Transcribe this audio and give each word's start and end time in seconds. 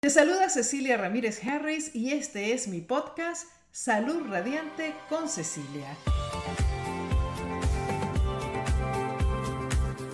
Te 0.00 0.10
saluda 0.10 0.48
Cecilia 0.48 0.96
Ramírez 0.96 1.44
Harris 1.44 1.92
y 1.92 2.12
este 2.12 2.52
es 2.52 2.68
mi 2.68 2.80
podcast 2.80 3.48
Salud 3.72 4.28
Radiante 4.28 4.94
con 5.08 5.28
Cecilia. 5.28 5.88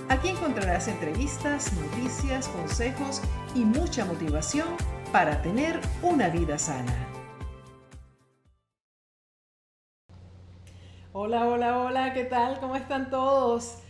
Aquí 0.09 0.29
encontrarás 0.29 0.89
entrevistas, 0.89 1.71
noticias, 1.75 2.49
consejos 2.49 3.21
y 3.55 3.67
mucha 3.67 4.07
motivación 4.07 4.69
para 5.13 5.43
tener 5.43 5.79
una 6.01 6.31
vida 6.31 6.59
sana. 6.59 7.07
Hola, 11.13 11.47
hola, 11.47 11.79
hola, 11.81 12.15
¿qué 12.15 12.25
tal? 12.25 12.59
¿Cómo 12.59 12.75
están 12.75 13.11
todos? 13.11 13.81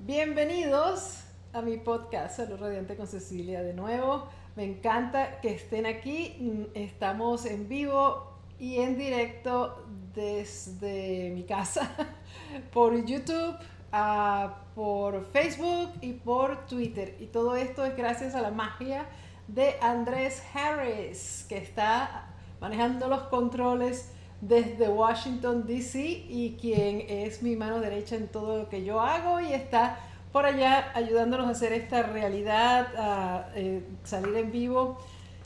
Bienvenidos 0.00 1.20
a 1.52 1.62
mi 1.62 1.76
podcast 1.76 2.38
Salud 2.38 2.58
Radiante 2.58 2.96
con 2.96 3.06
Cecilia 3.06 3.62
de 3.62 3.72
nuevo. 3.72 4.28
Me 4.56 4.62
encanta 4.64 5.40
que 5.40 5.52
estén 5.52 5.84
aquí. 5.84 6.68
Estamos 6.74 7.44
en 7.44 7.68
vivo 7.68 8.34
y 8.58 8.78
en 8.78 8.96
directo 8.96 9.84
desde 10.14 11.30
mi 11.34 11.42
casa 11.42 11.90
por 12.72 13.04
YouTube, 13.04 13.56
ah, 13.90 14.58
por 14.76 15.24
Facebook 15.26 15.90
y 16.00 16.12
por 16.12 16.66
Twitter. 16.66 17.16
Y 17.18 17.26
todo 17.26 17.56
esto 17.56 17.84
es 17.84 17.96
gracias 17.96 18.36
a 18.36 18.42
la 18.42 18.52
magia 18.52 19.06
de 19.48 19.74
Andrés 19.80 20.40
Harris, 20.54 21.46
que 21.48 21.58
está 21.58 22.28
manejando 22.60 23.08
los 23.08 23.22
controles 23.22 24.12
desde 24.40 24.88
Washington, 24.88 25.66
D.C. 25.66 26.00
y 26.28 26.56
quien 26.60 27.04
es 27.08 27.42
mi 27.42 27.56
mano 27.56 27.80
derecha 27.80 28.14
en 28.14 28.28
todo 28.28 28.58
lo 28.58 28.68
que 28.68 28.84
yo 28.84 29.00
hago 29.00 29.40
y 29.40 29.52
está 29.52 29.98
por 30.34 30.46
allá 30.46 30.90
ayudándonos 30.94 31.46
a 31.46 31.50
hacer 31.50 31.72
esta 31.72 32.02
realidad, 32.02 32.88
a 32.98 33.50
eh, 33.54 33.84
salir 34.02 34.34
en 34.34 34.50
vivo 34.50 34.98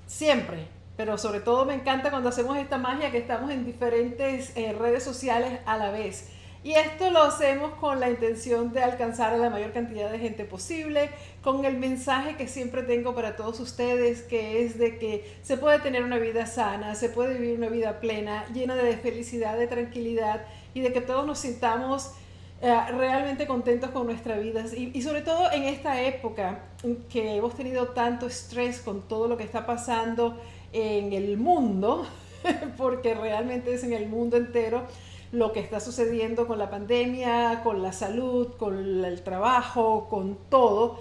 siempre. 0.07 0.67
Pero 0.97 1.19
sobre 1.19 1.41
todo 1.41 1.67
me 1.67 1.75
encanta 1.75 2.09
cuando 2.09 2.31
hacemos 2.31 2.57
esta 2.57 2.79
magia 2.79 3.11
que 3.11 3.19
estamos 3.19 3.51
en 3.51 3.67
diferentes 3.67 4.57
eh, 4.57 4.73
redes 4.73 5.03
sociales 5.03 5.61
a 5.67 5.77
la 5.77 5.91
vez. 5.91 6.31
Y 6.65 6.73
esto 6.73 7.11
lo 7.11 7.23
hacemos 7.23 7.75
con 7.75 8.01
la 8.01 8.09
intención 8.09 8.73
de 8.73 8.83
alcanzar 8.83 9.35
a 9.35 9.37
la 9.37 9.51
mayor 9.51 9.75
cantidad 9.75 10.11
de 10.11 10.21
gente 10.21 10.47
posible, 10.47 11.11
con 11.43 11.67
el 11.67 11.77
mensaje 11.77 12.37
que 12.37 12.49
siempre 12.49 12.83
tengo 12.83 13.15
para 13.15 13.37
todos 13.37 13.61
ustedes, 13.61 14.23
que 14.23 14.65
es 14.65 14.79
de 14.79 14.97
que 14.99 15.37
se 15.43 15.59
puede 15.59 15.81
tener 15.81 16.03
una 16.03 16.17
vida 16.17 16.47
sana, 16.47 16.95
se 16.95 17.11
puede 17.11 17.35
vivir 17.35 17.59
una 17.59 17.69
vida 17.69 18.01
plena, 18.01 18.47
llena 18.55 18.75
de 18.75 18.97
felicidad, 18.97 19.59
de 19.59 19.67
tranquilidad 19.67 20.47
y 20.73 20.81
de 20.81 20.95
que 20.95 21.03
todos 21.03 21.27
nos 21.27 21.41
sintamos 21.41 22.13
realmente 22.61 23.47
contentos 23.47 23.91
con 23.91 24.07
nuestra 24.07 24.37
vida. 24.39 24.65
Y, 24.77 24.91
y, 24.97 25.03
sobre 25.03 25.23
todo 25.23 25.51
en 25.53 25.65
esta 25.65 26.03
época 26.03 26.61
que 27.09 27.37
hemos 27.37 27.55
tenido 27.55 27.89
tanto 27.89 28.27
estrés 28.27 28.81
con 28.81 29.03
todo 29.03 29.29
lo 29.29 29.37
que 29.37 29.45
está 29.45 29.67
pasando 29.67 30.41
en 30.73 31.13
el 31.13 31.37
mundo, 31.37 32.07
porque 32.77 33.15
realmente 33.15 33.75
es 33.75 33.85
en 33.85 33.93
el 33.93 34.09
mundo 34.09 34.37
entero 34.37 34.83
lo 35.31 35.53
que 35.53 35.61
está 35.61 35.79
sucediendo 35.79 36.47
con 36.47 36.59
la 36.59 36.71
pandemia, 36.71 37.61
con 37.63 37.83
la 37.83 37.93
salud, 37.93 38.49
con 38.57 39.05
el 39.05 39.23
trabajo, 39.23 40.09
con 40.09 40.39
todo, 40.49 41.01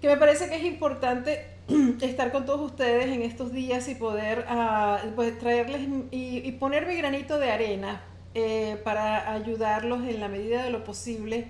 que 0.00 0.08
me 0.08 0.16
parece 0.16 0.48
que 0.48 0.56
es 0.56 0.64
importante 0.64 1.46
estar 2.00 2.32
con 2.32 2.46
todos 2.46 2.60
ustedes 2.60 3.06
en 3.06 3.22
estos 3.22 3.52
días 3.52 3.88
y 3.88 3.96
poder 3.96 4.46
uh, 4.48 5.08
pues, 5.14 5.38
traerles 5.38 5.82
y, 6.10 6.38
y 6.38 6.52
poner 6.52 6.86
mi 6.86 6.96
granito 6.96 7.38
de 7.38 7.50
arena 7.50 8.00
eh, 8.34 8.80
para 8.84 9.32
ayudarlos 9.32 10.06
en 10.06 10.20
la 10.20 10.28
medida 10.28 10.62
de 10.62 10.70
lo 10.70 10.84
posible 10.84 11.48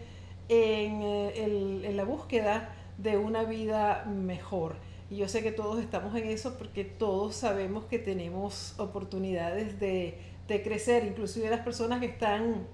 en, 0.48 1.02
eh, 1.02 1.84
en, 1.84 1.96
la 1.96 2.04
búsqueda 2.04 2.74
de 2.98 3.16
una 3.16 3.44
vida 3.44 4.04
mejor. 4.06 4.76
Y 5.10 5.16
yo 5.16 5.28
sé 5.28 5.42
que 5.42 5.52
todos 5.52 5.80
estamos 5.80 6.14
en 6.16 6.28
eso 6.28 6.56
porque 6.56 6.84
todos 6.84 7.36
sabemos 7.36 7.84
que 7.84 7.98
tenemos 7.98 8.74
oportunidades 8.78 9.78
de, 9.78 10.18
de 10.48 10.62
crecer, 10.62 11.04
inclusive 11.04 11.50
las 11.50 11.60
personas 11.60 12.00
que 12.00 12.06
están 12.06 12.66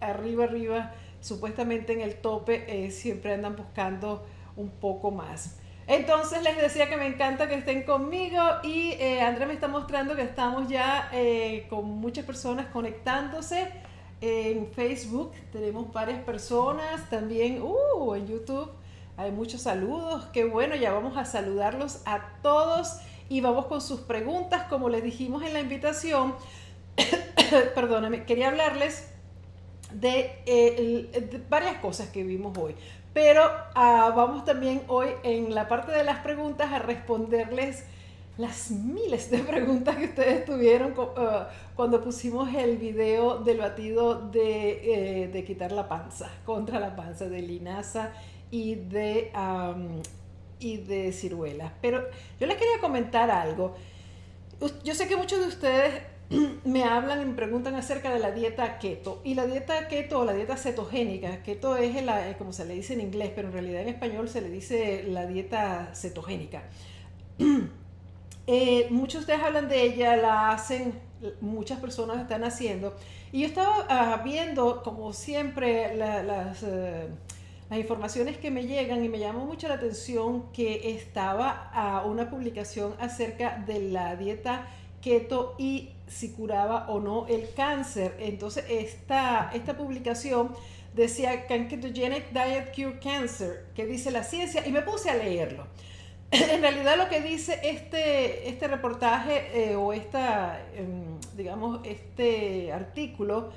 arriba, 0.00 0.44
arriba, 0.44 0.92
supuestamente 1.20 1.92
en 1.92 2.00
el 2.00 2.16
tope, 2.16 2.64
eh, 2.68 2.90
siempre 2.90 3.34
andan 3.34 3.56
buscando 3.56 4.24
un 4.56 4.70
poco 4.70 5.10
más. 5.10 5.58
Entonces 5.90 6.40
les 6.44 6.56
decía 6.56 6.88
que 6.88 6.96
me 6.96 7.08
encanta 7.08 7.48
que 7.48 7.56
estén 7.56 7.82
conmigo 7.82 8.40
y 8.62 8.92
eh, 9.00 9.36
me 9.44 9.52
está 9.52 9.66
mostrando 9.66 10.14
que 10.14 10.22
estamos 10.22 10.68
ya 10.68 11.10
eh, 11.12 11.66
con 11.68 11.84
muchas 11.84 12.24
personas 12.24 12.66
conectándose 12.66 13.72
en 14.20 14.70
Facebook. 14.72 15.32
Tenemos 15.50 15.92
varias 15.92 16.22
personas 16.22 17.10
también 17.10 17.60
uh, 17.60 18.14
en 18.14 18.28
YouTube. 18.28 18.70
Hay 19.16 19.32
muchos 19.32 19.62
saludos. 19.62 20.26
Qué 20.32 20.44
bueno, 20.44 20.76
ya 20.76 20.92
vamos 20.92 21.16
a 21.16 21.24
saludarlos 21.24 22.02
a 22.04 22.38
todos 22.40 23.00
y 23.28 23.40
vamos 23.40 23.66
con 23.66 23.80
sus 23.80 23.98
preguntas. 23.98 24.68
Como 24.68 24.90
les 24.90 25.02
dijimos 25.02 25.42
en 25.42 25.54
la 25.54 25.60
invitación, 25.60 26.36
perdóname, 27.74 28.26
quería 28.26 28.46
hablarles 28.46 29.08
de, 29.92 30.40
eh, 30.46 31.10
de 31.12 31.42
varias 31.48 31.78
cosas 31.78 32.10
que 32.10 32.22
vimos 32.22 32.56
hoy. 32.56 32.76
Pero 33.12 33.44
uh, 33.44 34.14
vamos 34.14 34.44
también 34.44 34.82
hoy 34.86 35.08
en 35.22 35.54
la 35.54 35.66
parte 35.68 35.92
de 35.92 36.04
las 36.04 36.20
preguntas 36.20 36.72
a 36.72 36.78
responderles 36.78 37.84
las 38.38 38.70
miles 38.70 39.30
de 39.30 39.38
preguntas 39.38 39.96
que 39.96 40.06
ustedes 40.06 40.44
tuvieron 40.44 40.92
uh, 40.92 41.44
cuando 41.74 42.00
pusimos 42.02 42.52
el 42.54 42.78
video 42.78 43.38
del 43.38 43.58
batido 43.58 44.14
de, 44.30 45.24
eh, 45.24 45.28
de, 45.28 45.44
quitar 45.44 45.72
la 45.72 45.88
panza, 45.88 46.30
contra 46.46 46.78
la 46.78 46.96
panza 46.96 47.28
de 47.28 47.42
linaza 47.42 48.12
y 48.50 48.76
de, 48.76 49.32
um, 49.34 50.00
y 50.58 50.78
de 50.78 51.12
ciruelas. 51.12 51.72
Pero 51.82 52.02
yo 52.38 52.46
les 52.46 52.56
quería 52.56 52.80
comentar 52.80 53.30
algo. 53.30 53.74
Yo 54.84 54.94
sé 54.94 55.08
que 55.08 55.16
muchos 55.16 55.40
de 55.40 55.46
ustedes 55.46 56.02
me 56.64 56.84
hablan 56.84 57.22
y 57.22 57.24
me 57.24 57.34
preguntan 57.34 57.74
acerca 57.74 58.12
de 58.12 58.20
la 58.20 58.30
dieta 58.30 58.78
keto. 58.78 59.20
Y 59.24 59.34
la 59.34 59.46
dieta 59.46 59.88
keto 59.88 60.20
o 60.20 60.24
la 60.24 60.32
dieta 60.32 60.56
cetogénica, 60.56 61.42
keto 61.42 61.76
es 61.76 62.02
la, 62.04 62.36
como 62.38 62.52
se 62.52 62.64
le 62.64 62.74
dice 62.74 62.94
en 62.94 63.00
inglés, 63.00 63.32
pero 63.34 63.48
en 63.48 63.54
realidad 63.54 63.82
en 63.82 63.88
español 63.88 64.28
se 64.28 64.40
le 64.40 64.48
dice 64.48 65.04
la 65.08 65.26
dieta 65.26 65.90
cetogénica. 65.94 66.62
Eh, 68.52 68.88
muchos 68.90 69.26
de 69.26 69.34
ustedes 69.34 69.42
hablan 69.46 69.68
de 69.68 69.80
ella, 69.82 70.16
la 70.16 70.50
hacen, 70.50 70.94
muchas 71.40 71.78
personas 71.78 72.18
están 72.18 72.42
haciendo. 72.42 72.96
Y 73.30 73.42
yo 73.42 73.46
estaba 73.46 74.16
uh, 74.18 74.24
viendo, 74.24 74.82
como 74.82 75.12
siempre, 75.12 75.94
la, 75.94 76.24
las, 76.24 76.64
uh, 76.64 76.66
las, 77.68 77.78
informaciones 77.78 78.38
que 78.38 78.50
me 78.50 78.66
llegan 78.66 79.04
y 79.04 79.08
me 79.08 79.20
llamó 79.20 79.44
mucho 79.44 79.68
la 79.68 79.74
atención 79.74 80.50
que 80.52 80.96
estaba 80.96 82.02
uh, 82.04 82.08
una 82.10 82.28
publicación 82.28 82.94
acerca 82.98 83.62
de 83.68 83.82
la 83.82 84.16
dieta 84.16 84.66
keto 85.00 85.54
y 85.58 85.90
si 86.10 86.32
curaba 86.32 86.88
o 86.88 87.00
no 87.00 87.26
el 87.28 87.54
cáncer. 87.54 88.16
Entonces, 88.18 88.64
esta, 88.68 89.50
esta 89.54 89.76
publicación 89.76 90.52
decía, 90.94 91.46
Can 91.46 91.68
Ketogenic 91.68 92.32
Diet 92.32 92.74
Cure 92.74 92.98
Cancer? 92.98 93.66
¿Qué 93.74 93.86
dice 93.86 94.10
la 94.10 94.24
ciencia? 94.24 94.66
Y 94.66 94.72
me 94.72 94.82
puse 94.82 95.08
a 95.08 95.14
leerlo. 95.14 95.66
en 96.30 96.60
realidad 96.60 96.96
lo 96.96 97.08
que 97.08 97.20
dice 97.20 97.58
este, 97.62 98.48
este 98.48 98.68
reportaje 98.68 99.70
eh, 99.70 99.76
o 99.76 99.92
esta, 99.92 100.60
em, 100.74 101.18
digamos, 101.36 101.80
este 101.84 102.72
artículo 102.72 103.50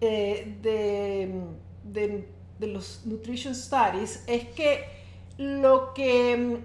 eh, 0.00 0.56
de, 0.62 1.42
de, 1.82 2.28
de 2.58 2.66
los 2.66 3.04
Nutrition 3.06 3.54
Studies 3.54 4.24
es 4.26 4.46
que 4.48 4.84
lo 5.38 5.92
que 5.94 6.60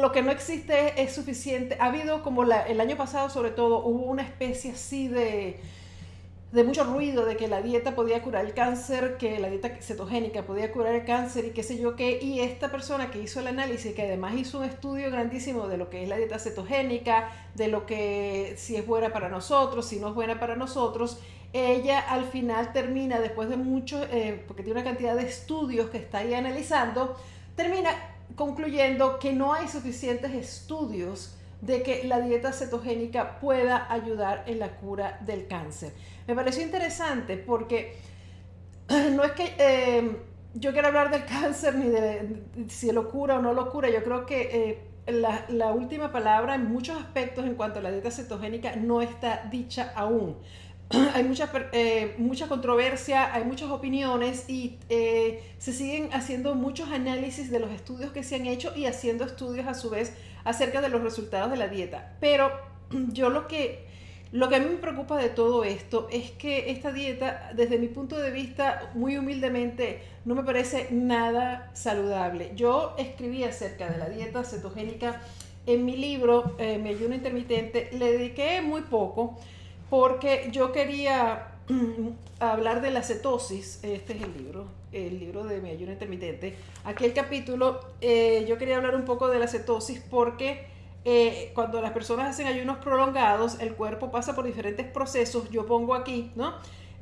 lo 0.00 0.12
que 0.12 0.22
no 0.22 0.30
existe 0.30 1.02
es 1.02 1.14
suficiente. 1.14 1.76
Ha 1.80 1.86
habido 1.86 2.22
como 2.22 2.42
el 2.42 2.80
año 2.80 2.96
pasado 2.96 3.30
sobre 3.30 3.50
todo, 3.50 3.84
hubo 3.84 4.04
una 4.04 4.22
especie 4.22 4.72
así 4.72 5.08
de, 5.08 5.60
de 6.52 6.62
mucho 6.62 6.84
ruido 6.84 7.24
de 7.24 7.36
que 7.36 7.48
la 7.48 7.60
dieta 7.60 7.96
podía 7.96 8.22
curar 8.22 8.44
el 8.44 8.54
cáncer, 8.54 9.16
que 9.16 9.40
la 9.40 9.48
dieta 9.48 9.70
cetogénica 9.80 10.42
podía 10.42 10.70
curar 10.70 10.94
el 10.94 11.04
cáncer 11.04 11.46
y 11.46 11.50
qué 11.50 11.64
sé 11.64 11.78
yo 11.78 11.96
qué. 11.96 12.20
Y 12.22 12.40
esta 12.40 12.70
persona 12.70 13.10
que 13.10 13.20
hizo 13.20 13.40
el 13.40 13.48
análisis, 13.48 13.92
que 13.92 14.02
además 14.02 14.34
hizo 14.36 14.58
un 14.58 14.64
estudio 14.64 15.10
grandísimo 15.10 15.66
de 15.66 15.78
lo 15.78 15.90
que 15.90 16.04
es 16.04 16.08
la 16.08 16.16
dieta 16.16 16.38
cetogénica, 16.38 17.30
de 17.56 17.68
lo 17.68 17.86
que 17.86 18.54
si 18.56 18.76
es 18.76 18.86
buena 18.86 19.12
para 19.12 19.28
nosotros, 19.28 19.86
si 19.86 19.98
no 19.98 20.08
es 20.08 20.14
buena 20.14 20.38
para 20.38 20.54
nosotros, 20.54 21.18
ella 21.52 22.00
al 22.00 22.24
final 22.24 22.72
termina, 22.72 23.20
después 23.20 23.48
de 23.48 23.56
mucho, 23.56 24.02
eh, 24.10 24.44
porque 24.46 24.62
tiene 24.62 24.80
una 24.80 24.88
cantidad 24.88 25.16
de 25.16 25.22
estudios 25.22 25.90
que 25.90 25.98
está 25.98 26.18
ahí 26.18 26.34
analizando, 26.34 27.16
termina 27.56 27.90
concluyendo 28.36 29.18
que 29.18 29.32
no 29.32 29.52
hay 29.52 29.68
suficientes 29.68 30.32
estudios 30.32 31.36
de 31.60 31.82
que 31.82 32.04
la 32.04 32.20
dieta 32.20 32.52
cetogénica 32.52 33.38
pueda 33.40 33.90
ayudar 33.92 34.44
en 34.46 34.58
la 34.58 34.76
cura 34.76 35.18
del 35.24 35.46
cáncer. 35.46 35.92
Me 36.26 36.34
pareció 36.34 36.62
interesante 36.62 37.36
porque 37.36 37.96
no 38.88 39.24
es 39.24 39.32
que 39.32 39.54
eh, 39.58 40.16
yo 40.54 40.72
quiero 40.72 40.88
hablar 40.88 41.10
del 41.10 41.24
cáncer 41.26 41.74
ni 41.76 41.88
de, 41.88 42.42
si 42.68 42.92
lo 42.92 43.08
cura 43.08 43.38
o 43.38 43.42
no 43.42 43.54
lo 43.54 43.70
cura, 43.70 43.88
yo 43.88 44.02
creo 44.02 44.26
que 44.26 44.82
eh, 45.06 45.12
la, 45.12 45.46
la, 45.48 45.72
última 45.72 46.12
palabra 46.12 46.54
en 46.54 46.66
muchos 46.66 46.98
aspectos 46.98 47.44
en 47.44 47.54
cuanto 47.54 47.78
a 47.78 47.82
la 47.82 47.90
dieta 47.90 48.10
cetogénica 48.10 48.76
no 48.76 49.00
está 49.00 49.46
dicha 49.50 49.92
aún. 49.94 50.36
Hay 51.14 51.24
mucha, 51.24 51.50
eh, 51.72 52.14
mucha 52.18 52.48
controversia, 52.48 53.32
hay 53.34 53.44
muchas 53.44 53.70
opiniones 53.70 54.48
y 54.48 54.78
eh, 54.88 55.42
se 55.58 55.72
siguen 55.72 56.08
haciendo 56.12 56.54
muchos 56.54 56.90
análisis 56.90 57.50
de 57.50 57.60
los 57.60 57.70
estudios 57.70 58.12
que 58.12 58.22
se 58.22 58.36
han 58.36 58.46
hecho 58.46 58.72
y 58.76 58.86
haciendo 58.86 59.24
estudios 59.24 59.66
a 59.66 59.74
su 59.74 59.90
vez 59.90 60.12
acerca 60.44 60.80
de 60.80 60.88
los 60.88 61.02
resultados 61.02 61.50
de 61.50 61.56
la 61.56 61.68
dieta. 61.68 62.16
Pero 62.20 62.50
yo 63.12 63.30
lo 63.30 63.48
que, 63.48 63.86
lo 64.32 64.48
que 64.48 64.56
a 64.56 64.58
mí 64.60 64.66
me 64.66 64.76
preocupa 64.76 65.16
de 65.16 65.28
todo 65.28 65.64
esto 65.64 66.08
es 66.10 66.30
que 66.32 66.70
esta 66.70 66.92
dieta, 66.92 67.50
desde 67.54 67.78
mi 67.78 67.88
punto 67.88 68.18
de 68.18 68.30
vista, 68.30 68.90
muy 68.94 69.16
humildemente, 69.16 70.02
no 70.24 70.34
me 70.34 70.42
parece 70.42 70.88
nada 70.90 71.70
saludable. 71.74 72.52
Yo 72.54 72.94
escribí 72.98 73.44
acerca 73.44 73.90
de 73.90 73.98
la 73.98 74.08
dieta 74.08 74.44
cetogénica 74.44 75.20
en 75.66 75.84
mi 75.84 75.96
libro, 75.96 76.56
eh, 76.58 76.78
Mi 76.78 76.90
ayuno 76.90 77.14
intermitente, 77.14 77.88
le 77.92 78.12
dediqué 78.12 78.60
muy 78.60 78.82
poco 78.82 79.38
porque 79.94 80.48
yo 80.50 80.72
quería 80.72 81.52
hablar 82.40 82.82
de 82.82 82.90
la 82.90 83.04
cetosis, 83.04 83.78
este 83.84 84.14
es 84.14 84.22
el 84.22 84.36
libro, 84.36 84.66
el 84.90 85.20
libro 85.20 85.44
de 85.44 85.60
mi 85.60 85.70
ayuno 85.70 85.92
intermitente. 85.92 86.56
Aquí 86.82 87.04
el 87.04 87.12
capítulo, 87.12 87.80
eh, 88.00 88.44
yo 88.48 88.58
quería 88.58 88.78
hablar 88.78 88.96
un 88.96 89.04
poco 89.04 89.28
de 89.28 89.38
la 89.38 89.46
cetosis 89.46 90.00
porque 90.00 90.66
eh, 91.04 91.52
cuando 91.54 91.80
las 91.80 91.92
personas 91.92 92.30
hacen 92.30 92.48
ayunos 92.48 92.78
prolongados, 92.78 93.60
el 93.60 93.74
cuerpo 93.76 94.10
pasa 94.10 94.34
por 94.34 94.44
diferentes 94.44 94.84
procesos, 94.84 95.48
yo 95.50 95.64
pongo 95.64 95.94
aquí, 95.94 96.32
¿no? 96.34 96.54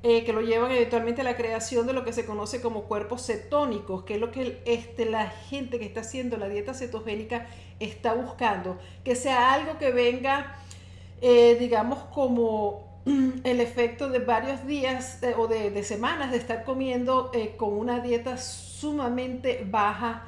Eh, 0.03 0.25
que 0.25 0.35
lo 0.35 0.43
llevan 0.43 0.71
eventualmente 0.73 1.23
a 1.23 1.25
la 1.25 1.37
creación 1.39 1.87
de 1.87 1.95
lo 1.95 2.05
que 2.05 2.13
se 2.13 2.27
conoce 2.27 2.61
como 2.61 2.83
cuerpos 2.83 3.25
cetónicos, 3.25 4.03
que 4.03 4.17
es 4.17 4.21
lo 4.21 4.31
que 4.31 4.61
este, 4.67 5.07
la 5.07 5.31
gente 5.31 5.79
que 5.79 5.87
está 5.87 6.01
haciendo 6.01 6.37
la 6.37 6.51
dieta 6.51 6.75
cetogénica 6.75 7.47
está 7.81 8.13
buscando, 8.13 8.77
que 9.03 9.17
sea 9.17 9.55
algo 9.55 9.79
que 9.79 9.93
venga, 9.93 10.59
digamos, 11.23 11.99
como 12.13 12.93
el 13.45 13.61
efecto 13.61 14.09
de 14.09 14.21
varios 14.21 14.65
días 14.67 15.21
o 15.37 15.49
de, 15.49 15.83
semanas 15.83 16.31
de 16.31 16.39
estar 16.39 16.65
comiendo 16.65 17.31
eh, 17.35 17.55
con 17.57 17.73
una 17.73 18.01
dieta 18.01 18.37
sumamente 18.37 19.67
baja 19.69 20.25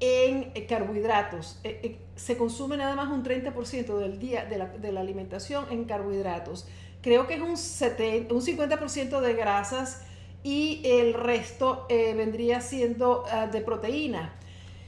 en 0.00 0.50
eh, 0.54 0.66
carbohidratos. 0.66 1.60
Eh, 1.64 1.98
se 2.16 2.36
consume 2.36 2.76
nada 2.76 2.96
más 2.96 3.10
un 3.10 3.22
30% 3.22 3.98
del 3.98 4.18
día 4.18 4.46
de 4.46 4.92
la, 4.92 5.00
alimentación 5.00 5.66
en 5.70 5.84
carbohidratos. 5.84 6.66
Creo 7.02 7.26
que 7.26 7.34
es 7.34 7.40
un, 7.40 7.50
un 7.50 7.56
50% 7.56 9.20
de 9.20 9.34
grasas 9.34 10.02
y 10.42 10.80
el 10.84 11.14
resto 11.14 11.86
vendría 11.88 12.60
siendo 12.60 13.24
ah, 13.30 13.46
de 13.46 13.60
proteína. 13.60 14.34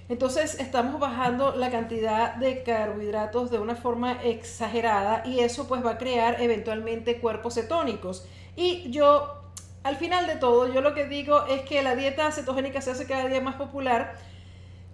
Entonces 0.08 0.60
estamos 0.60 1.00
bajando 1.00 1.56
la 1.56 1.70
cantidad 1.70 2.36
de 2.36 2.62
carbohidratos 2.62 3.50
de 3.50 3.58
una 3.58 3.74
forma 3.74 4.22
exagerada 4.22 5.22
y 5.26 5.40
eso 5.40 5.66
pues 5.66 5.84
va 5.84 5.92
a 5.92 5.98
crear 5.98 6.40
eventualmente 6.40 7.18
cuerpos 7.18 7.54
cetónicos. 7.54 8.24
Y 8.54 8.88
yo, 8.90 9.42
al 9.82 9.96
final 9.96 10.28
de 10.28 10.36
todo, 10.36 10.72
yo 10.72 10.80
lo 10.80 10.94
que 10.94 11.06
digo 11.06 11.44
es 11.46 11.62
que 11.62 11.82
la 11.82 11.96
dieta 11.96 12.30
cetogénica 12.30 12.80
se 12.80 12.92
hace 12.92 13.06
cada 13.06 13.26
día 13.26 13.40
más 13.40 13.56
popular. 13.56 14.14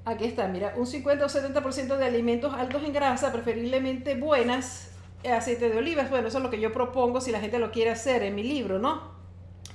Aquí 0.07 0.25
está, 0.25 0.49
mira, 0.49 0.73
un 0.77 0.87
50 0.87 1.27
o 1.27 1.29
70% 1.29 1.97
de 1.99 2.05
alimentos 2.07 2.55
altos 2.55 2.83
en 2.83 2.95
grasa, 2.95 3.33
preferiblemente 3.33 4.15
buenas, 4.15 4.93
aceite 5.31 5.69
de 5.69 5.77
olivas. 5.77 6.09
Bueno, 6.09 6.29
eso 6.29 6.39
es 6.39 6.45
lo 6.45 6.51
que 6.51 6.59
yo 6.59 6.73
propongo 6.73 7.21
si 7.21 7.33
la 7.33 7.41
gente 7.41 7.59
lo 7.59 7.71
quiere 7.71 7.91
hacer 7.91 8.23
en 8.23 8.35
mi 8.35 8.43
libro, 8.43 8.79
¿no? 8.79 9.13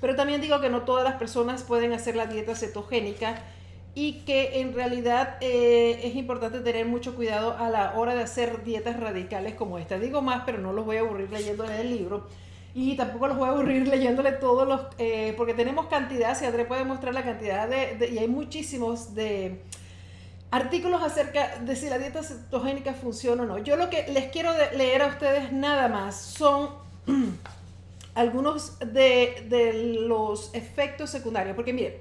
Pero 0.02 0.16
también 0.16 0.42
digo 0.42 0.60
que 0.60 0.70
no 0.70 0.82
todas 0.82 1.04
las 1.04 1.16
personas 1.16 1.62
pueden 1.64 1.94
hacer 1.94 2.16
la 2.16 2.26
dieta 2.26 2.56
cetogénica 2.56 3.42
y 4.00 4.22
que 4.28 4.62
en 4.62 4.76
realidad 4.76 5.38
eh, 5.42 6.02
es 6.04 6.16
importante 6.16 6.60
tener 6.60 6.86
mucho 6.86 7.16
cuidado 7.16 7.58
a 7.58 7.72
la 7.72 7.98
hora 7.98 8.14
de 8.14 8.22
hacer 8.22 8.64
dietas 8.64 9.00
radicales 9.00 9.56
como 9.56 9.80
esta. 9.80 9.98
Digo 9.98 10.22
más, 10.22 10.44
pero 10.46 10.60
no 10.60 10.72
los 10.72 10.86
voy 10.86 10.98
a 10.98 11.00
aburrir 11.00 11.32
leyéndole 11.32 11.82
el 11.82 11.90
libro. 11.90 12.28
Y 12.76 12.96
tampoco 12.96 13.28
los 13.28 13.38
voy 13.38 13.48
a 13.48 13.54
aburrir 13.54 13.88
leyéndole 13.88 14.34
todos 14.34 14.68
los, 14.68 14.82
eh, 15.00 15.34
porque 15.36 15.56
tenemos 15.56 15.88
cantidad, 15.88 16.38
si 16.38 16.46
André 16.46 16.66
puede 16.66 16.86
mostrar 16.86 17.16
la 17.16 17.24
cantidad 17.24 17.68
de, 17.68 18.08
y 18.08 18.20
hay 18.20 18.28
muchísimos 18.28 19.16
de 19.16 19.64
artículos 20.52 21.02
acerca 21.02 21.58
de 21.58 21.76
si 21.76 21.90
la 21.90 21.98
dieta 21.98 22.22
cetogénica 22.22 22.94
funciona 22.94 23.42
o 23.42 23.46
no. 23.48 23.58
Yo 23.58 23.78
lo 23.78 23.90
que 23.90 24.06
les 24.10 24.26
quiero 24.26 24.52
leer 24.76 25.02
a 25.02 25.08
ustedes 25.08 25.52
nada 25.52 25.88
más 25.88 26.22
son 26.22 26.70
algunos 28.14 28.78
de, 28.78 29.48
de 29.50 29.74
los 30.02 30.54
efectos 30.54 31.10
secundarios, 31.10 31.56
porque 31.56 31.74
miren, 31.74 31.96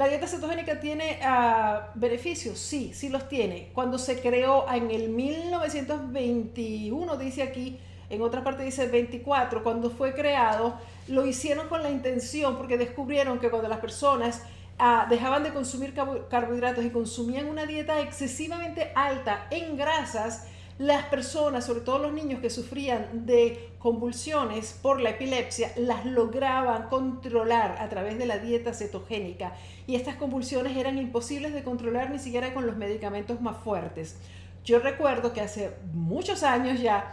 ¿La 0.00 0.08
dieta 0.08 0.26
cetogénica 0.26 0.80
tiene 0.80 1.20
ah, 1.22 1.90
beneficios? 1.94 2.58
Sí, 2.58 2.92
sí 2.94 3.10
los 3.10 3.28
tiene. 3.28 3.68
Cuando 3.74 3.98
se 3.98 4.18
creó 4.18 4.64
en 4.72 4.90
el 4.90 5.10
1921, 5.10 7.16
dice 7.18 7.42
aquí, 7.42 7.78
en 8.08 8.22
otra 8.22 8.42
parte 8.42 8.62
dice 8.62 8.86
24, 8.86 9.62
cuando 9.62 9.90
fue 9.90 10.14
creado, 10.14 10.78
lo 11.08 11.26
hicieron 11.26 11.68
con 11.68 11.82
la 11.82 11.90
intención 11.90 12.56
porque 12.56 12.78
descubrieron 12.78 13.40
que 13.40 13.50
cuando 13.50 13.68
las 13.68 13.80
personas 13.80 14.42
ah, 14.78 15.06
dejaban 15.10 15.42
de 15.42 15.52
consumir 15.52 15.92
carbohidratos 15.92 16.82
y 16.82 16.88
consumían 16.88 17.48
una 17.48 17.66
dieta 17.66 18.00
excesivamente 18.00 18.92
alta 18.94 19.48
en 19.50 19.76
grasas, 19.76 20.46
las 20.80 21.04
personas, 21.04 21.66
sobre 21.66 21.82
todo 21.82 21.98
los 21.98 22.14
niños 22.14 22.40
que 22.40 22.48
sufrían 22.48 23.26
de 23.26 23.68
convulsiones 23.78 24.78
por 24.80 24.98
la 24.98 25.10
epilepsia, 25.10 25.70
las 25.76 26.06
lograban 26.06 26.84
controlar 26.88 27.76
a 27.80 27.90
través 27.90 28.16
de 28.16 28.24
la 28.24 28.38
dieta 28.38 28.72
cetogénica 28.72 29.52
y 29.86 29.96
estas 29.96 30.14
convulsiones 30.14 30.74
eran 30.78 30.96
imposibles 30.96 31.52
de 31.52 31.64
controlar 31.64 32.10
ni 32.10 32.18
siquiera 32.18 32.54
con 32.54 32.66
los 32.66 32.78
medicamentos 32.78 33.42
más 33.42 33.58
fuertes. 33.58 34.16
Yo 34.64 34.78
recuerdo 34.78 35.34
que 35.34 35.42
hace 35.42 35.70
muchos 35.92 36.42
años 36.42 36.80
ya 36.80 37.12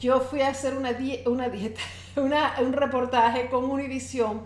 yo 0.00 0.20
fui 0.20 0.40
a 0.40 0.48
hacer 0.48 0.74
una, 0.74 0.92
una 1.26 1.50
dieta, 1.50 1.82
un 2.16 2.72
reportaje 2.72 3.50
con 3.50 3.64
Univision 3.64 4.44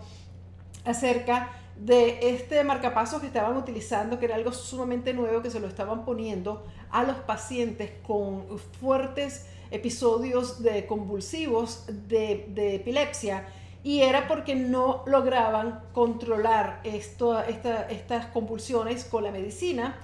acerca 0.84 1.52
de 1.76 2.18
este 2.30 2.64
marcapasos 2.64 3.20
que 3.20 3.28
estaban 3.28 3.56
utilizando, 3.56 4.18
que 4.18 4.24
era 4.24 4.34
algo 4.34 4.50
sumamente 4.50 5.14
nuevo, 5.14 5.42
que 5.42 5.50
se 5.50 5.60
lo 5.60 5.68
estaban 5.68 6.04
poniendo 6.04 6.66
a 6.90 7.02
los 7.02 7.16
pacientes 7.16 7.90
con 8.06 8.58
fuertes 8.80 9.46
episodios 9.70 10.62
de 10.62 10.86
convulsivos 10.86 11.84
de, 12.08 12.74
epilepsia 12.74 13.46
y 13.84 14.00
era 14.00 14.26
porque 14.26 14.54
no 14.54 15.02
lograban 15.06 15.80
controlar 15.92 16.80
estas 16.84 18.26
convulsiones 18.32 19.04
con 19.04 19.24
la 19.24 19.30
medicina 19.30 19.96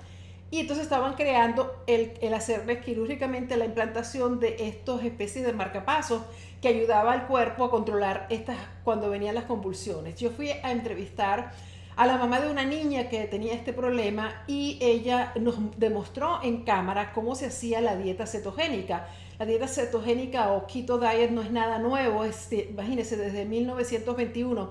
y 0.50 0.60
entonces 0.60 0.84
estaban 0.84 1.14
creando 1.14 1.82
el, 1.86 2.12
el 2.20 2.80
quirúrgicamente 2.80 3.56
la 3.56 3.64
implantación 3.64 4.38
de 4.38 4.56
estos 4.60 5.02
especies 5.02 5.44
de 5.44 5.52
marcapasos 5.52 6.22
que 6.62 6.68
ayudaba 6.68 7.12
al 7.12 7.26
cuerpo 7.26 7.64
a 7.64 7.70
controlar 7.70 8.26
estas 8.30 8.56
cuando 8.84 9.10
venían 9.10 9.34
las 9.34 9.44
convulsiones. 9.44 10.14
Yo 10.16 10.30
fui 10.30 10.50
a 10.50 10.70
entrevistar 10.70 11.52
a 11.96 12.06
la 12.06 12.16
mamá 12.16 12.40
de 12.40 12.50
una 12.50 12.64
niña 12.64 13.08
que 13.08 13.24
tenía 13.24 13.54
este 13.54 13.72
problema 13.72 14.44
y 14.46 14.78
ella 14.80 15.32
nos 15.40 15.56
demostró 15.78 16.42
en 16.42 16.64
cámara 16.64 17.12
cómo 17.12 17.34
se 17.34 17.46
hacía 17.46 17.80
la 17.80 17.96
dieta 17.96 18.26
cetogénica. 18.26 19.08
La 19.38 19.46
dieta 19.46 19.68
cetogénica 19.68 20.52
o 20.52 20.66
keto 20.66 20.98
diet 20.98 21.30
no 21.30 21.42
es 21.42 21.50
nada 21.50 21.78
nuevo, 21.78 22.24
este, 22.24 22.68
imagínense, 22.70 23.16
desde 23.16 23.44
1921. 23.44 24.70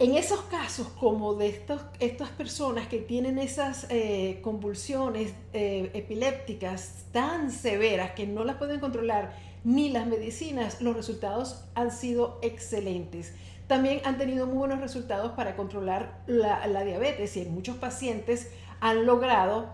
En 0.00 0.16
esos 0.16 0.40
casos, 0.42 0.88
como 0.88 1.34
de 1.34 1.48
estos, 1.48 1.80
estas 2.00 2.28
personas 2.30 2.88
que 2.88 2.98
tienen 2.98 3.38
esas 3.38 3.86
eh, 3.90 4.40
convulsiones 4.42 5.32
eh, 5.52 5.90
epilépticas 5.94 7.04
tan 7.12 7.52
severas 7.52 8.10
que 8.12 8.26
no 8.26 8.42
las 8.44 8.56
pueden 8.56 8.80
controlar 8.80 9.36
ni 9.62 9.90
las 9.90 10.06
medicinas, 10.06 10.80
los 10.80 10.96
resultados 10.96 11.64
han 11.74 11.92
sido 11.92 12.38
excelentes. 12.42 13.34
También 13.66 14.00
han 14.04 14.18
tenido 14.18 14.46
muy 14.46 14.58
buenos 14.58 14.80
resultados 14.80 15.32
para 15.32 15.56
controlar 15.56 16.20
la, 16.26 16.84
diabetes 16.84 17.36
y 17.36 17.42
en 17.42 17.54
muchos 17.54 17.76
pacientes 17.76 18.50
han 18.80 19.06
logrado 19.06 19.72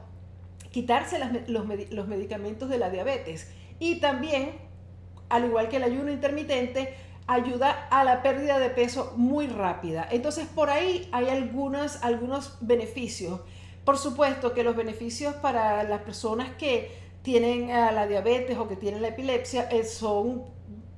quitarse 0.70 1.18
los, 1.48 1.66
los 1.90 2.08
medicamentos 2.08 2.68
de 2.68 2.78
la 2.78 2.90
diabetes. 2.90 3.50
Y 3.80 3.96
también, 3.96 4.52
al 5.28 5.46
igual 5.46 5.68
que 5.68 5.78
el 5.78 5.82
ayuno 5.82 6.12
intermitente, 6.12 6.94
ayuda 7.30 7.86
a 7.90 8.02
la 8.02 8.22
pérdida 8.22 8.58
de 8.58 8.70
peso 8.70 9.14
muy 9.16 9.46
rápida. 9.46 10.06
Entonces, 10.10 10.46
por 10.46 10.68
ahí 10.68 11.08
hay 11.12 11.28
algunos, 11.28 12.02
algunos 12.02 12.58
beneficios. 12.60 13.40
Por 13.84 13.98
supuesto 13.98 14.52
que 14.52 14.64
los 14.64 14.76
beneficios 14.76 15.34
para 15.36 15.84
las 15.84 16.02
personas 16.02 16.50
que 16.56 16.90
tienen 17.22 17.68
la 17.68 18.06
diabetes 18.06 18.58
o 18.58 18.66
que 18.66 18.76
tienen 18.76 19.02
la 19.02 19.08
epilepsia, 19.08 19.68
eh, 19.70 19.84
son, 19.84 20.44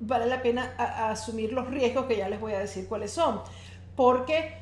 vale 0.03 0.27
la 0.27 0.43
pena 0.43 0.75
asumir 1.11 1.53
los 1.53 1.69
riesgos 1.69 2.07
que 2.07 2.17
ya 2.17 2.29
les 2.29 2.41
voy 2.41 2.53
a 2.53 2.59
decir 2.59 2.87
cuáles 2.89 3.13
son, 3.13 3.41
porque 3.97 4.55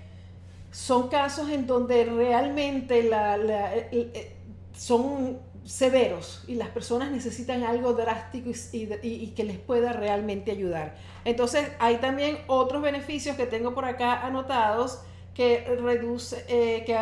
son 0.70 1.08
casos 1.08 1.50
en 1.50 1.66
donde 1.66 2.04
realmente 2.04 3.02
la, 3.02 3.36
eh, 3.40 4.36
son 4.76 5.38
severos 5.64 6.44
y 6.46 6.54
las 6.54 6.68
personas 6.68 7.10
necesitan 7.10 7.62
algo 7.64 7.92
drástico 7.92 8.50
y, 8.72 9.28
que 9.28 9.44
les 9.44 9.58
pueda 9.58 9.92
realmente 9.92 10.50
ayudar. 10.50 10.94
Entonces 11.24 11.68
hay 11.78 11.96
también 11.96 12.38
otros 12.46 12.82
beneficios 12.82 13.36
que 13.36 13.46
tengo 13.46 13.74
por 13.74 13.84
acá 13.84 14.26
anotados 14.26 15.00
que 15.34 15.64
reduce, 15.80 16.44
eh, 16.48 16.84
que 16.84 16.98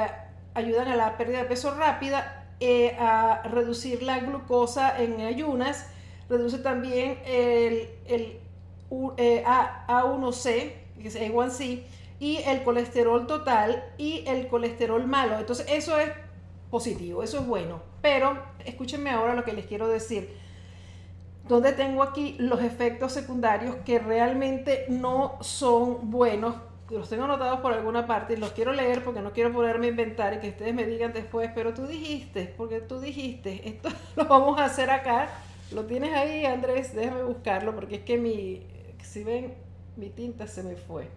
ayudan 0.54 0.88
a 0.88 0.96
la 0.96 1.16
pérdida 1.16 1.38
de 1.38 1.44
peso 1.44 1.74
rápida 1.74 2.46
eh, 2.60 2.96
a 2.98 3.42
reducir 3.44 4.02
la 4.02 4.18
glucosa 4.18 5.00
en 5.00 5.20
ayunas, 5.20 5.86
reduce 6.28 6.58
también 6.58 7.18
el, 7.24 7.88
el 8.06 8.38
eh, 9.16 9.44
A1C, 9.44 10.72
que 11.00 11.08
es 11.08 11.16
A1C, 11.20 11.82
y 12.20 12.38
el 12.38 12.62
colesterol 12.64 13.26
total 13.26 13.84
y 13.96 14.24
el 14.26 14.48
colesterol 14.48 15.06
malo. 15.06 15.38
Entonces 15.38 15.66
eso 15.68 15.98
es 15.98 16.10
positivo, 16.70 17.22
eso 17.22 17.38
es 17.38 17.46
bueno. 17.46 17.80
Pero 18.02 18.38
escúchenme 18.64 19.10
ahora 19.10 19.34
lo 19.34 19.44
que 19.44 19.52
les 19.52 19.66
quiero 19.66 19.88
decir. 19.88 20.36
Donde 21.46 21.72
tengo 21.72 22.02
aquí 22.02 22.36
los 22.38 22.62
efectos 22.62 23.12
secundarios 23.12 23.76
que 23.86 23.98
realmente 23.98 24.84
no 24.88 25.38
son 25.40 26.10
buenos. 26.10 26.56
Los 26.90 27.08
tengo 27.08 27.24
anotados 27.24 27.60
por 27.60 27.72
alguna 27.72 28.06
parte 28.06 28.34
y 28.34 28.36
los 28.36 28.52
quiero 28.52 28.72
leer 28.72 29.04
porque 29.04 29.20
no 29.20 29.32
quiero 29.32 29.52
ponerme 29.52 29.86
a 29.86 29.90
inventar 29.90 30.34
y 30.34 30.38
que 30.40 30.48
ustedes 30.48 30.74
me 30.74 30.86
digan 30.86 31.12
después, 31.12 31.50
pero 31.54 31.74
tú 31.74 31.86
dijiste, 31.86 32.54
porque 32.56 32.80
tú 32.80 32.98
dijiste, 32.98 33.68
esto 33.68 33.90
lo 34.16 34.24
vamos 34.24 34.58
a 34.58 34.64
hacer 34.64 34.90
acá. 34.90 35.28
Lo 35.72 35.84
tienes 35.84 36.14
ahí, 36.14 36.46
Andrés, 36.46 36.94
déjame 36.94 37.24
buscarlo 37.24 37.74
porque 37.74 37.96
es 37.96 38.02
que 38.02 38.16
mi, 38.16 38.66
si 39.02 39.22
ven, 39.22 39.54
mi 39.96 40.08
tinta 40.08 40.46
se 40.46 40.62
me 40.62 40.76
fue. 40.76 41.08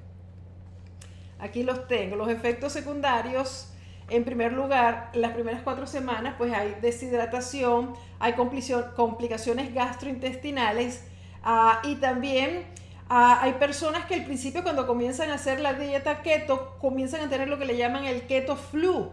Aquí 1.40 1.64
los 1.64 1.88
tengo, 1.88 2.16
los 2.16 2.30
efectos 2.30 2.74
secundarios 2.74 3.72
en 4.12 4.26
primer 4.26 4.52
lugar, 4.52 5.10
las 5.14 5.32
primeras 5.32 5.62
cuatro 5.64 5.88
semanas, 5.88 6.36
pues 6.38 6.54
hay 6.54 6.76
deshidratación, 6.82 7.94
hay 8.20 8.34
complicaciones 8.34 9.74
gastrointestinales 9.74 11.02
ah, 11.44 11.82
y 11.86 11.96
también 11.96 12.66
ah, 13.08 13.40
hay 13.42 13.54
personas 13.54 14.06
que 14.06 14.16
al 14.16 14.26
principio 14.26 14.64
cuando 14.64 14.86
comienzan 14.86 15.30
a 15.30 15.36
hacer 15.36 15.62
la 15.62 15.74
dieta 15.76 16.22
keto, 16.24 16.78
comienzan 16.82 17.22
a 17.22 17.30
tener 17.30 17.48
lo 17.48 17.58
que 17.58 17.64
le 17.64 17.78
llaman 17.78 18.04
el 18.04 18.24
keto 18.24 18.58
flu 18.58 19.12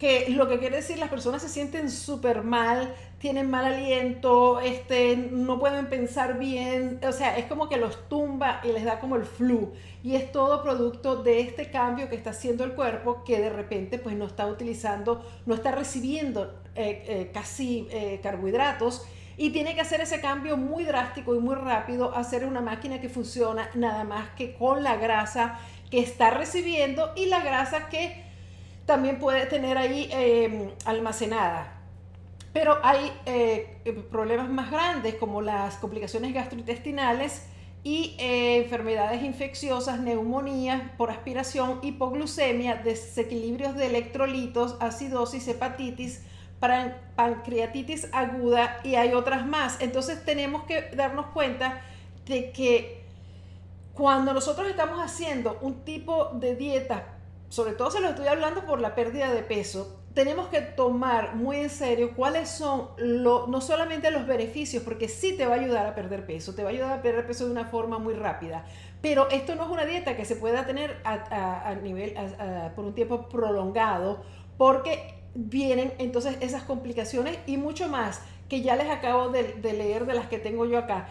que 0.00 0.30
lo 0.30 0.48
que 0.48 0.58
quiere 0.58 0.76
decir 0.76 0.98
las 0.98 1.10
personas 1.10 1.42
se 1.42 1.48
sienten 1.50 1.90
súper 1.90 2.42
mal, 2.42 2.92
tienen 3.20 3.50
mal 3.50 3.66
aliento, 3.66 4.60
este, 4.60 5.14
no 5.14 5.60
pueden 5.60 5.90
pensar 5.90 6.38
bien, 6.38 6.98
o 7.06 7.12
sea, 7.12 7.36
es 7.36 7.44
como 7.44 7.68
que 7.68 7.76
los 7.76 8.08
tumba 8.08 8.62
y 8.64 8.72
les 8.72 8.82
da 8.82 8.98
como 8.98 9.16
el 9.16 9.24
flu. 9.24 9.74
Y 10.02 10.16
es 10.16 10.32
todo 10.32 10.62
producto 10.62 11.22
de 11.22 11.40
este 11.40 11.70
cambio 11.70 12.08
que 12.08 12.16
está 12.16 12.30
haciendo 12.30 12.64
el 12.64 12.72
cuerpo 12.72 13.22
que 13.24 13.38
de 13.38 13.50
repente 13.50 13.98
pues 13.98 14.16
no 14.16 14.24
está 14.24 14.46
utilizando, 14.46 15.22
no 15.44 15.54
está 15.54 15.70
recibiendo 15.70 16.44
eh, 16.74 17.04
eh, 17.06 17.30
casi 17.34 17.86
eh, 17.90 18.20
carbohidratos 18.22 19.06
y 19.36 19.50
tiene 19.50 19.74
que 19.74 19.82
hacer 19.82 20.00
ese 20.00 20.22
cambio 20.22 20.56
muy 20.56 20.84
drástico 20.84 21.34
y 21.34 21.40
muy 21.40 21.56
rápido, 21.56 22.16
hacer 22.16 22.46
una 22.46 22.62
máquina 22.62 23.02
que 23.02 23.10
funciona 23.10 23.68
nada 23.74 24.02
más 24.04 24.30
que 24.30 24.54
con 24.54 24.82
la 24.82 24.96
grasa 24.96 25.58
que 25.90 26.00
está 26.00 26.30
recibiendo 26.30 27.12
y 27.16 27.26
la 27.26 27.40
grasa 27.40 27.90
que 27.90 28.24
también 28.86 29.18
puede 29.18 29.44
tener 29.44 29.76
ahí 29.76 30.72
almacenada. 30.86 31.79
Pero 32.52 32.78
hay 32.82 33.12
eh, 33.26 34.04
problemas 34.10 34.48
más 34.48 34.70
grandes 34.70 35.14
como 35.14 35.40
las 35.40 35.76
complicaciones 35.76 36.34
gastrointestinales 36.34 37.46
y 37.82 38.16
eh, 38.18 38.58
enfermedades 38.58 39.22
infecciosas, 39.22 40.00
neumonías 40.00 40.82
por 40.98 41.10
aspiración, 41.10 41.78
hipoglucemia, 41.82 42.76
desequilibrios 42.76 43.76
de 43.76 43.86
electrolitos, 43.86 44.76
acidosis, 44.80 45.46
hepatitis, 45.48 46.22
pancreatitis 47.16 48.08
aguda 48.12 48.80
y 48.84 48.96
hay 48.96 49.14
otras 49.14 49.46
más. 49.46 49.80
Entonces 49.80 50.24
tenemos 50.24 50.64
que 50.64 50.90
darnos 50.94 51.26
cuenta 51.26 51.82
de 52.26 52.50
que 52.52 53.04
cuando 53.94 54.34
nosotros 54.34 54.68
estamos 54.68 54.98
haciendo 54.98 55.58
un 55.62 55.84
tipo 55.84 56.30
de 56.34 56.56
dieta 56.56 57.16
sobre 57.50 57.72
todo 57.72 57.90
se 57.90 58.00
lo 58.00 58.10
estoy 58.10 58.28
hablando 58.28 58.64
por 58.64 58.80
la 58.80 58.94
pérdida 58.94 59.34
de 59.34 59.42
peso, 59.42 59.99
tenemos 60.14 60.48
que 60.48 60.60
tomar 60.60 61.36
muy 61.36 61.58
en 61.58 61.70
serio 61.70 62.14
cuáles 62.16 62.48
son 62.48 62.88
no 62.98 63.60
solamente 63.60 64.10
los 64.10 64.26
beneficios, 64.26 64.82
porque 64.82 65.08
sí 65.08 65.36
te 65.36 65.46
va 65.46 65.54
a 65.54 65.58
ayudar 65.58 65.86
a 65.86 65.94
perder 65.94 66.26
peso, 66.26 66.54
te 66.54 66.62
va 66.62 66.70
a 66.70 66.72
ayudar 66.72 66.98
a 66.98 67.02
perder 67.02 67.26
peso 67.26 67.46
de 67.46 67.52
una 67.52 67.66
forma 67.66 67.98
muy 67.98 68.14
rápida, 68.14 68.64
pero 69.00 69.28
esto 69.30 69.54
no 69.54 69.64
es 69.64 69.70
una 69.70 69.86
dieta 69.86 70.16
que 70.16 70.24
se 70.24 70.36
pueda 70.36 70.66
tener 70.66 71.00
a, 71.04 71.74
nivel 71.82 72.14
por 72.74 72.84
un 72.84 72.94
tiempo 72.94 73.28
prolongado, 73.28 74.22
porque 74.58 75.14
vienen 75.34 75.92
entonces 75.98 76.36
esas 76.40 76.64
complicaciones 76.64 77.38
y 77.46 77.56
mucho 77.56 77.88
más 77.88 78.20
que 78.48 78.62
ya 78.62 78.74
les 78.74 78.90
acabo 78.90 79.28
de 79.28 79.54
leer 79.62 80.06
de 80.06 80.14
las 80.14 80.26
que 80.26 80.38
tengo 80.38 80.66
yo 80.66 80.78
acá. 80.78 81.08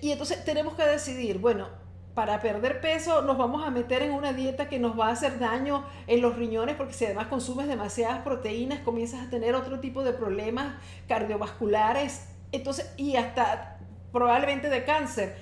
Y 0.00 0.10
entonces 0.10 0.44
tenemos 0.44 0.74
que 0.74 0.84
decidir, 0.84 1.38
bueno, 1.38 1.68
para 2.16 2.40
perder 2.40 2.80
peso 2.80 3.20
nos 3.20 3.36
vamos 3.36 3.62
a 3.62 3.70
meter 3.70 4.00
en 4.00 4.12
una 4.12 4.32
dieta 4.32 4.70
que 4.70 4.78
nos 4.78 4.98
va 4.98 5.08
a 5.08 5.10
hacer 5.10 5.38
daño 5.38 5.84
en 6.06 6.22
los 6.22 6.34
riñones 6.34 6.74
porque 6.74 6.94
si 6.94 7.04
además 7.04 7.26
consumes 7.26 7.68
demasiadas 7.68 8.22
proteínas 8.22 8.80
comienzas 8.80 9.26
a 9.26 9.28
tener 9.28 9.54
otro 9.54 9.80
tipo 9.80 10.02
de 10.02 10.14
problemas 10.14 10.76
cardiovasculares. 11.08 12.26
Entonces 12.52 12.90
y 12.96 13.16
hasta 13.16 13.80
probablemente 14.12 14.70
de 14.70 14.82
cáncer. 14.84 15.36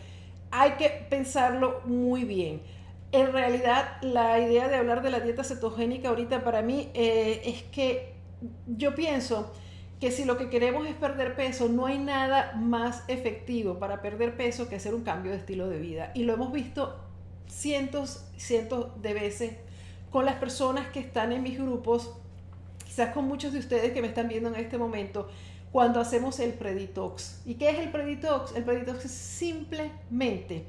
Hay 0.50 0.72
que 0.72 0.88
pensarlo 1.08 1.80
muy 1.84 2.24
bien. 2.24 2.60
En 3.12 3.30
realidad 3.32 3.98
la 4.02 4.40
idea 4.40 4.66
de 4.66 4.74
hablar 4.74 5.00
de 5.00 5.10
la 5.10 5.20
dieta 5.20 5.44
cetogénica 5.44 6.08
ahorita 6.08 6.42
para 6.42 6.60
mí 6.60 6.90
eh, 6.92 7.40
es 7.44 7.62
que 7.62 8.16
yo 8.66 8.96
pienso 8.96 9.52
que 10.04 10.10
si 10.10 10.26
lo 10.26 10.36
que 10.36 10.50
queremos 10.50 10.86
es 10.86 10.94
perder 10.94 11.34
peso, 11.34 11.66
no 11.70 11.86
hay 11.86 11.96
nada 11.96 12.52
más 12.56 13.04
efectivo 13.08 13.78
para 13.78 14.02
perder 14.02 14.36
peso 14.36 14.68
que 14.68 14.76
hacer 14.76 14.94
un 14.94 15.02
cambio 15.02 15.32
de 15.32 15.38
estilo 15.38 15.66
de 15.66 15.78
vida. 15.78 16.12
Y 16.14 16.24
lo 16.24 16.34
hemos 16.34 16.52
visto 16.52 16.94
cientos, 17.48 18.26
cientos 18.36 19.00
de 19.00 19.14
veces 19.14 19.52
con 20.10 20.26
las 20.26 20.34
personas 20.34 20.88
que 20.88 21.00
están 21.00 21.32
en 21.32 21.42
mis 21.42 21.58
grupos, 21.58 22.12
quizás 22.84 23.14
con 23.14 23.26
muchos 23.26 23.54
de 23.54 23.60
ustedes 23.60 23.92
que 23.92 24.02
me 24.02 24.08
están 24.08 24.28
viendo 24.28 24.50
en 24.50 24.56
este 24.56 24.76
momento, 24.76 25.30
cuando 25.72 26.00
hacemos 26.00 26.38
el 26.38 26.52
preditox. 26.52 27.40
¿Y 27.46 27.54
qué 27.54 27.70
es 27.70 27.78
el 27.78 27.90
preditox? 27.90 28.54
El 28.56 28.64
preditox 28.64 29.06
es 29.06 29.10
simplemente 29.10 30.66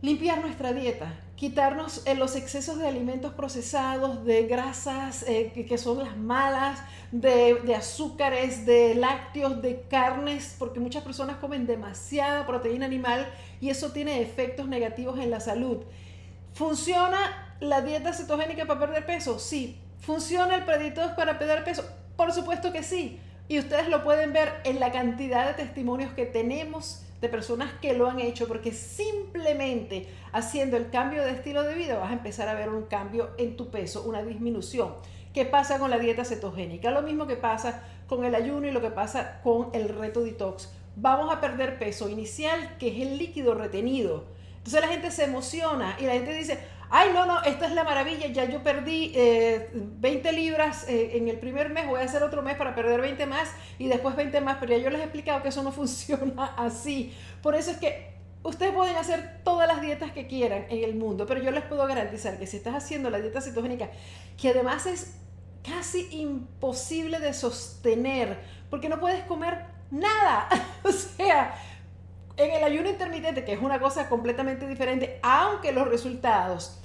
limpiar 0.00 0.40
nuestra 0.40 0.72
dieta, 0.72 1.12
quitarnos 1.36 2.06
eh, 2.06 2.14
los 2.14 2.36
excesos 2.36 2.78
de 2.78 2.86
alimentos 2.86 3.32
procesados, 3.32 4.24
de 4.24 4.46
grasas 4.46 5.24
eh, 5.26 5.52
que, 5.68 5.78
son 5.78 5.98
las 5.98 6.16
malas, 6.16 6.78
de, 7.10 7.74
azúcares, 7.76 8.66
de 8.66 8.94
lácteos, 8.94 9.60
de 9.60 9.82
carnes, 9.90 10.54
porque 10.58 10.80
muchas 10.80 11.02
personas 11.02 11.36
comen 11.38 11.66
demasiada 11.66 12.46
proteína 12.46 12.86
animal 12.86 13.26
y 13.60 13.70
eso 13.70 13.92
tiene 13.92 14.22
efectos 14.22 14.68
negativos 14.68 15.18
en 15.18 15.30
la 15.30 15.40
salud. 15.40 15.78
¿Funciona 16.52 17.56
la 17.60 17.80
dieta 17.80 18.12
cetogénica 18.12 18.66
para 18.66 18.80
perder 18.80 19.06
peso? 19.06 19.38
Sí. 19.38 19.80
¿Funciona 20.00 20.54
el 20.54 20.64
Preditox 20.64 21.14
para 21.14 21.38
perder 21.38 21.64
peso? 21.64 21.84
Por 22.16 22.32
supuesto 22.32 22.72
que 22.72 22.82
sí. 22.82 23.18
Y 23.48 23.58
ustedes 23.58 23.88
lo 23.88 24.04
pueden 24.04 24.32
ver 24.32 24.52
en 24.64 24.78
la 24.78 24.92
cantidad 24.92 25.46
de 25.48 25.54
testimonios 25.54 26.12
que 26.12 26.26
tenemos 26.26 27.02
de 27.24 27.30
personas 27.30 27.72
que 27.80 27.94
lo 27.94 28.08
han 28.08 28.20
hecho, 28.20 28.46
porque 28.46 28.70
simplemente 28.72 30.06
haciendo 30.32 30.76
el 30.76 30.90
cambio 30.90 31.24
de 31.24 31.30
estilo 31.30 31.62
de 31.62 31.74
vida 31.74 31.98
vas 31.98 32.10
a 32.10 32.14
empezar 32.14 32.48
a 32.48 32.54
ver 32.54 32.68
un 32.68 32.82
cambio 32.82 33.30
en 33.38 33.56
tu 33.56 33.70
peso, 33.70 34.02
una 34.02 34.22
disminución. 34.22 34.94
¿Qué 35.32 35.46
pasa 35.46 35.78
con 35.78 35.88
la 35.88 35.98
dieta 35.98 36.24
cetogénica? 36.24 36.90
Lo 36.90 37.00
mismo 37.00 37.26
que 37.26 37.36
pasa 37.36 37.82
con 38.06 38.26
el 38.26 38.34
ayuno 38.34 38.66
y 38.66 38.72
lo 38.72 38.82
que 38.82 38.90
pasa 38.90 39.40
con 39.42 39.70
el 39.72 39.88
reto 39.88 40.22
detox. 40.22 40.70
Vamos 40.96 41.34
a 41.34 41.40
perder 41.40 41.78
peso 41.78 42.10
inicial, 42.10 42.76
que 42.78 42.88
es 42.88 43.08
el 43.08 43.16
líquido 43.16 43.54
retenido. 43.54 44.24
Entonces 44.58 44.80
la 44.82 44.88
gente 44.88 45.10
se 45.10 45.24
emociona 45.24 45.96
y 45.98 46.04
la 46.04 46.12
gente 46.12 46.34
dice, 46.34 46.58
ay, 46.96 47.10
no, 47.12 47.26
no, 47.26 47.42
esta 47.42 47.66
es 47.66 47.72
la 47.72 47.82
maravilla, 47.82 48.28
ya 48.28 48.44
yo 48.44 48.62
perdí 48.62 49.12
20 49.14 50.28
eh, 50.28 50.32
libras 50.32 50.88
eh, 50.88 51.16
en 51.16 51.26
el 51.26 51.40
primer 51.40 51.68
mes, 51.70 51.88
voy 51.88 52.00
a 52.00 52.04
hacer 52.04 52.22
otro 52.22 52.40
mes 52.40 52.56
para 52.56 52.76
perder 52.76 53.00
20 53.00 53.26
más 53.26 53.50
y 53.80 53.88
después 53.88 54.14
20 54.14 54.40
más, 54.40 54.58
pero 54.60 54.76
ya 54.76 54.78
yo 54.78 54.90
les 54.90 55.00
he 55.00 55.02
explicado 55.02 55.42
que 55.42 55.48
eso 55.48 55.64
no 55.64 55.72
funciona 55.80 56.54
así. 56.56 57.12
Por 57.42 57.56
eso 57.56 57.72
es 57.72 57.78
que 57.78 58.14
ustedes 58.44 58.72
pueden 58.72 58.94
hacer 58.94 59.40
todas 59.42 59.66
las 59.66 59.80
dietas 59.80 60.12
que 60.12 60.28
quieran 60.28 60.66
en 60.70 60.84
el 60.84 60.94
mundo, 60.94 61.26
pero 61.26 61.42
yo 61.42 61.50
les 61.50 61.64
puedo 61.64 61.84
garantizar 61.84 62.38
que 62.38 62.46
si 62.46 62.58
estás 62.58 62.76
haciendo 62.76 63.10
la 63.10 63.18
dieta 63.18 63.40
cetogénica, 63.40 63.90
que 64.40 64.50
además 64.50 64.86
es 64.86 65.16
casi 65.64 66.06
imposible 66.12 67.18
de 67.18 67.34
sostener, 67.34 68.38
porque 68.70 68.88
no 68.88 69.00
puedes 69.00 69.24
comer 69.24 69.64
nada, 69.90 70.48
o 70.84 70.92
sea 70.92 71.56
en 72.36 72.50
el 72.50 72.64
ayuno 72.64 72.88
intermitente, 72.88 73.44
que 73.44 73.52
es 73.52 73.60
una 73.60 73.78
cosa 73.78 74.08
completamente 74.08 74.66
diferente, 74.66 75.20
aunque 75.22 75.72
los 75.72 75.86
resultados 75.86 76.80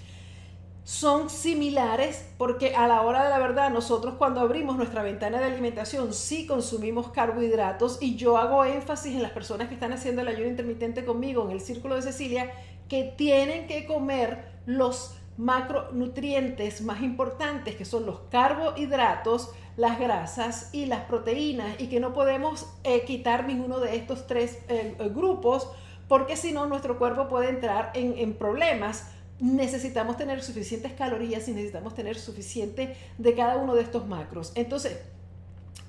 son 0.90 1.30
similares, 1.30 2.26
porque 2.40 2.74
a 2.74 2.88
la 2.88 3.04
hora 3.04 3.24
de 3.24 3.30
la 3.30 3.38
verdad 3.38 3.70
nosotros 3.70 4.16
cuando 4.16 4.40
abrimos 4.40 4.76
nuestra 4.76 5.04
ventana 5.04 5.38
de 5.38 5.46
alimentación 5.46 6.14
sí 6.14 6.48
consumimos 6.48 7.10
carbohidratos 7.10 8.00
y 8.02 8.16
yo 8.16 8.38
hago 8.38 8.66
énfasis 8.66 9.14
en 9.14 9.22
las 9.22 9.32
personas 9.32 9.68
que 9.68 9.76
están 9.76 9.94
haciendo 9.94 10.24
el 10.24 10.30
ayuno 10.30 10.48
intermitente 10.48 11.06
conmigo 11.06 11.46
en 11.46 11.52
el 11.52 11.62
círculo 11.62 11.94
de 11.94 12.02
Cecilia, 12.02 12.52
que 12.88 13.04
tienen 13.16 13.68
que 13.68 13.86
comer 13.86 14.46
los 14.66 15.14
macronutrientes 15.38 16.82
más 16.82 17.04
importantes, 17.04 17.76
que 17.76 17.86
son 17.86 18.08
los 18.08 18.22
carbohidratos, 18.32 19.52
las 19.78 20.00
grasas 20.00 20.72
y 20.74 20.88
las 20.88 21.02
proteínas, 21.02 21.80
y 21.80 21.90
que 21.90 22.00
no 22.00 22.14
podemos 22.14 22.66
eh, 22.84 23.04
quitar 23.06 23.46
ninguno 23.46 23.80
de 23.80 23.96
estos 23.96 24.26
tres 24.26 24.58
eh, 24.70 24.96
eh, 24.98 25.10
grupos, 25.14 25.70
porque 26.08 26.36
si 26.36 26.52
no, 26.52 26.66
nuestro 26.66 26.98
cuerpo 26.98 27.28
puede 27.28 27.50
entrar 27.50 27.92
en, 27.94 28.18
en 28.18 28.34
problemas 28.34 29.06
necesitamos 29.40 30.18
tener 30.18 30.44
suficientes 30.44 30.94
calorías 30.94 31.48
y 31.48 31.52
necesitamos 31.52 31.96
tener 31.96 32.18
suficiente 32.18 32.96
de 33.18 33.36
cada 33.36 33.58
uno 33.58 33.76
de 33.76 33.84
estos 33.84 34.08
macros. 34.08 34.52
Entonces, 34.56 35.00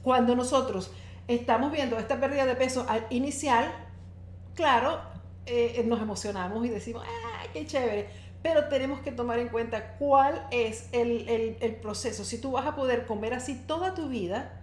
cuando 0.03 0.37
nosotros 0.37 0.91
estamos 1.29 1.73
viendo 1.73 1.99
esta 1.99 2.21
pérdida 2.21 2.47
de 2.47 2.55
peso 2.55 2.87
al 2.89 3.07
inicial, 3.11 3.71
claro, 4.55 5.01
nos 5.85 6.01
emocionamos 6.01 6.65
y 6.65 6.69
decimos, 6.69 7.05
¡ay, 7.41 7.49
qué 7.53 7.67
chévere! 7.67 8.31
pero 8.43 8.69
tenemos 8.69 9.01
que 9.01 9.13
tomar 9.13 9.39
en 9.39 9.49
cuenta 9.49 9.97
cuál 9.99 10.47
es 10.51 10.89
el, 10.93 11.57
el 11.61 11.77
proceso. 11.77 12.25
Si 12.25 12.39
tú 12.41 12.53
vas 12.53 12.67
a 12.67 12.75
poder 12.75 13.07
comer 13.07 13.35
así 13.35 13.55
toda 13.67 13.95
tu 13.95 14.09
vida, 14.09 14.60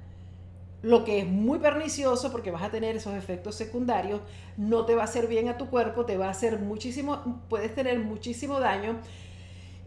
lo 0.81 1.03
que 1.03 1.19
es 1.19 1.27
muy 1.27 1.59
pernicioso 1.59 2.31
porque 2.31 2.51
vas 2.51 2.63
a 2.63 2.69
tener 2.69 2.95
esos 2.95 3.15
efectos 3.15 3.55
secundarios, 3.55 4.21
no 4.57 4.85
te 4.85 4.95
va 4.95 5.01
a 5.01 5.05
hacer 5.05 5.27
bien 5.27 5.49
a 5.49 5.57
tu 5.57 5.69
cuerpo, 5.69 6.05
te 6.05 6.17
va 6.17 6.27
a 6.27 6.31
hacer 6.31 6.59
muchísimo, 6.59 7.43
puedes 7.49 7.73
tener 7.73 7.99
muchísimo 7.99 8.59
daño. 8.59 8.99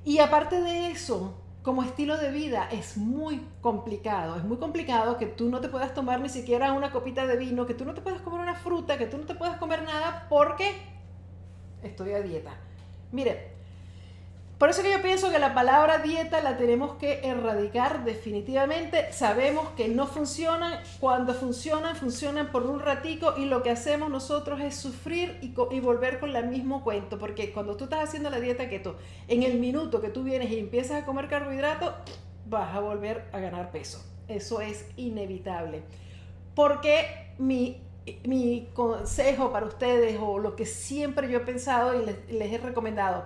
Y 0.04 0.18
aparte 0.18 0.60
de 0.60 0.90
eso, 0.90 1.34
como 1.62 1.82
estilo 1.82 2.16
de 2.16 2.30
vida 2.30 2.68
es 2.72 2.96
muy 2.96 3.46
complicado, 3.60 4.36
es 4.36 4.44
muy 4.44 4.56
complicado 4.56 5.18
que 5.18 5.26
tú 5.26 5.48
no 5.48 5.60
te 5.60 5.68
puedas 5.68 5.94
tomar 5.94 6.20
ni 6.20 6.28
siquiera 6.28 6.72
una 6.72 6.90
copita 6.90 7.26
de 7.26 7.36
vino, 7.36 7.66
que 7.66 7.74
tú 7.74 7.84
no 7.84 7.94
te 7.94 8.00
puedas 8.00 8.22
comer 8.22 8.40
una 8.40 8.54
fruta, 8.54 8.98
que 8.98 9.06
tú 9.06 9.18
no 9.18 9.26
te 9.26 9.34
puedas 9.34 9.58
comer 9.58 9.82
nada 9.82 10.26
porque 10.28 10.72
estoy 11.82 12.12
a 12.12 12.22
dieta. 12.22 12.56
Mire, 13.12 13.59
por 14.60 14.68
eso 14.68 14.82
que 14.82 14.90
yo 14.90 15.00
pienso 15.00 15.30
que 15.30 15.38
la 15.38 15.54
palabra 15.54 16.00
dieta 16.00 16.42
la 16.42 16.58
tenemos 16.58 16.96
que 16.96 17.20
erradicar 17.26 18.04
definitivamente. 18.04 19.10
Sabemos 19.10 19.70
que 19.70 19.88
no 19.88 20.06
funcionan. 20.06 20.82
Cuando 21.00 21.32
funcionan, 21.32 21.96
funcionan 21.96 22.52
por 22.52 22.66
un 22.66 22.78
ratico 22.78 23.38
y 23.38 23.46
lo 23.46 23.62
que 23.62 23.70
hacemos 23.70 24.10
nosotros 24.10 24.60
es 24.60 24.76
sufrir 24.76 25.38
y, 25.40 25.80
volver 25.80 26.20
con 26.20 26.36
el 26.36 26.46
mismo 26.46 26.84
cuento. 26.84 27.18
Porque 27.18 27.52
cuando 27.54 27.78
tú 27.78 27.84
estás 27.84 28.04
haciendo 28.04 28.28
la 28.28 28.38
dieta 28.38 28.68
keto, 28.68 28.96
en 29.28 29.44
el 29.44 29.58
minuto 29.58 30.02
que 30.02 30.10
tú 30.10 30.24
vienes 30.24 30.50
y 30.50 30.58
empiezas 30.58 31.04
a 31.04 31.06
comer 31.06 31.28
carbohidratos, 31.28 31.94
vas 32.44 32.76
a 32.76 32.80
volver 32.80 33.30
a 33.32 33.38
ganar 33.38 33.70
peso. 33.70 34.04
Eso 34.28 34.60
es 34.60 34.84
inevitable. 34.98 35.84
Porque 36.54 37.32
mi 37.38 37.80
mi 38.24 38.68
consejo 38.74 39.52
para 39.52 39.66
ustedes 39.66 40.18
o 40.20 40.38
lo 40.38 40.56
que 40.56 40.66
siempre 40.66 41.30
yo 41.30 41.38
he 41.38 41.42
pensado 41.42 41.94
y 41.94 42.32
les 42.32 42.52
he 42.52 42.58
recomendado 42.58 43.24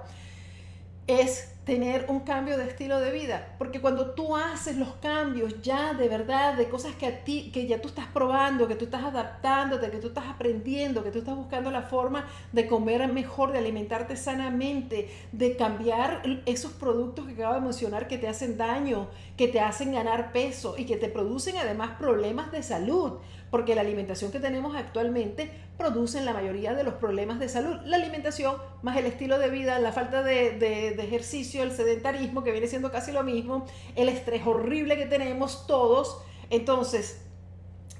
es 1.06 1.54
tener 1.64 2.06
un 2.08 2.20
cambio 2.20 2.58
de 2.58 2.64
estilo 2.64 3.00
de 3.00 3.10
vida, 3.10 3.54
porque 3.56 3.80
cuando 3.80 4.10
tú 4.10 4.36
haces 4.36 4.76
los 4.76 4.92
cambios 4.96 5.62
ya 5.62 5.94
de 5.94 6.08
verdad 6.08 6.54
de 6.54 6.68
cosas 6.68 6.94
que 6.94 7.06
a 7.06 7.24
ti 7.24 7.50
que 7.52 7.66
ya 7.66 7.80
tú 7.80 7.88
estás 7.88 8.06
probando, 8.06 8.68
que 8.68 8.74
tú 8.74 8.84
estás 8.84 9.02
adaptándote, 9.02 9.90
que 9.90 9.96
tú 9.96 10.08
estás 10.08 10.26
aprendiendo, 10.26 11.02
que 11.02 11.10
tú 11.10 11.20
estás 11.20 11.36
buscando 11.36 11.70
la 11.70 11.82
forma 11.82 12.28
de 12.52 12.66
comer 12.66 13.10
mejor, 13.10 13.52
de 13.52 13.58
alimentarte 13.58 14.16
sanamente, 14.16 15.08
de 15.32 15.56
cambiar 15.56 16.22
esos 16.44 16.72
productos 16.72 17.26
que 17.26 17.32
acabo 17.32 17.54
de 17.54 17.60
mencionar 17.62 18.08
que 18.08 18.18
te 18.18 18.28
hacen 18.28 18.58
daño, 18.58 19.08
que 19.38 19.48
te 19.48 19.60
hacen 19.60 19.92
ganar 19.92 20.32
peso 20.32 20.74
y 20.76 20.84
que 20.84 20.96
te 20.96 21.08
producen 21.08 21.56
además 21.56 21.92
problemas 21.98 22.52
de 22.52 22.62
salud, 22.62 23.14
porque 23.54 23.76
la 23.76 23.82
alimentación 23.82 24.32
que 24.32 24.40
tenemos 24.40 24.74
actualmente 24.74 25.48
produce 25.78 26.20
la 26.20 26.32
mayoría 26.32 26.74
de 26.74 26.82
los 26.82 26.94
problemas 26.94 27.38
de 27.38 27.48
salud. 27.48 27.76
La 27.84 27.98
alimentación 27.98 28.56
más 28.82 28.96
el 28.96 29.06
estilo 29.06 29.38
de 29.38 29.48
vida, 29.48 29.78
la 29.78 29.92
falta 29.92 30.24
de, 30.24 30.58
de, 30.58 30.88
ejercicio, 31.00 31.62
el 31.62 31.70
sedentarismo, 31.70 32.42
que 32.42 32.50
viene 32.50 32.66
siendo 32.66 32.90
casi 32.90 33.12
lo 33.12 33.22
mismo, 33.22 33.64
el 33.94 34.08
estrés 34.08 34.44
horrible 34.44 34.96
que 34.96 35.06
tenemos 35.06 35.68
todos. 35.68 36.20
Entonces, 36.50 37.22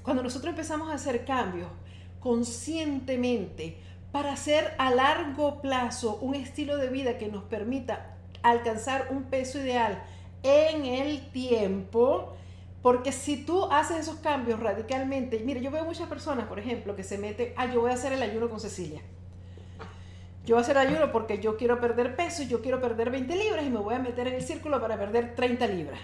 cuando 0.03 0.23
nosotros 0.23 0.49
empezamos 0.49 0.89
a 0.89 0.95
hacer 0.95 1.23
cambios 1.23 1.69
conscientemente 2.19 3.77
para 4.11 4.33
hacer 4.33 4.73
a 4.77 4.91
largo 4.91 5.61
plazo 5.61 6.17
un 6.21 6.35
estilo 6.35 6.75
de 6.75 6.89
vida 6.89 7.17
que 7.17 7.29
nos 7.29 7.45
permita 7.45 8.17
alcanzar 8.43 9.07
un 9.09 9.23
peso 9.23 9.57
ideal 9.59 10.03
en 10.43 10.83
el 10.83 11.31
tiempo, 11.31 12.35
porque 12.85 13.11
si 13.11 13.37
tú 13.37 13.65
haces 13.71 13.97
esos 13.97 14.17
cambios 14.17 14.59
radicalmente, 14.59 15.39
mire, 15.39 15.59
yo 15.59 15.71
veo 15.71 15.83
muchas 15.85 16.07
personas, 16.07 16.45
por 16.45 16.59
ejemplo, 16.59 16.95
que 16.95 17.01
se 17.01 17.17
meten, 17.17 17.51
ah, 17.57 17.65
yo 17.65 17.81
voy 17.81 17.89
a 17.89 17.95
hacer 17.95 18.13
el 18.13 18.21
ayuno 18.21 18.47
con 18.47 18.59
Cecilia. 18.59 19.01
Yo 20.45 20.53
voy 20.53 20.61
a 20.61 20.61
hacer 20.61 20.77
ayuno 20.77 21.11
porque 21.11 21.39
yo 21.39 21.57
quiero 21.57 21.81
perder 21.81 22.15
peso 22.15 22.43
y 22.43 22.47
yo 22.47 22.61
quiero 22.61 22.79
perder 22.79 23.09
20 23.09 23.35
libras 23.37 23.65
y 23.65 23.71
me 23.71 23.79
voy 23.79 23.95
a 23.95 23.97
meter 23.97 24.27
en 24.27 24.35
el 24.35 24.43
círculo 24.43 24.79
para 24.79 24.99
perder 24.99 25.33
30 25.33 25.65
libras. 25.65 25.99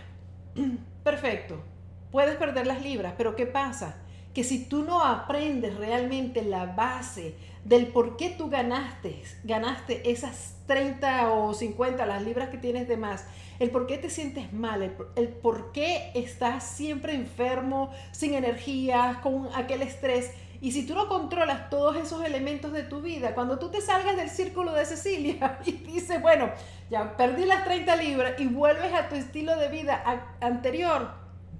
Perfecto. 1.03 1.61
Puedes 2.09 2.35
perder 2.37 2.65
las 2.65 2.81
libras, 2.81 3.13
pero 3.15 3.35
¿qué 3.35 3.45
pasa? 3.45 3.97
Que 4.33 4.43
si 4.43 4.65
tú 4.65 4.83
no 4.83 5.03
aprendes 5.03 5.75
realmente 5.75 6.41
la 6.43 6.65
base 6.65 7.35
del 7.63 7.87
por 7.87 8.17
qué 8.17 8.29
tú 8.29 8.49
ganaste, 8.49 9.21
ganaste 9.43 10.09
esas 10.09 10.55
30 10.67 11.33
o 11.33 11.53
50 11.53 12.05
las 12.05 12.23
libras 12.23 12.49
que 12.49 12.57
tienes 12.57 12.87
de 12.87 12.97
más, 12.97 13.25
el 13.59 13.69
por 13.69 13.87
qué 13.87 13.97
te 13.97 14.09
sientes 14.09 14.51
mal, 14.53 14.81
el, 15.15 15.27
por 15.27 15.71
qué 15.71 16.11
estás 16.15 16.63
siempre 16.63 17.13
enfermo, 17.13 17.91
sin 18.11 18.33
energía, 18.33 19.19
con 19.21 19.49
aquel 19.53 19.81
estrés. 19.81 20.31
Y 20.61 20.71
si 20.71 20.85
tú 20.85 20.95
no 20.95 21.07
controlas 21.07 21.69
todos 21.69 21.97
esos 21.97 22.23
elementos 22.23 22.71
de 22.71 22.83
tu 22.83 23.01
vida, 23.01 23.35
cuando 23.35 23.59
tú 23.59 23.69
te 23.69 23.81
salgas 23.81 24.15
del 24.15 24.29
círculo 24.29 24.71
de 24.73 24.85
Cecilia 24.85 25.59
y 25.65 25.73
dices, 25.73 26.21
bueno, 26.21 26.51
ya 26.89 27.17
perdí 27.17 27.45
las 27.45 27.63
30 27.65 27.95
libras 27.97 28.33
y 28.39 28.47
vuelves 28.47 28.93
a 28.93 29.09
tu 29.09 29.15
estilo 29.15 29.55
de 29.57 29.67
vida 29.67 30.03
anterior, 30.39 31.11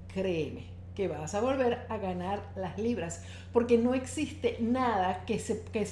créeme 0.08 0.71
que 0.94 1.08
vas 1.08 1.34
a 1.34 1.40
volver 1.40 1.86
a 1.88 1.96
ganar 1.96 2.40
las 2.56 2.78
libras, 2.78 3.22
porque 3.52 3.78
no 3.78 3.94
existe 3.94 4.58
nada 4.60 5.24
que, 5.24 5.38
se, 5.38 5.62
que 5.64 5.86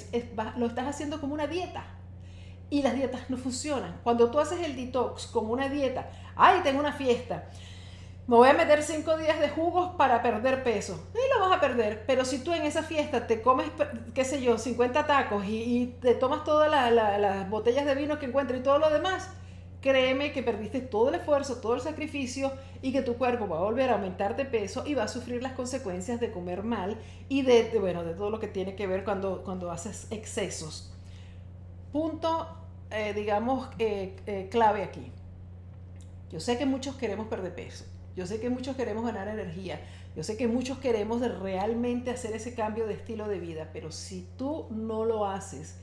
lo 0.57 0.65
estás 0.65 0.87
haciendo 0.87 1.19
como 1.19 1.33
una 1.33 1.47
dieta 1.47 1.83
y 2.69 2.81
las 2.81 2.95
dietas 2.95 3.29
no 3.29 3.37
funcionan. 3.37 3.99
Cuando 4.03 4.31
tú 4.31 4.39
haces 4.39 4.61
el 4.61 4.75
detox 4.75 5.27
como 5.27 5.53
una 5.53 5.69
dieta, 5.69 6.09
ay, 6.35 6.61
tengo 6.63 6.79
una 6.79 6.93
fiesta, 6.93 7.49
me 8.27 8.37
voy 8.37 8.47
a 8.47 8.53
meter 8.53 8.81
cinco 8.81 9.17
días 9.17 9.39
de 9.39 9.49
jugos 9.49 9.95
para 9.97 10.21
perder 10.21 10.63
peso. 10.63 11.09
Y 11.13 11.33
lo 11.33 11.47
vas 11.47 11.57
a 11.57 11.59
perder. 11.59 12.05
Pero 12.07 12.23
si 12.23 12.39
tú 12.39 12.53
en 12.53 12.63
esa 12.63 12.81
fiesta 12.81 13.27
te 13.27 13.41
comes, 13.41 13.67
qué 14.13 14.23
sé 14.23 14.41
yo, 14.41 14.57
50 14.57 15.05
tacos 15.05 15.43
y, 15.45 15.97
te 16.01 16.13
tomas 16.15 16.43
todas 16.43 16.71
las 16.71 17.49
botellas 17.49 17.85
de 17.85 17.93
vino 17.93 18.19
que 18.19 18.27
encuentres 18.27 18.61
y 18.61 18.63
todo 18.63 18.79
lo 18.79 18.89
demás, 18.89 19.29
créeme 19.81 20.31
que 20.31 20.43
perdiste 20.43 20.79
todo 20.79 21.09
el 21.09 21.15
esfuerzo, 21.15 21.57
todo 21.57 21.75
el 21.75 21.81
sacrificio 21.81 22.51
y 22.81 22.91
que 22.91 23.01
tu 23.01 23.15
cuerpo 23.15 23.47
va 23.47 23.57
a 23.57 23.61
volver 23.61 23.89
a 23.89 23.93
aumentar 23.93 24.35
de 24.35 24.45
peso 24.45 24.83
y 24.85 24.93
va 24.93 25.03
a 25.03 25.07
sufrir 25.07 25.41
las 25.41 25.53
consecuencias 25.53 26.19
de 26.19 26.31
comer 26.31 26.63
mal 26.63 26.97
y 27.29 27.41
de, 27.41 27.71
bueno, 27.79 28.03
de 28.03 28.13
todo 28.13 28.29
lo 28.29 28.39
que 28.39 28.47
tiene 28.47 28.75
que 28.75 28.87
ver 28.87 29.03
cuando, 29.03 29.43
cuando 29.43 29.71
haces 29.71 30.07
excesos. 30.11 30.93
Punto 31.91 32.61
eh, 32.91 33.13
digamos, 33.13 33.69
eh, 33.79 34.17
eh, 34.27 34.49
clave 34.51 34.83
aquí. 34.83 35.11
Yo 36.29 36.41
sé 36.41 36.57
que 36.57 36.65
muchos 36.65 36.95
queremos 36.95 37.27
perder 37.27 37.55
peso, 37.55 37.85
yo 38.15 38.25
sé 38.25 38.41
que 38.41 38.49
muchos 38.49 38.75
queremos 38.75 39.05
ganar 39.05 39.29
energía, 39.29 39.79
yo 40.15 40.23
sé 40.23 40.35
que 40.35 40.47
muchos 40.47 40.77
queremos 40.79 41.21
realmente 41.39 42.11
hacer 42.11 42.35
ese 42.35 42.53
cambio 42.53 42.87
de 42.87 42.93
estilo 42.93 43.29
de 43.29 43.39
vida, 43.39 43.69
pero 43.71 43.91
si 43.91 44.27
tú 44.37 44.67
no 44.71 45.05
lo 45.05 45.25
haces 45.25 45.77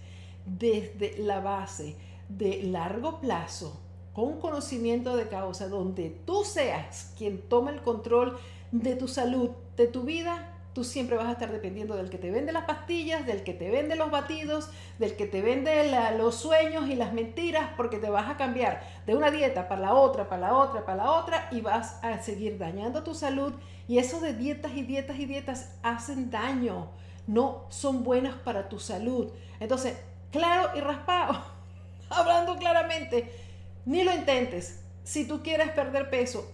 desde 0.44 1.16
la 1.18 1.40
base 1.40 1.96
de 2.28 2.62
largo 2.62 3.20
plazo, 3.20 3.80
con 4.18 4.40
conocimiento 4.40 5.16
de 5.16 5.28
causa, 5.28 5.68
donde 5.68 6.10
tú 6.10 6.42
seas 6.42 7.12
quien 7.16 7.40
tome 7.40 7.70
el 7.70 7.82
control 7.82 8.36
de 8.72 8.96
tu 8.96 9.06
salud, 9.06 9.50
de 9.76 9.86
tu 9.86 10.02
vida, 10.02 10.56
tú 10.72 10.82
siempre 10.82 11.16
vas 11.16 11.28
a 11.28 11.32
estar 11.32 11.52
dependiendo 11.52 11.94
del 11.94 12.10
que 12.10 12.18
te 12.18 12.32
vende 12.32 12.50
las 12.50 12.64
pastillas, 12.64 13.24
del 13.26 13.44
que 13.44 13.54
te 13.54 13.70
vende 13.70 13.94
los 13.94 14.10
batidos, 14.10 14.70
del 14.98 15.14
que 15.14 15.26
te 15.26 15.40
vende 15.40 15.88
los 16.18 16.34
sueños 16.34 16.88
y 16.88 16.96
las 16.96 17.12
mentiras, 17.12 17.70
porque 17.76 17.98
te 17.98 18.10
vas 18.10 18.28
a 18.28 18.36
cambiar 18.36 18.82
de 19.06 19.14
una 19.14 19.30
dieta 19.30 19.68
para 19.68 19.82
la 19.82 19.94
otra, 19.94 20.28
para 20.28 20.48
la 20.48 20.54
otra, 20.56 20.84
para 20.84 21.04
la 21.04 21.12
otra, 21.12 21.48
y 21.52 21.60
vas 21.60 22.02
a 22.02 22.20
seguir 22.20 22.58
dañando 22.58 23.04
tu 23.04 23.14
salud. 23.14 23.52
Y 23.86 23.98
eso 23.98 24.18
de 24.18 24.34
dietas 24.34 24.72
y 24.74 24.82
dietas 24.82 25.16
y 25.20 25.26
dietas 25.26 25.78
hacen 25.84 26.28
daño, 26.32 26.88
no 27.28 27.66
son 27.68 28.02
buenas 28.02 28.34
para 28.34 28.68
tu 28.68 28.80
salud. 28.80 29.30
Entonces, 29.60 29.96
claro 30.32 30.76
y 30.76 30.80
raspado, 30.80 31.40
hablando 32.10 32.56
claramente, 32.56 33.46
ni 33.88 34.04
lo 34.04 34.14
intentes. 34.14 34.80
Si 35.02 35.26
tú 35.26 35.42
quieres 35.42 35.70
perder 35.70 36.10
peso, 36.10 36.52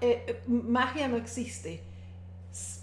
eh, 0.00 0.24
eh, 0.26 0.42
magia 0.46 1.08
no 1.08 1.16
existe 1.16 1.82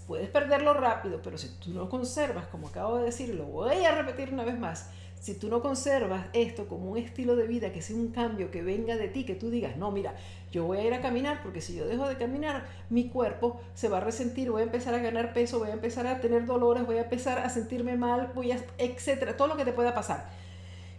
puedes 0.06 0.28
perderlo 0.28 0.74
rápido, 0.74 1.20
pero 1.22 1.38
si 1.38 1.48
tú 1.60 1.70
no 1.70 1.88
conservas, 1.88 2.48
como 2.48 2.66
acabo 2.66 2.98
de 2.98 3.04
decir, 3.04 3.32
lo 3.32 3.44
voy 3.44 3.84
a 3.84 3.92
repetir 3.92 4.32
una 4.32 4.44
vez 4.44 4.58
más, 4.58 4.90
si 5.20 5.34
tú 5.34 5.48
no 5.48 5.62
conservas 5.62 6.26
esto 6.32 6.66
como 6.66 6.90
un 6.90 6.98
estilo 6.98 7.36
de 7.36 7.46
vida, 7.46 7.70
que 7.70 7.80
sea 7.80 7.94
un 7.94 8.08
cambio 8.08 8.50
que 8.50 8.62
venga 8.62 8.96
de 8.96 9.06
ti, 9.06 9.24
que 9.24 9.36
tú 9.36 9.50
digas, 9.50 9.76
no, 9.76 9.92
mira, 9.92 10.14
yo 10.50 10.64
voy 10.64 10.78
a 10.78 10.84
ir 10.84 10.94
a 10.94 11.00
caminar 11.00 11.42
porque 11.44 11.60
si 11.60 11.76
yo 11.76 11.86
dejo 11.86 12.08
de 12.08 12.16
caminar, 12.16 12.66
mi 12.88 13.08
cuerpo 13.08 13.60
se 13.74 13.88
va 13.88 13.98
a 13.98 14.00
resentir, 14.00 14.50
voy 14.50 14.62
a 14.62 14.64
empezar 14.64 14.94
a 14.94 14.98
ganar 14.98 15.32
peso, 15.32 15.60
voy 15.60 15.68
a 15.68 15.74
empezar 15.74 16.08
a 16.08 16.20
tener 16.20 16.44
dolores, 16.44 16.84
voy 16.84 16.96
a 16.96 17.02
empezar 17.02 17.38
a 17.38 17.48
sentirme 17.48 17.96
mal, 17.96 18.32
voy 18.34 18.50
a, 18.50 18.58
etcétera, 18.78 19.36
todo 19.36 19.46
lo 19.46 19.56
que 19.56 19.64
te 19.64 19.72
pueda 19.72 19.94
pasar. 19.94 20.28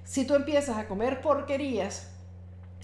Si 0.05 0.25
tú 0.25 0.35
empiezas 0.35 0.77
a 0.77 0.87
comer 0.87 1.19
porquerías, 1.19 2.11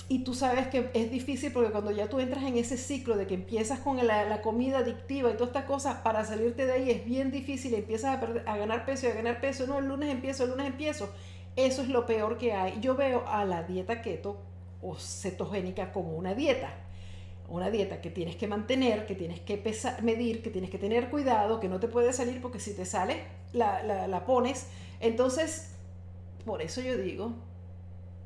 y 0.10 0.20
tú 0.20 0.34
sabes 0.34 0.68
que 0.68 0.90
es 0.94 1.12
difícil 1.12 1.52
porque 1.52 1.72
cuando 1.72 1.92
ya 1.92 2.08
tú 2.08 2.20
entras 2.20 2.44
en 2.44 2.58
ese 2.58 2.78
ciclo 2.78 3.18
de 3.18 3.28
que 3.28 3.34
empiezas 3.34 3.80
con 3.80 3.98
la, 4.06 4.42
comida 4.42 4.80
adictiva 4.80 5.30
y 5.30 5.34
todas 5.34 5.50
estas 5.50 5.66
cosas, 5.66 5.98
para 5.98 6.24
salirte 6.24 6.66
de 6.66 6.72
ahí 6.72 6.92
es 6.92 7.06
bien 7.06 7.30
difícil 7.30 7.74
empiezas 7.74 8.16
a, 8.16 8.20
perder, 8.20 8.48
a 8.48 8.56
ganar 8.56 8.86
peso 8.86 9.08
y 9.08 9.10
a 9.10 9.16
ganar 9.16 9.42
peso. 9.42 9.68
No, 9.68 9.80
el 9.80 9.88
lunes 9.88 10.10
empiezo, 10.10 10.46
el 10.46 10.52
lunes 10.52 10.68
empiezo. 10.68 11.10
Eso 11.58 11.82
es 11.82 11.90
lo 11.90 12.06
peor 12.06 12.38
que 12.38 12.54
hay. 12.54 12.80
Yo 12.80 12.96
veo 12.96 13.28
a 13.28 13.44
la 13.44 13.64
dieta 13.64 14.02
keto 14.02 14.38
o 14.82 14.96
cetogénica 14.96 15.92
como 15.92 16.16
una 16.16 16.34
dieta. 16.34 16.74
Una 17.50 17.70
dieta 17.70 18.00
que 18.00 18.10
tienes 18.10 18.38
que 18.38 18.48
mantener, 18.48 19.06
que 19.06 19.16
tienes 19.16 19.42
que 19.42 19.58
pesar, 19.58 20.04
medir, 20.04 20.42
que 20.42 20.50
tienes 20.50 20.70
que 20.70 20.78
tener 20.78 21.10
cuidado, 21.10 21.60
que 21.60 21.68
no 21.68 21.80
te 21.80 21.88
puede 21.90 22.14
salir 22.14 22.42
porque 22.42 22.60
si 22.60 22.74
te 22.74 22.86
sale, 22.86 23.24
la, 23.52 23.84
la 23.84 24.26
pones. 24.26 24.68
Entonces, 25.02 25.74
por 26.46 26.62
eso 26.62 26.80
yo 26.80 26.96
digo, 26.98 27.34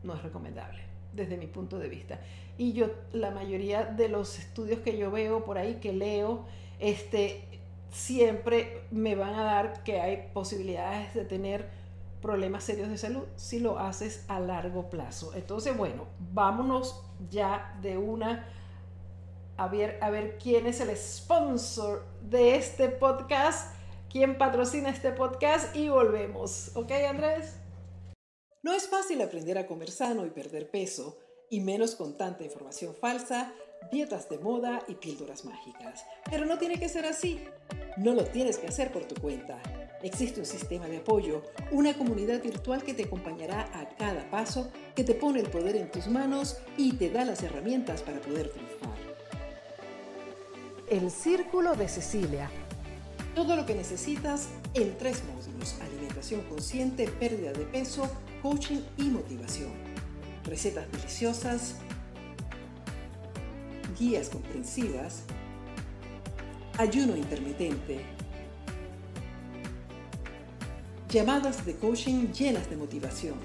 no 0.04 0.14
es 0.14 0.22
recomendable. 0.22 0.91
Desde 1.14 1.38
mi 1.38 1.48
punto 1.48 1.80
de 1.80 1.90
vista. 1.90 2.20
Y 2.58 2.74
yo, 2.74 2.88
la 3.14 3.32
mayoría 3.32 3.86
de 3.86 4.10
los 4.10 4.40
estudios 4.40 4.80
que 4.80 4.98
yo 4.98 5.12
veo 5.12 5.44
por 5.44 5.58
ahí, 5.58 5.76
que 5.76 5.94
leo, 5.94 6.46
este, 6.80 7.44
siempre 7.92 8.84
me 8.92 9.16
van 9.16 9.36
a 9.36 9.44
dar 9.44 9.84
que 9.84 10.00
hay 10.00 10.30
posibilidades 10.34 11.14
de 11.14 11.26
tener 11.26 11.70
problemas 12.22 12.64
serios 12.64 12.90
de 12.90 12.98
salud 12.98 13.24
si 13.36 13.60
lo 13.60 13.80
haces 13.80 14.26
a 14.28 14.40
largo 14.40 14.90
plazo. 14.90 15.34
Entonces, 15.36 15.76
bueno, 15.76 16.06
vámonos 16.34 17.04
ya 17.30 17.78
de 17.82 17.98
una 17.98 18.46
a 19.58 19.68
ver, 19.68 20.00
a 20.02 20.10
ver 20.10 20.38
quién 20.38 20.66
es 20.66 20.80
el 20.82 20.96
sponsor 20.96 22.04
de 22.22 22.56
este 22.56 22.90
podcast, 22.90 23.76
quién 24.10 24.38
patrocina 24.38 24.90
este 24.90 25.12
podcast 25.12 25.76
y 25.76 25.90
volvemos. 25.90 26.72
¿Ok, 26.76 26.92
Andrés? 26.92 27.61
No 28.64 28.74
es 28.74 28.88
fácil 28.88 29.22
aprender 29.24 29.58
a 29.58 29.66
comer 29.66 29.90
sano 29.90 30.24
y 30.24 30.30
perder 30.30 30.70
peso, 30.70 31.18
y 31.50 31.62
menos 31.62 31.96
con 31.96 32.16
tanta 32.16 32.44
información 32.44 32.94
falsa, 32.94 33.54
dietas 33.92 34.30
de 34.30 34.38
moda 34.38 34.84
y 34.88 34.94
píldoras 34.94 35.46
mágicas. 35.46 36.06
Pero 36.30 36.46
no 36.46 36.60
tiene 36.60 36.80
que 36.80 36.88
ser 36.88 37.08
así. 37.08 37.44
No 37.98 38.14
lo 38.14 38.24
tienes 38.24 38.60
que 38.60 38.68
hacer 38.68 38.92
por 38.92 39.06
tu 39.06 39.20
cuenta. 39.20 39.60
Existe 40.04 40.40
un 40.40 40.46
sistema 40.46 40.88
de 40.88 40.98
apoyo, 40.98 41.42
una 41.72 41.98
comunidad 41.98 42.42
virtual 42.42 42.84
que 42.84 42.94
te 42.94 43.06
acompañará 43.06 43.68
a 43.74 43.90
cada 43.96 44.30
paso, 44.30 44.72
que 44.96 45.04
te 45.04 45.16
pone 45.16 45.40
el 45.40 45.50
poder 45.50 45.76
en 45.76 45.90
tus 45.90 46.08
manos 46.08 46.58
y 46.78 46.94
te 46.94 47.10
da 47.10 47.26
las 47.26 47.42
herramientas 47.42 48.04
para 48.04 48.22
poder 48.22 48.50
triunfar. 48.50 48.98
El 50.88 51.10
Círculo 51.10 51.76
de 51.76 51.88
Cecilia. 51.88 52.52
Todo 53.36 53.56
lo 53.56 53.66
que 53.66 53.76
necesitas 53.76 54.50
en 54.74 54.98
tres 54.98 55.24
módulos. 55.24 55.76
Alimentación 55.82 56.42
consciente, 56.50 57.08
pérdida 57.08 57.54
de 57.54 57.66
peso, 57.66 58.10
coaching 58.42 58.82
y 58.98 59.04
motivación. 59.04 59.72
Recetas 60.44 60.92
deliciosas, 60.92 61.76
guías 63.98 64.30
comprensivas, 64.30 65.24
ayuno 66.78 67.16
intermitente, 67.16 68.02
llamadas 71.10 71.66
de 71.66 71.76
coaching 71.76 72.32
llenas 72.34 72.70
de 72.70 72.78
motivación, 72.78 73.36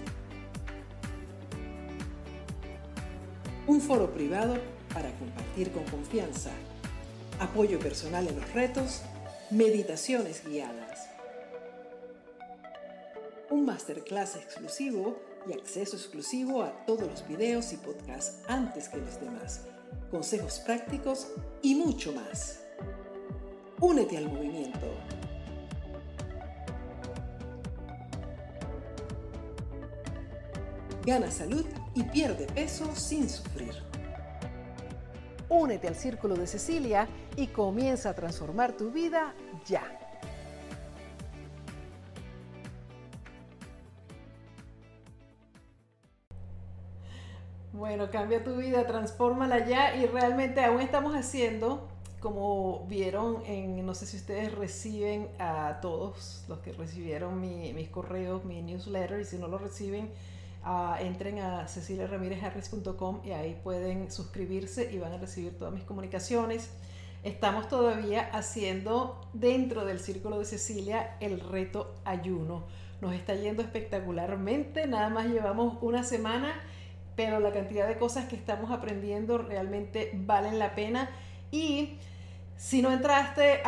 un 3.66 3.80
foro 3.80 4.10
privado 4.14 4.56
para 4.94 5.10
compartir 5.18 5.70
con 5.72 5.84
confianza, 5.84 6.50
apoyo 7.38 7.78
personal 7.78 8.26
en 8.26 8.36
los 8.36 8.52
retos, 8.54 9.02
meditaciones 9.50 10.44
guiadas, 10.44 11.08
un 13.48 13.64
masterclass 13.64 14.36
exclusivo 14.36 15.16
y 15.48 15.52
acceso 15.52 15.96
exclusivo 15.96 16.62
a 16.62 16.84
todos 16.84 17.08
los 17.08 17.28
videos 17.28 17.72
y 17.72 17.76
podcasts 17.76 18.42
antes 18.48 18.88
que 18.88 18.96
los 18.96 19.20
demás, 19.20 19.62
consejos 20.10 20.58
prácticos 20.58 21.28
y 21.62 21.76
mucho 21.76 22.12
más. 22.12 22.60
Únete 23.80 24.16
al 24.16 24.28
movimiento. 24.28 24.94
Gana 31.04 31.30
salud 31.30 31.64
y 31.94 32.02
pierde 32.02 32.46
peso 32.46 32.96
sin 32.96 33.28
sufrir. 33.28 33.74
Únete 35.48 35.86
al 35.86 35.94
Círculo 35.94 36.34
de 36.34 36.48
Cecilia 36.48 37.06
y 37.36 37.48
comienza 37.48 38.10
a 38.10 38.14
transformar 38.14 38.72
tu 38.72 38.90
vida 38.90 39.34
ya. 39.66 39.82
Bueno, 47.72 48.10
cambia 48.10 48.42
tu 48.42 48.56
vida, 48.56 48.86
transfórmala 48.86 49.66
ya 49.66 49.94
y 49.96 50.06
realmente 50.06 50.64
aún 50.64 50.80
estamos 50.80 51.14
haciendo, 51.14 51.86
como 52.20 52.86
vieron, 52.86 53.42
en, 53.44 53.84
no 53.84 53.94
sé 53.94 54.06
si 54.06 54.16
ustedes 54.16 54.54
reciben 54.54 55.28
a 55.38 55.80
todos 55.82 56.46
los 56.48 56.60
que 56.60 56.72
recibieron 56.72 57.38
mis 57.38 57.88
correos, 57.90 58.46
mi 58.46 58.62
newsletter, 58.62 59.20
y 59.20 59.24
si 59.26 59.36
no 59.36 59.46
lo 59.46 59.58
reciben, 59.58 60.10
entren 61.00 61.38
a 61.40 61.68
ceciliaramirezharris.com 61.68 63.20
y 63.24 63.32
ahí 63.32 63.60
pueden 63.62 64.10
suscribirse 64.10 64.90
y 64.90 64.98
van 64.98 65.12
a 65.12 65.18
recibir 65.18 65.58
todas 65.58 65.74
mis 65.74 65.84
comunicaciones. 65.84 66.70
Estamos 67.26 67.66
todavía 67.66 68.30
haciendo 68.32 69.20
dentro 69.32 69.84
del 69.84 69.98
Círculo 69.98 70.38
de 70.38 70.44
Cecilia 70.44 71.16
el 71.18 71.40
reto 71.40 71.92
ayuno. 72.04 72.66
Nos 73.00 73.14
está 73.14 73.34
yendo 73.34 73.62
espectacularmente, 73.62 74.86
nada 74.86 75.08
más 75.08 75.26
llevamos 75.26 75.76
una 75.80 76.04
semana, 76.04 76.54
pero 77.16 77.40
la 77.40 77.50
cantidad 77.50 77.88
de 77.88 77.98
cosas 77.98 78.26
que 78.26 78.36
estamos 78.36 78.70
aprendiendo 78.70 79.38
realmente 79.38 80.12
valen 80.14 80.60
la 80.60 80.76
pena 80.76 81.10
y 81.50 81.98
si 82.56 82.80
no 82.80 82.90
entraste 82.90 83.60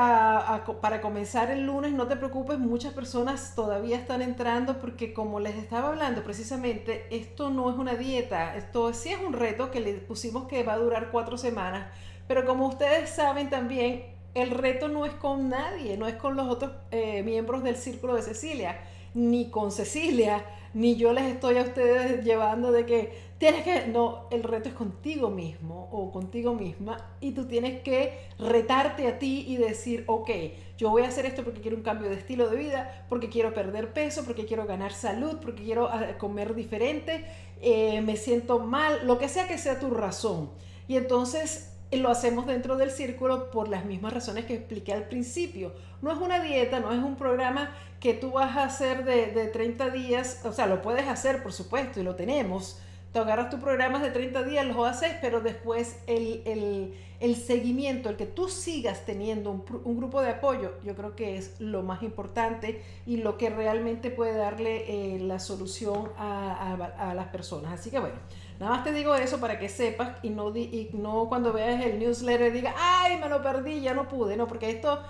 para 0.81 1.01
comenzar 1.03 1.51
el 1.51 1.67
lunes, 1.67 1.93
no 1.93 2.09
te 2.09 2.17
preocupes, 2.17 2.59
muchas 2.59 2.95
personas 2.95 3.55
todavía 3.55 3.97
están 3.97 4.23
entrando 4.23 4.79
porque 4.79 5.13
como 5.13 5.41
les 5.41 5.57
estaba 5.57 5.89
hablando 5.89 6.25
precisamente, 6.25 7.07
esto 7.11 7.51
no 7.51 7.71
es 7.71 7.77
una 7.77 7.95
dieta, 7.95 8.57
esto 8.57 8.95
sí 8.95 9.11
es 9.11 9.21
un 9.21 9.35
reto 9.35 9.71
que 9.71 9.81
le 9.81 9.93
pusimos 9.95 10.49
que 10.49 10.63
va 10.63 10.73
a 10.73 10.79
durar 10.79 11.11
cuatro 11.11 11.37
semanas, 11.37 11.87
pero 12.27 12.47
como 12.47 12.67
ustedes 12.67 13.11
saben 13.11 13.51
también, 13.51 14.07
el 14.35 14.51
reto 14.51 14.89
no 14.89 15.05
es 15.05 15.13
con 15.15 15.51
nadie, 15.51 15.99
no 15.99 16.09
es 16.09 16.15
con 16.15 16.37
los 16.37 16.49
otros 16.49 16.73
eh, 16.91 17.23
miembros 17.23 17.63
del 17.63 17.77
Círculo 17.77 18.15
de 18.15 18.23
Cecilia, 18.23 18.79
ni 19.15 19.51
con 19.51 19.73
Cecilia, 19.73 20.45
ni 20.75 20.97
yo 20.97 21.13
les 21.13 21.25
estoy 21.25 21.59
a 21.59 21.63
ustedes 21.63 22.25
llevando 22.25 22.73
de 22.73 22.87
que 22.87 23.29
tienes 23.39 23.63
que, 23.63 23.87
no, 23.87 24.27
el 24.31 24.43
reto 24.43 24.69
es 24.69 24.75
contigo 24.75 25.31
mismo 25.31 25.89
o 25.93 26.11
contigo 26.11 26.55
misma 26.55 26.99
y 27.21 27.33
tú 27.33 27.47
tienes 27.47 27.81
que 27.83 28.19
retarte 28.39 29.07
a 29.07 29.19
ti 29.19 29.45
y 29.49 29.57
decir, 29.57 30.05
ok, 30.07 30.31
yo 30.77 30.91
voy 30.91 31.03
a 31.03 31.09
hacer 31.09 31.27
esto 31.27 31.45
porque 31.45 31.61
quiero 31.61 31.77
un 31.77 31.83
cambio 31.83 32.09
de 32.09 32.17
estilo 32.17 32.49
de 32.49 32.57
vida, 32.57 33.07
porque 33.09 33.29
quiero 33.29 33.55
perder 33.55 33.93
peso, 33.93 34.25
porque 34.25 34.45
quiero 34.45 34.67
ganar 34.67 34.93
salud, 34.93 35.39
porque 35.41 35.63
quiero 35.63 35.89
ah, 35.89 36.19
comer 36.19 36.55
diferente, 36.55 37.25
eh, 37.61 38.01
me 38.01 38.17
siento 38.17 38.59
mal, 38.59 39.07
lo 39.07 39.19
que 39.19 39.29
sea 39.29 39.49
que 39.49 39.59
sea 39.59 39.81
tu 39.81 39.91
razón. 39.91 40.51
Y 40.87 40.97
entonces 40.97 41.78
lo 41.93 42.11
hacemos 42.11 42.47
dentro 42.47 42.77
del 42.77 42.91
círculo 42.91 43.51
por 43.51 43.69
las 43.69 43.85
mismas 43.85 44.13
razones 44.13 44.45
que 44.45 44.55
expliqué 44.55 44.93
al 44.93 45.05
principio. 45.05 45.73
No 46.03 46.13
es 46.13 46.19
una 46.19 46.41
dieta, 46.41 46.81
no 46.81 46.93
es 46.93 47.03
un 47.03 47.17
programa 47.17 47.75
que 47.99 48.15
tú 48.15 48.33
vas 48.33 48.57
a 48.57 48.65
hacer 48.65 49.05
de, 49.05 49.29
de 49.33 49.47
30 49.47 49.91
días, 49.91 50.43
o 50.45 50.53
sea, 50.53 50.67
lo 50.67 50.83
puedes 50.83 51.09
hacer, 51.09 51.43
por 51.43 51.53
supuesto, 51.53 51.99
y 52.01 52.03
lo 52.05 52.15
tenemos, 52.15 52.81
Tú 53.13 53.21
agarras 53.21 53.49
tus 53.49 53.61
programas 53.61 54.03
de 54.03 54.11
30 54.11 54.43
días, 54.43 54.67
los 54.67 54.87
haces, 54.87 55.13
pero 55.23 55.41
después 55.41 55.99
el, 56.07 56.95
seguimiento, 57.37 58.11
el 58.11 58.17
que 58.17 58.27
tú 58.27 58.49
sigas 58.49 59.07
teniendo 59.07 59.51
un, 59.51 59.97
grupo 59.97 60.21
de 60.21 60.31
apoyo, 60.31 60.75
yo 60.85 60.95
creo 60.95 61.17
que 61.17 61.39
es 61.39 61.59
lo 61.59 61.83
más 61.83 62.03
importante 62.03 62.83
y 63.07 63.17
lo 63.17 63.39
que 63.39 63.49
realmente 63.49 64.11
puede 64.11 64.37
darle 64.37 65.15
eh, 65.15 65.21
la 65.21 65.39
solución 65.39 66.11
a, 66.19 67.13
las 67.15 67.29
personas. 67.29 67.81
Así 67.81 67.91
que 67.91 67.99
bueno, 67.99 68.17
nada 68.59 68.73
más 68.73 68.85
te 68.85 68.93
digo 68.93 69.15
eso 69.15 69.41
para 69.41 69.59
que 69.59 69.69
sepas 69.69 70.11
y 70.23 70.31
no, 70.31 70.55
y 70.57 70.91
no 70.93 71.29
cuando 71.29 71.53
veas 71.53 71.85
el 71.85 71.99
newsletter 71.99 72.53
diga, 72.53 72.75
ay, 72.77 73.19
me 73.19 73.29
lo 73.29 73.43
perdí, 73.43 73.81
ya 73.81 73.95
no 73.95 74.09
pude, 74.09 74.37
no, 74.37 74.47
porque 74.47 74.71
esto, 74.71 75.01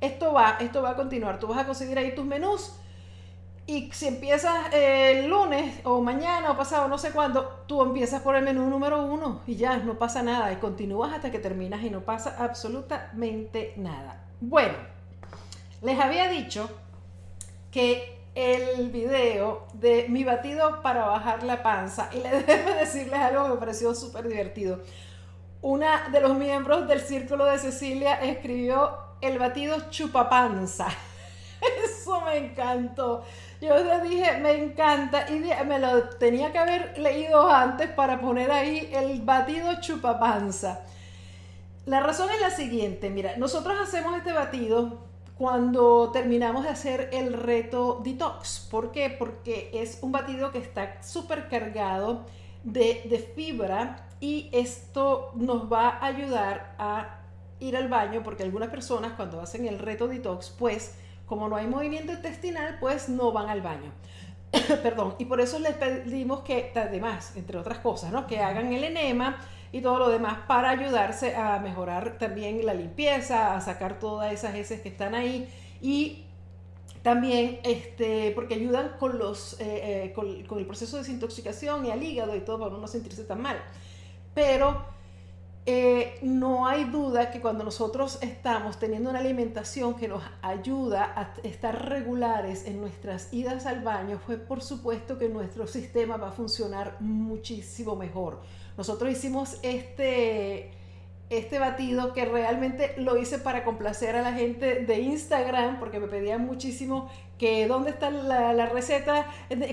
esto, 0.00 0.32
va, 0.32 0.56
esto 0.60 0.82
va 0.82 0.90
a 0.90 0.96
continuar. 0.96 1.38
Tú 1.38 1.48
vas 1.48 1.58
a 1.58 1.66
conseguir 1.66 1.98
ahí 1.98 2.14
tus 2.14 2.24
menús 2.24 2.74
y 3.66 3.90
si 3.92 4.08
empiezas 4.08 4.72
el 4.72 5.28
lunes 5.28 5.80
o 5.84 6.00
mañana 6.00 6.50
o 6.50 6.56
pasado, 6.56 6.88
no 6.88 6.98
sé 6.98 7.12
cuándo, 7.12 7.64
tú 7.66 7.80
empiezas 7.82 8.20
por 8.20 8.34
el 8.34 8.44
menú 8.44 8.68
número 8.68 9.04
uno 9.04 9.40
y 9.46 9.54
ya 9.54 9.76
no 9.78 9.98
pasa 9.98 10.22
nada 10.22 10.52
y 10.52 10.56
continúas 10.56 11.14
hasta 11.14 11.30
que 11.30 11.38
terminas 11.38 11.82
y 11.82 11.90
no 11.90 12.00
pasa 12.00 12.36
absolutamente 12.38 13.74
nada. 13.76 14.24
Bueno, 14.40 14.74
les 15.80 15.98
había 15.98 16.28
dicho 16.28 16.68
que 17.70 18.21
el 18.34 18.90
video 18.90 19.66
de 19.74 20.06
mi 20.08 20.24
batido 20.24 20.80
para 20.82 21.06
bajar 21.06 21.42
la 21.42 21.62
panza 21.62 22.08
y 22.12 22.18
les 22.20 22.46
debo 22.46 22.70
decirles 22.72 23.20
algo 23.20 23.44
que 23.44 23.50
me 23.50 23.56
pareció 23.56 23.94
súper 23.94 24.28
divertido. 24.28 24.80
Una 25.60 26.08
de 26.08 26.20
los 26.20 26.36
miembros 26.36 26.88
del 26.88 27.00
Círculo 27.00 27.44
de 27.44 27.58
Cecilia 27.58 28.14
escribió 28.14 28.98
el 29.20 29.38
batido 29.38 29.90
chupapanza. 29.90 30.88
Eso 31.84 32.20
me 32.22 32.36
encantó. 32.36 33.24
Yo 33.60 33.76
le 33.78 34.00
dije, 34.00 34.38
me 34.38 34.52
encanta, 34.52 35.30
y 35.30 35.38
me 35.64 35.78
lo 35.78 36.08
tenía 36.08 36.50
que 36.50 36.58
haber 36.58 36.98
leído 36.98 37.48
antes 37.48 37.88
para 37.90 38.20
poner 38.20 38.50
ahí 38.50 38.90
el 38.92 39.20
batido 39.20 39.80
chupapanza. 39.80 40.80
La 41.86 42.00
razón 42.00 42.28
es 42.30 42.40
la 42.40 42.50
siguiente, 42.50 43.10
mira, 43.10 43.36
nosotros 43.36 43.76
hacemos 43.80 44.16
este 44.16 44.32
batido 44.32 45.11
cuando 45.42 46.12
terminamos 46.12 46.62
de 46.62 46.70
hacer 46.70 47.10
el 47.12 47.32
reto 47.32 48.00
detox. 48.04 48.68
¿Por 48.70 48.92
qué? 48.92 49.10
Porque 49.10 49.70
es 49.72 49.98
un 50.00 50.12
batido 50.12 50.52
que 50.52 50.58
está 50.58 51.02
súper 51.02 51.48
cargado 51.48 52.26
de, 52.62 53.02
de 53.10 53.18
fibra 53.18 54.06
y 54.20 54.50
esto 54.52 55.32
nos 55.34 55.70
va 55.70 55.88
a 55.88 56.06
ayudar 56.06 56.76
a 56.78 57.18
ir 57.58 57.76
al 57.76 57.88
baño 57.88 58.22
porque 58.22 58.44
algunas 58.44 58.68
personas 58.68 59.14
cuando 59.14 59.40
hacen 59.40 59.66
el 59.66 59.80
reto 59.80 60.06
detox 60.06 60.50
pues 60.50 60.94
como 61.26 61.48
no 61.48 61.56
hay 61.56 61.66
movimiento 61.66 62.12
intestinal, 62.12 62.76
pues 62.78 63.08
no 63.08 63.32
van 63.32 63.50
al 63.50 63.62
baño. 63.62 63.90
Perdón, 64.84 65.16
y 65.18 65.24
por 65.24 65.40
eso 65.40 65.58
les 65.58 65.74
pedimos 65.74 66.42
que, 66.42 66.70
además, 66.76 67.32
entre 67.34 67.58
otras 67.58 67.80
cosas, 67.80 68.12
¿no? 68.12 68.28
que 68.28 68.38
hagan 68.38 68.72
el 68.72 68.84
enema 68.84 69.38
y 69.72 69.80
todo 69.80 69.98
lo 69.98 70.10
demás 70.10 70.38
para 70.46 70.70
ayudarse 70.70 71.34
a 71.34 71.58
mejorar 71.58 72.18
también 72.18 72.64
la 72.64 72.74
limpieza, 72.74 73.56
a 73.56 73.60
sacar 73.60 73.98
todas 73.98 74.32
esas 74.32 74.54
heces 74.54 74.82
que 74.82 74.90
están 74.90 75.14
ahí 75.14 75.48
y 75.80 76.26
también 77.02 77.58
este, 77.64 78.30
porque 78.34 78.54
ayudan 78.54 78.92
con, 78.98 79.18
los, 79.18 79.54
eh, 79.60 80.04
eh, 80.04 80.12
con, 80.12 80.58
el 80.58 80.66
proceso 80.66 80.96
de 80.96 81.02
desintoxicación 81.02 81.84
y 81.86 81.90
al 81.90 82.02
hígado 82.02 82.36
y 82.36 82.40
todo 82.40 82.60
para 82.60 82.76
no 82.76 82.86
sentirse 82.86 83.24
tan 83.24 83.40
mal. 83.40 83.56
Pero 84.34 84.84
eh, 85.66 86.18
no 86.22 86.66
hay 86.66 86.84
duda 86.84 87.30
que 87.30 87.40
cuando 87.40 87.64
nosotros 87.64 88.18
estamos 88.20 88.78
teniendo 88.78 89.10
una 89.10 89.18
alimentación 89.18 89.94
que 89.94 90.06
nos 90.06 90.22
ayuda 90.42 91.12
a 91.16 91.34
estar 91.46 91.88
regulares 91.88 92.66
en 92.66 92.80
nuestras 92.80 93.32
idas 93.32 93.66
al 93.66 93.82
baño, 93.82 94.20
fue 94.24 94.36
por 94.36 94.62
supuesto 94.62 95.18
que 95.18 95.28
nuestro 95.28 95.66
sistema 95.66 96.16
va 96.16 96.28
a 96.28 96.32
funcionar 96.32 96.96
muchísimo 97.00 97.96
mejor. 97.96 98.42
Nosotros 98.76 99.10
hicimos 99.10 99.58
este, 99.62 100.70
este 101.30 101.58
batido 101.58 102.12
que 102.12 102.24
realmente 102.24 102.94
lo 102.96 103.16
hice 103.16 103.38
para 103.38 103.64
complacer 103.64 104.16
a 104.16 104.22
la 104.22 104.32
gente 104.32 104.84
de 104.86 105.00
Instagram 105.00 105.78
porque 105.78 106.00
me 106.00 106.08
pedían 106.08 106.44
muchísimo 106.46 107.10
que 107.38 107.66
dónde 107.66 107.90
está 107.90 108.10
la, 108.10 108.66
receta, 108.66 109.26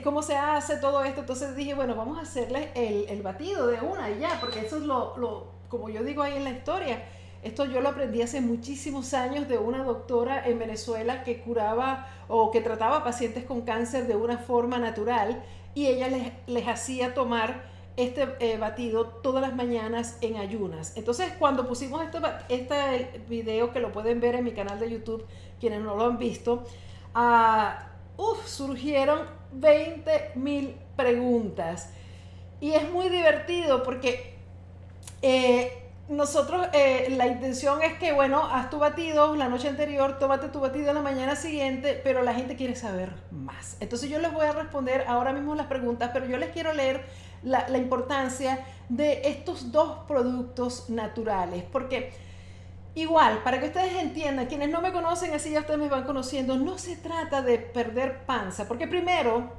cómo 0.04 0.22
se 0.22 0.36
hace 0.36 0.78
todo 0.78 1.04
esto. 1.04 1.22
Entonces 1.22 1.56
dije, 1.56 1.74
bueno, 1.74 1.96
vamos 1.96 2.18
a 2.18 2.22
hacerle 2.22 2.72
el, 2.76 3.06
el 3.10 3.22
batido 3.22 3.68
de 3.68 3.80
una 3.82 4.10
y 4.10 4.20
ya, 4.20 4.38
porque 4.40 4.62
eso 4.62 4.78
es 4.78 4.84
lo, 4.84 5.16
lo 5.18 5.60
como 5.70 5.90
yo 5.90 6.04
digo 6.04 6.24
ahí 6.24 6.36
en 6.36 6.44
la 6.44 6.52
historia, 6.52 7.04
esto 7.42 7.64
yo 7.64 7.80
lo 7.80 7.90
aprendí 7.90 8.22
hace 8.22 8.42
muchísimos 8.42 9.14
años 9.14 9.48
de 9.48 9.58
una 9.58 9.84
doctora 9.84 10.46
en 10.46 10.60
Venezuela 10.60 11.24
que 11.24 11.40
curaba 11.40 12.08
o 12.28 12.52
que 12.52 12.60
trataba 12.60 13.04
pacientes 13.04 13.46
con 13.46 13.62
cáncer 13.62 14.08
de 14.08 14.16
una 14.18 14.40
forma 14.40 14.78
natural 14.78 15.42
y 15.74 15.88
ella 15.88 16.10
les, 16.48 16.68
hacía 16.68 17.14
tomar 17.14 17.64
este 18.00 18.28
eh, 18.40 18.58
batido 18.58 19.06
todas 19.06 19.42
las 19.42 19.56
mañanas 19.56 20.18
en 20.22 20.38
ayunas. 20.38 20.94
Entonces, 20.96 21.34
cuando 21.38 21.68
pusimos 21.68 22.02
este, 22.02 22.18
este 22.50 23.22
video, 23.28 23.74
que 23.74 23.80
lo 23.80 23.92
pueden 23.92 24.22
ver 24.22 24.36
en 24.36 24.46
mi 24.46 24.52
canal 24.52 24.80
de 24.80 24.90
YouTube, 24.90 25.26
quienes 25.60 25.82
no 25.82 25.96
lo 25.96 26.06
han 26.06 26.18
visto, 26.18 26.64
uh, 27.16 28.36
surgieron 28.46 29.20
20 29.52 30.32
mil 30.36 30.76
preguntas. 30.96 31.90
Y 32.62 32.72
es 32.72 32.90
muy 32.90 33.10
divertido 33.10 33.84
porque 33.84 34.36
eh, 35.22 35.80
nosotros, 36.10 36.68
eh, 36.74 37.14
la 37.18 37.28
intención 37.28 37.84
es 37.84 37.94
que, 38.00 38.14
bueno, 38.14 38.44
haz 38.44 38.70
tu 38.70 38.80
batido 38.80 39.36
la 39.36 39.48
noche 39.48 39.68
anterior, 39.68 40.18
tómate 40.20 40.50
tu 40.50 40.60
batido 40.60 40.92
la 40.94 41.02
mañana 41.02 41.36
siguiente, 41.36 42.00
pero 42.04 42.24
la 42.24 42.34
gente 42.34 42.56
quiere 42.56 42.76
saber 42.76 43.12
más. 43.30 43.78
Entonces 43.80 44.10
yo 44.10 44.20
les 44.20 44.34
voy 44.34 44.46
a 44.46 44.54
responder 44.54 45.06
ahora 45.08 45.34
mismo 45.34 45.54
las 45.54 45.68
preguntas, 45.68 46.10
pero 46.14 46.26
yo 46.26 46.38
les 46.38 46.50
quiero 46.50 46.74
leer 46.74 47.04
la, 47.44 47.78
importancia 47.78 48.66
de 48.90 49.22
estos 49.26 49.72
dos 49.72 50.00
productos 50.08 50.90
naturales, 50.90 51.64
porque 51.72 52.12
igual, 52.96 53.44
para 53.44 53.60
que 53.60 53.68
ustedes 53.68 53.96
entiendan, 53.96 54.48
quienes 54.48 54.70
no 54.70 54.82
me 54.82 54.92
conocen, 54.92 55.34
así 55.34 55.52
ya 55.52 55.62
ustedes 55.62 55.80
me 55.80 55.90
van 55.90 56.04
conociendo, 56.04 56.58
no 56.58 56.78
se 56.78 56.96
trata 56.96 57.42
de 57.42 57.58
perder 57.60 58.26
panza, 58.26 58.68
porque 58.68 58.88
primero, 58.88 59.52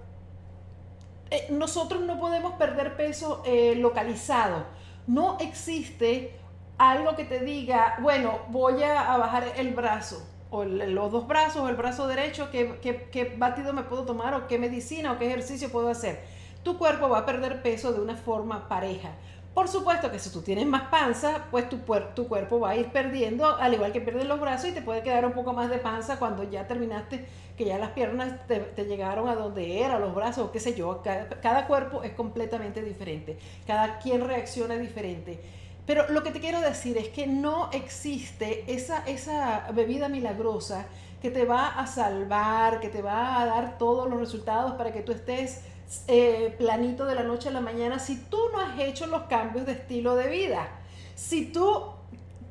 eh, 1.31 1.47
nosotros 1.51 2.03
no 2.03 2.19
podemos 2.19 2.55
perder 2.55 2.97
peso 2.97 3.43
localizado. 3.77 4.65
No 5.07 5.39
existe 5.41 6.41
algo 6.81 7.15
que 7.15 7.25
te 7.25 7.41
diga, 7.41 7.99
bueno, 8.01 8.39
voy 8.49 8.83
a, 8.83 9.17
bajar 9.19 9.45
el 9.57 9.75
brazo, 9.75 10.27
o 10.51 10.65
los 10.65 11.13
dos 11.13 11.29
brazos, 11.29 11.63
o 11.63 11.69
el 11.69 11.77
brazo 11.77 12.07
derecho, 12.07 12.51
¿qué, 12.51 12.81
¿qué, 12.81 13.35
batido 13.37 13.75
me 13.75 13.83
puedo 13.83 14.05
tomar, 14.05 14.33
o 14.33 14.49
qué 14.49 14.59
medicina, 14.59 15.13
o 15.13 15.19
qué 15.19 15.27
ejercicio 15.27 15.71
puedo 15.71 15.91
hacer. 15.91 16.25
Tu 16.63 16.79
cuerpo 16.79 17.09
va 17.09 17.19
a 17.19 17.27
perder 17.27 17.63
peso 17.63 17.93
de 17.93 18.01
una 18.01 18.17
forma 18.17 18.69
pareja. 18.69 19.13
Por 19.55 19.67
supuesto 19.67 20.13
que 20.13 20.21
si 20.21 20.31
tú 20.31 20.43
tienes 20.43 20.65
más 20.67 20.83
panza, 20.91 21.47
pues 21.51 21.69
tu, 21.69 21.79
tu 22.15 22.29
cuerpo 22.29 22.61
va 22.61 22.71
a 22.71 22.77
ir 22.77 22.93
perdiendo, 22.93 23.57
al 23.57 23.75
igual 23.75 23.93
que 23.93 24.01
pierdes 24.01 24.27
los 24.27 24.39
brazos 24.39 24.71
y 24.71 24.73
te 24.73 24.81
puede 24.81 25.03
quedar 25.03 25.27
un 25.27 25.33
poco 25.33 25.53
más 25.53 25.69
de 25.69 25.79
panza 25.79 26.21
cuando 26.21 26.45
ya 26.45 26.69
terminaste, 26.69 27.27
que 27.57 27.65
ya 27.65 27.77
las 27.77 27.91
piernas 27.91 28.47
te, 28.47 28.85
llegaron 28.85 29.29
a 29.29 29.35
donde 29.35 29.83
era, 29.83 29.99
los 29.99 30.15
brazos, 30.15 30.51
qué 30.53 30.61
sé 30.61 30.75
yo. 30.75 31.03
Cada, 31.03 31.67
cuerpo 31.67 32.05
es 32.05 32.13
completamente 32.13 32.81
diferente, 32.81 33.39
cada 33.67 33.99
quien 33.99 34.25
reacciona 34.25 34.77
diferente. 34.77 35.41
Pero 35.85 36.09
lo 36.11 36.23
que 36.23 36.31
te 36.31 36.39
quiero 36.39 36.61
decir 36.61 36.97
es 36.97 37.09
que 37.09 37.27
no 37.27 37.71
existe 37.73 38.73
esa, 38.73 39.05
esa 39.09 39.69
bebida 39.75 40.09
milagrosa 40.09 40.87
que 41.21 41.31
te 41.31 41.45
va 41.45 41.69
a 41.69 41.89
salvar, 41.89 42.79
que 42.79 42.89
te 42.89 43.03
va 43.03 43.43
a 43.43 43.47
dar 43.47 43.79
todos 43.79 44.09
los 44.09 44.21
resultados 44.21 44.73
para 44.73 44.93
que 44.93 45.03
tú 45.03 45.11
estés 45.11 45.63
eh, 46.07 46.55
planito 46.59 47.05
de 47.05 47.15
la 47.15 47.23
noche 47.23 47.49
a 47.49 47.53
la 47.53 47.61
mañana 47.61 47.99
si 47.99 48.17
tú 48.17 48.39
no 48.53 48.61
has 48.61 48.79
hecho 48.79 49.07
los 49.07 49.23
cambios 49.23 49.67
de 49.67 49.73
estilo 49.73 50.15
de 50.17 50.29
vida. 50.29 50.69
Si 51.15 51.47
tú 51.47 51.85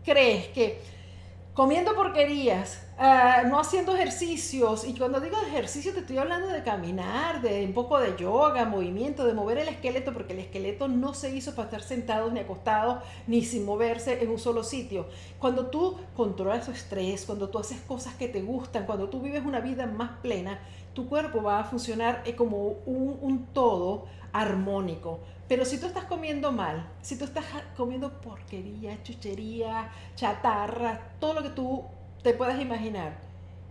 crees 0.04 0.48
que 0.48 0.82
comiendo 1.60 1.94
porquerías, 1.94 2.82
ah, 2.98 3.44
no 3.46 3.60
haciendo 3.60 3.94
ejercicios, 3.94 4.88
y 4.88 4.94
cuando 4.94 5.20
digo 5.20 5.36
ejercicio 5.46 5.94
te 5.94 6.00
estoy 6.00 6.18
hablando 6.18 6.48
de 6.48 6.64
caminar, 6.64 7.42
de 7.42 7.66
un 7.66 7.74
poco 7.74 8.00
de 8.00 8.16
yoga, 8.18 8.64
movimiento, 8.64 9.26
de 9.26 9.34
mover 9.34 9.58
el 9.58 9.68
esqueleto, 9.68 10.14
porque 10.14 10.32
el 10.32 10.40
esqueleto 10.40 10.88
no 10.88 11.14
se 11.14 11.36
hizo 11.36 11.56
para 11.56 11.66
estar 11.66 11.82
sentados 11.82 12.32
ni 12.32 12.40
acostados, 12.40 13.04
ni 13.28 13.44
sin 13.44 13.66
moverse 13.66 14.24
en 14.24 14.30
un 14.30 14.40
solo 14.40 14.64
sitio. 14.64 15.08
Cuando 15.38 15.66
tú 15.68 15.98
controlas 16.16 16.66
tu 16.66 16.72
estrés, 16.72 17.26
cuando 17.26 17.50
tú 17.50 17.60
haces 17.60 17.82
cosas 17.82 18.14
que 18.16 18.30
te 18.30 18.42
gustan, 18.42 18.86
cuando 18.86 19.10
tú 19.10 19.20
vives 19.20 19.46
una 19.46 19.60
vida 19.60 19.86
más 19.86 20.12
plena, 20.22 20.62
tu 20.94 21.08
cuerpo 21.08 21.42
va 21.42 21.60
a 21.60 21.64
funcionar 21.64 22.24
eh, 22.26 22.36
como 22.36 22.76
un, 22.86 23.48
todo 23.54 24.06
armónico. 24.32 25.20
Pero 25.48 25.66
si 25.66 25.80
tú 25.80 25.88
estás 25.88 26.06
comiendo 26.06 26.52
mal, 26.52 26.92
si 27.02 27.18
tú 27.18 27.26
estás 27.26 27.46
comiendo 27.76 28.22
porquería, 28.22 29.02
chuchería, 29.04 29.92
chatarra, 30.16 31.14
todo 31.20 31.34
lo 31.34 31.44
que 31.44 31.50
tú 31.50 31.84
te 32.22 32.34
puedas 32.34 32.62
imaginar, 32.62 33.18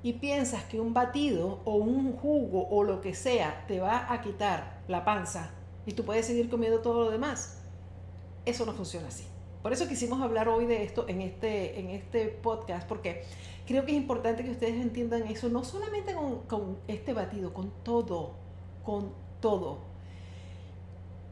y 0.03 0.15
piensas 0.15 0.65
que 0.65 0.81
un 0.81 0.95
batido 0.95 1.61
o 1.65 1.75
un 1.75 2.17
jugo 2.17 2.69
o 2.71 2.85
lo 2.85 3.01
que 3.01 3.15
sea 3.15 3.65
te 3.67 3.81
va 3.81 4.13
a 4.13 4.23
quitar 4.23 4.81
la 4.87 5.05
panza 5.05 5.51
y 5.87 5.93
tú 5.93 6.05
puedes 6.05 6.27
seguir 6.27 6.49
comiendo 6.49 6.81
todo 6.81 7.05
lo 7.05 7.11
demás, 7.11 7.59
eso 8.45 8.65
no 8.65 8.73
funciona 8.73 9.09
así. 9.09 9.28
Por 9.63 9.73
eso 9.73 9.89
quisimos 9.89 10.21
hablar 10.23 10.49
hoy 10.49 10.67
de 10.67 10.85
esto 10.85 11.07
en 11.09 11.21
este, 11.21 11.81
en 11.81 11.91
este 11.91 12.27
podcast, 12.27 12.87
porque 12.87 13.23
creo 13.67 13.85
que 13.85 13.93
es 13.93 13.99
importante 13.99 14.45
que 14.45 14.53
ustedes 14.53 14.81
entiendan 14.81 15.27
eso, 15.27 15.49
no 15.49 15.65
solamente 15.65 16.15
con, 16.47 16.79
este 16.87 17.13
batido, 17.13 17.53
con 17.53 17.73
todo, 17.83 18.35
con 18.85 19.13
todo. 19.41 19.79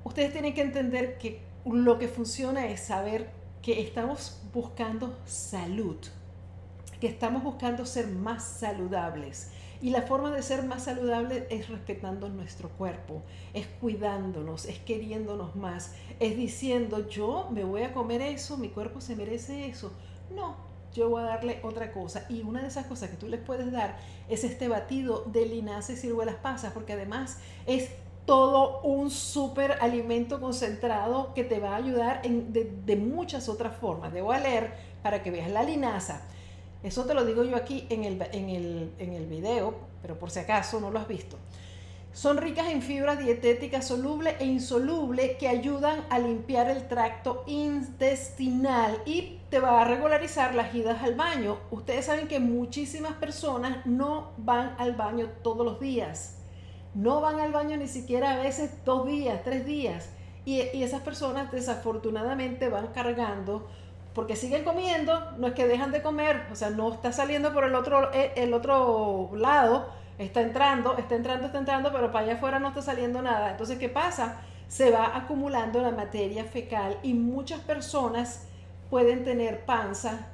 Ustedes 0.04 0.32
tienen 0.32 0.54
que 0.54 0.62
entender 0.62 1.18
que 1.18 1.40
lo 1.64 1.98
que 1.98 2.08
funciona 2.08 2.66
es 2.66 2.80
saber 2.80 3.30
que 3.62 3.80
estamos 3.80 4.40
buscando 4.52 5.16
salud, 5.24 5.96
que 7.00 7.06
estamos 7.06 7.44
buscando 7.44 7.86
ser 7.86 8.08
más 8.08 8.44
saludables. 8.44 9.50
Y 9.80 9.90
la 9.90 10.02
forma 10.02 10.30
de 10.30 10.42
ser 10.42 10.64
más 10.64 10.84
saludable 10.84 11.46
es 11.50 11.68
respetando 11.68 12.28
nuestro 12.28 12.70
cuerpo, 12.70 13.22
es 13.54 13.66
cuidándonos, 13.80 14.64
es 14.66 14.78
queriéndonos 14.78 15.54
más, 15.56 15.94
es 16.18 16.36
diciendo 16.36 17.08
yo 17.08 17.48
me 17.50 17.64
voy 17.64 17.82
a 17.82 17.92
comer 17.92 18.22
eso, 18.22 18.56
mi 18.56 18.68
cuerpo 18.68 19.00
se 19.00 19.16
merece 19.16 19.66
eso. 19.66 19.92
No, 20.34 20.56
yo 20.94 21.10
voy 21.10 21.22
a 21.22 21.26
darle 21.26 21.60
otra 21.62 21.92
cosa. 21.92 22.26
Y 22.28 22.42
una 22.42 22.62
de 22.62 22.68
esas 22.68 22.86
cosas 22.86 23.10
que 23.10 23.16
tú 23.16 23.28
les 23.28 23.40
puedes 23.40 23.70
dar 23.70 23.98
es 24.28 24.44
este 24.44 24.68
batido 24.68 25.24
de 25.26 25.46
linaza 25.46 25.92
y 25.92 25.96
ciruelas 25.96 26.36
pasas, 26.36 26.72
porque 26.72 26.94
además 26.94 27.38
es 27.66 27.90
todo 28.24 28.80
un 28.82 29.10
súper 29.10 29.78
alimento 29.80 30.40
concentrado 30.40 31.32
que 31.32 31.44
te 31.44 31.60
va 31.60 31.70
a 31.70 31.76
ayudar 31.76 32.20
en, 32.24 32.52
de, 32.52 32.96
muchas 32.96 33.48
otras 33.48 33.76
formas. 33.76 34.12
Debo 34.12 34.34
leer 34.34 34.74
para 35.02 35.22
que 35.22 35.30
veas 35.30 35.50
la 35.50 35.62
linaza. 35.62 36.22
Eso 36.87 37.05
te 37.05 37.14
lo 37.14 37.25
digo 37.25 37.42
yo 37.42 37.57
aquí 37.57 37.85
en 37.90 38.05
el, 38.05 38.22
en 38.31 38.49
el, 38.49 38.92
en 39.01 39.12
el 39.12 39.27
video, 39.27 39.75
pero 40.03 40.16
por 40.20 40.31
si 40.31 40.38
acaso 40.38 40.79
no 40.79 40.92
lo 40.92 41.01
has 41.01 41.09
visto. 41.09 41.37
Son 42.12 42.37
ricas 42.37 42.68
en 42.68 42.81
fibras 42.81 43.18
dietéticas 43.18 43.88
solubles 43.88 44.37
e 44.38 44.46
insolubles 44.46 45.37
que 45.37 45.49
ayudan 45.49 46.05
a 46.11 46.20
limpiar 46.20 46.70
el 46.70 46.87
tracto 46.87 47.42
intestinal 47.49 49.03
y 49.05 49.40
te 49.51 49.59
va 49.59 49.83
a 49.83 49.85
regularizar 49.85 50.55
las 50.55 50.72
idas 50.77 51.03
al 51.03 51.16
baño. 51.16 51.59
Ustedes 51.72 52.05
saben 52.05 52.29
que 52.29 52.38
muchísimas 52.38 53.14
personas 53.14 53.85
no 53.85 54.31
van 54.37 54.77
al 54.79 54.94
baño 54.94 55.29
todos 55.42 55.66
los 55.66 55.81
días. 55.81 56.38
No 56.94 57.20
van 57.20 57.40
al 57.40 57.51
baño 57.51 57.77
ni 57.77 57.88
siquiera 57.88 58.35
a 58.35 58.42
veces 58.42 58.70
dos 58.85 59.09
días, 59.09 59.42
tres 59.42 59.66
días. 59.66 60.11
Y, 60.44 60.61
esas 60.61 61.03
personas 61.03 61.51
desafortunadamente 61.51 62.68
van 62.68 62.87
cargando 62.94 63.68
porque 64.16 64.35
siguen 64.35 64.64
comiendo, 64.64 65.33
no 65.37 65.48
es 65.48 65.52
que 65.52 65.68
dejan 65.68 65.92
de 65.92 66.00
comer, 66.00 66.46
o 66.50 66.57
sea, 66.57 66.70
no 66.70 66.90
está 66.90 67.12
saliendo 67.12 67.52
por 67.52 67.64
el 67.64 67.74
otro, 67.74 68.11
eh, 68.14 68.33
el 68.37 68.55
otro 68.55 69.31
lado 69.37 69.90
está 70.16 70.40
entrando, 70.40 70.96
está 70.96 71.16
entrando, 71.16 71.44
está 71.44 71.59
entrando, 71.59 71.92
pero 71.92 72.11
para 72.11 72.24
allá 72.24 72.35
afuera 72.37 72.59
no 72.59 72.68
está 72.68 72.81
saliendo 72.81 73.20
nada. 73.20 73.50
Entonces, 73.50 73.79
¿qué 73.79 73.90
pasa? 73.90 74.40
Se 74.68 74.90
va 74.90 75.14
acumulando 75.14 75.83
la 75.83 75.90
materia 75.90 76.44
fecal 76.44 76.96
y 77.02 77.12
muchas 77.12 77.61
personas 77.61 78.48
pueden 78.88 79.22
tener 79.22 79.66
panza, 79.66 80.29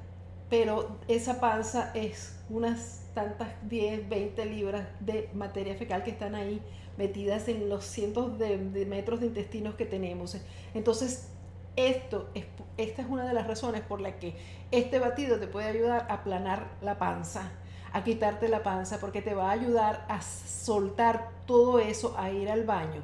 pero 0.49 1.01
esa 1.09 1.41
panza 1.41 1.91
es 1.93 2.39
unas 2.51 3.03
tantas 3.15 3.49
10, 3.69 4.09
20 4.09 4.45
libras 4.45 4.87
de 5.01 5.29
materia 5.35 5.75
fecal 5.75 6.05
que 6.05 6.13
están 6.13 6.37
ahí 6.37 6.63
metidas 6.97 7.49
en 7.49 7.69
los 7.69 7.85
cientos 7.85 8.39
de, 8.39 8.59
metros 8.87 9.19
de 9.19 9.27
intestinos 9.27 9.75
que 9.75 9.87
tenemos. 9.87 10.37
Entonces, 10.73 11.33
esto 11.77 12.29
es, 12.35 12.45
esta 12.77 13.03
es 13.03 13.09
una 13.09 13.25
de 13.25 13.35
las 13.35 13.47
razones 13.47 13.83
por 13.83 14.01
la 14.01 14.19
que 14.19 14.37
este 14.71 14.99
batido 14.99 15.39
te 15.39 15.47
puede 15.47 15.69
ayudar 15.69 16.07
a 16.09 16.15
aplanar 16.15 16.67
la 16.83 16.99
panza, 16.99 17.51
a 17.93 18.05
quitarte 18.05 18.49
la 18.49 18.63
panza, 18.63 18.99
porque 19.01 19.23
te 19.23 19.35
va 19.35 19.49
a 19.49 19.53
ayudar 19.53 20.05
a 20.09 20.21
soltar 20.23 21.31
todo 21.47 21.79
eso, 21.79 22.15
a 22.19 22.31
ir 22.31 22.51
al 22.51 22.65
baño 22.65 23.03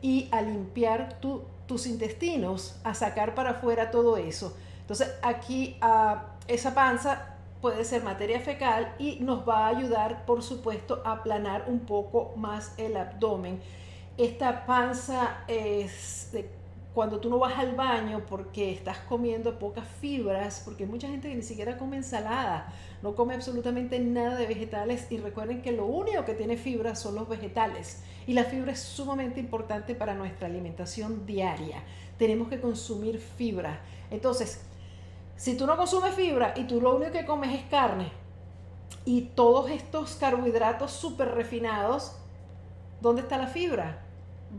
y 0.00 0.28
a 0.32 0.42
limpiar 0.42 1.18
tus 1.20 1.86
intestinos, 1.86 2.78
a 2.84 2.94
sacar 2.94 3.34
para 3.34 3.50
afuera 3.50 3.90
todo 3.90 4.16
eso. 4.16 4.56
Entonces, 4.80 5.14
aquí 5.22 5.76
a 5.80 6.36
esa 6.46 6.74
panza 6.74 7.36
puede 7.60 7.84
ser 7.84 8.02
materia 8.04 8.40
fecal 8.40 8.94
y 8.98 9.18
nos 9.20 9.46
va 9.48 9.66
a 9.66 9.68
ayudar, 9.68 10.24
por 10.24 10.42
supuesto, 10.42 11.02
a 11.04 11.12
aplanar 11.12 11.64
un 11.66 11.80
poco 11.80 12.32
más 12.36 12.72
el 12.78 12.96
abdomen. 12.96 13.60
Esta 14.16 14.66
panza 14.66 15.38
es 15.46 16.30
cuando 16.94 17.20
tú 17.20 17.30
no 17.30 17.38
vas 17.38 17.56
al 17.58 17.76
baño 17.76 18.24
porque 18.28 18.72
estás 18.72 18.98
comiendo 18.98 19.58
pocas 19.58 19.86
fibras, 20.00 20.62
porque 20.64 20.84
hay 20.84 20.90
mucha 20.90 21.08
gente 21.08 21.28
que 21.28 21.34
ni 21.34 21.42
siquiera 21.42 21.76
come 21.76 21.96
ensalada, 21.96 22.72
no 23.02 23.14
come 23.14 23.34
absolutamente 23.34 24.00
nada 24.00 24.36
de 24.36 24.46
vegetales 24.46 25.06
y 25.10 25.18
recuerden 25.18 25.62
que 25.62 25.72
lo 25.72 25.86
único 25.86 26.24
que 26.24 26.34
tiene 26.34 26.56
fibra 26.56 26.96
son 26.96 27.14
los 27.14 27.28
vegetales 27.28 28.02
y 28.26 28.32
la 28.32 28.44
fibra 28.44 28.72
es 28.72 28.80
sumamente 28.80 29.38
importante 29.38 29.94
para 29.94 30.14
nuestra 30.14 30.48
alimentación 30.48 31.24
diaria. 31.24 31.82
Tenemos 32.18 32.48
que 32.48 32.60
consumir 32.60 33.18
fibra. 33.20 33.80
Entonces, 34.10 34.60
si 35.36 35.56
tú 35.56 35.66
no 35.66 35.76
consumes 35.76 36.14
fibra 36.14 36.52
y 36.56 36.64
tú 36.64 36.80
lo 36.80 36.96
único 36.96 37.12
que 37.12 37.24
comes 37.24 37.54
es 37.54 37.64
carne 37.70 38.10
y 39.04 39.22
todos 39.36 39.70
estos 39.70 40.16
carbohidratos 40.16 40.90
súper 40.90 41.28
refinados, 41.28 42.16
¿dónde 43.00 43.22
está 43.22 43.38
la 43.38 43.46
fibra? 43.46 44.04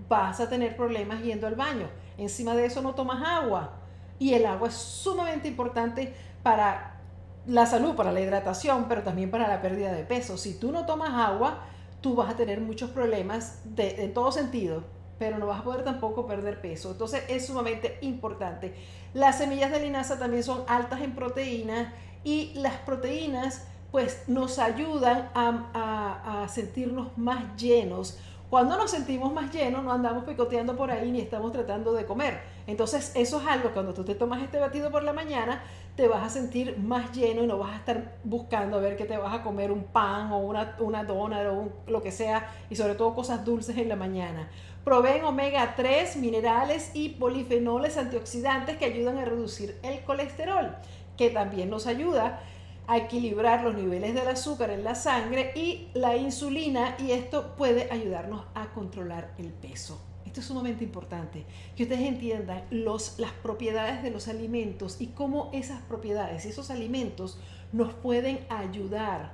Vas 0.08 0.40
a 0.40 0.48
tener 0.48 0.78
problemas 0.78 1.22
yendo 1.22 1.48
al 1.48 1.56
baño. 1.56 1.90
Encima 2.20 2.56
de 2.56 2.66
eso 2.66 2.82
no 2.82 2.96
tomas 2.96 3.22
agua. 3.28 3.72
Y 4.20 4.34
el 4.34 4.46
agua 4.46 4.68
es 4.68 4.76
sumamente 4.76 5.48
importante 5.48 6.14
para 6.44 7.02
la 7.46 7.66
salud, 7.66 7.96
para 7.96 8.12
la 8.12 8.22
hidratación, 8.22 8.86
pero 8.88 9.04
también 9.04 9.32
para 9.32 9.48
la 9.48 9.62
pérdida 9.62 9.94
de 9.94 10.04
peso. 10.04 10.38
Si 10.38 10.60
tú 10.60 10.72
no 10.72 10.86
tomas 10.86 11.12
agua, 11.12 11.66
tú 12.02 12.16
vas 12.16 12.30
a 12.32 12.36
tener 12.36 12.62
muchos 12.62 12.90
problemas 12.92 13.62
de, 13.64 14.04
en 14.04 14.14
todo 14.14 14.32
sentido 14.32 14.84
pero 15.20 15.38
no 15.38 15.46
vas 15.46 15.60
a 15.60 15.64
poder 15.64 15.84
tampoco 15.84 16.26
perder 16.26 16.62
peso. 16.62 16.92
Entonces 16.92 17.24
es 17.28 17.46
sumamente 17.46 18.00
importante. 18.02 18.74
Las 19.14 19.38
semillas 19.38 19.70
de 19.70 19.82
linaza 19.82 20.18
también 20.18 20.44
son 20.44 20.64
altas 20.68 21.02
en 21.02 21.14
proteínas 21.14 21.94
y 22.24 22.54
las 22.56 22.78
proteínas 22.78 23.68
pues 23.92 24.24
nos 24.28 24.60
ayudan 24.60 25.30
a, 25.34 26.44
a 26.44 26.48
sentirnos 26.48 27.18
más 27.18 27.56
llenos 27.58 28.18
cuando 28.50 28.78
nos 28.78 28.90
sentimos 28.90 29.32
más 29.32 29.52
llenos, 29.54 29.84
no 29.84 29.92
andamos 29.92 30.24
picoteando 30.24 30.76
por 30.76 30.90
ahí 30.90 31.12
ni 31.12 31.22
estamos 31.22 31.52
tratando 31.52 31.94
de 31.94 32.06
comer. 32.06 32.40
Entonces, 32.66 33.12
eso 33.16 33.40
es 33.40 33.48
algo, 33.48 33.72
cuando 33.72 33.94
tú 33.94 34.04
te 34.04 34.16
tomas 34.16 34.42
este 34.42 34.58
batido 34.58 34.90
por 34.90 35.04
la 35.04 35.14
mañana, 35.14 35.62
te 35.96 36.08
vas 36.08 36.24
a 36.24 36.30
sentir 36.30 36.78
más 36.80 37.12
lleno 37.12 37.44
y 37.44 37.48
no 37.48 37.60
vas 37.60 37.74
a 37.74 37.76
estar 37.76 38.18
buscando 38.24 38.78
a 38.78 38.80
ver 38.80 38.98
que 38.98 39.06
te 39.06 39.18
vas 39.18 39.34
a 39.36 39.44
comer 39.44 39.72
un 39.72 39.84
pan 39.84 40.32
o 40.32 40.40
una, 40.40 40.76
una 40.80 41.04
dona 41.04 41.52
o 41.52 41.70
lo 41.88 42.02
que 42.02 42.12
sea, 42.12 42.50
y 42.72 42.76
sobre 42.76 42.96
todo 42.96 43.14
cosas 43.14 43.46
dulces 43.46 43.78
en 43.78 43.88
la 43.88 43.96
mañana. 43.96 44.50
Proveen 44.84 45.24
omega 45.26 45.76
3, 45.76 46.18
minerales 46.18 46.90
y 46.96 47.10
polifenoles 47.10 47.98
antioxidantes 47.98 48.78
que 48.78 48.86
ayudan 48.86 49.20
a 49.20 49.26
reducir 49.26 49.78
el 49.84 50.00
colesterol, 50.02 50.76
que 51.18 51.30
también 51.30 51.70
nos 51.70 51.86
ayuda 51.86 52.40
a 52.90 52.98
equilibrar 52.98 53.64
los 53.64 53.76
niveles 53.76 54.16
del 54.16 54.28
azúcar 54.28 54.72
en 54.72 54.84
la 54.84 54.96
sangre 54.96 55.52
y 55.56 55.90
la 55.94 56.18
insulina 56.18 56.96
y 56.98 57.12
esto 57.12 57.56
puede 57.56 57.88
ayudarnos 57.92 58.46
a 58.56 58.72
controlar 58.74 59.36
el 59.38 59.54
peso. 59.54 60.02
Esto 60.26 60.40
es 60.40 60.48
sumamente 60.48 60.86
importante, 60.86 61.46
que 61.76 61.84
ustedes 61.84 62.02
entiendan 62.02 62.64
los, 62.72 63.20
las 63.20 63.32
propiedades 63.32 64.02
de 64.02 64.10
los 64.10 64.28
alimentos 64.28 65.00
y 65.00 65.08
cómo 65.08 65.52
esas 65.54 65.84
propiedades 65.84 66.46
y 66.46 66.50
esos 66.50 66.72
alimentos 66.72 67.38
nos 67.74 67.94
pueden 67.94 68.40
ayudar 68.50 69.34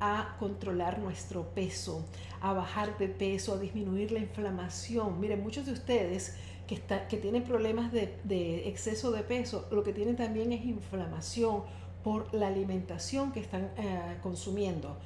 a 0.00 0.36
controlar 0.38 0.98
nuestro 0.98 1.50
peso, 1.54 2.06
a 2.40 2.54
bajar 2.54 2.96
de 2.96 3.08
peso, 3.08 3.52
a 3.52 3.58
disminuir 3.58 4.12
la 4.12 4.20
inflamación. 4.20 5.20
Miren, 5.20 5.42
muchos 5.42 5.66
de 5.66 5.72
ustedes 5.72 6.36
que, 6.66 6.80
que 7.10 7.18
tienen 7.18 7.44
problemas 7.44 7.92
de, 7.92 8.18
de 8.24 8.66
exceso 8.66 9.12
de 9.12 9.22
peso, 9.22 9.68
lo 9.70 9.82
que 9.82 9.92
tienen 9.92 10.16
también 10.16 10.52
es 10.52 10.64
inflamación 10.64 11.64
por 12.04 12.32
la 12.34 12.48
alimentación 12.48 13.32
que 13.32 13.40
están 13.40 13.70
eh, 13.78 14.18
consumiendo, 14.22 14.96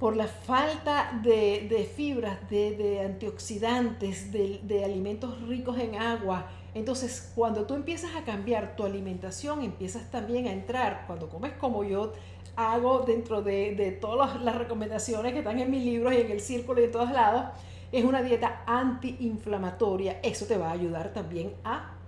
por 0.00 0.16
la 0.16 0.26
falta 0.26 1.20
de, 1.22 1.92
fibras, 1.94 2.38
de, 2.48 3.02
antioxidantes, 3.04 4.32
de, 4.32 4.82
alimentos 4.82 5.42
ricos 5.46 5.78
en 5.78 5.96
agua. 5.96 6.46
Entonces, 6.74 7.30
cuando 7.34 7.66
tú 7.66 7.74
empiezas 7.74 8.16
a 8.16 8.24
cambiar 8.24 8.76
tu 8.76 8.84
alimentación, 8.84 9.62
empiezas 9.62 10.10
también 10.10 10.46
a 10.48 10.52
entrar, 10.52 11.04
cuando 11.06 11.28
comes 11.28 11.52
como 11.52 11.84
yo 11.84 12.14
hago 12.56 13.00
dentro 13.00 13.42
de, 13.42 13.98
todas 14.00 14.40
las 14.40 14.56
recomendaciones 14.56 15.34
que 15.34 15.40
están 15.40 15.58
en 15.58 15.70
mis 15.70 15.84
libros 15.84 16.14
y 16.14 16.16
en 16.16 16.30
el 16.30 16.40
círculo 16.40 16.80
y 16.80 16.84
en 16.84 16.92
todos 16.92 17.10
lados, 17.10 17.44
es 17.92 18.04
una 18.04 18.22
dieta 18.22 18.62
antiinflamatoria. 18.66 20.20
Eso 20.22 20.46
te 20.46 20.56
va 20.56 20.70
a 20.70 20.72
ayudar 20.72 21.12
también 21.12 21.52
a 21.62 21.99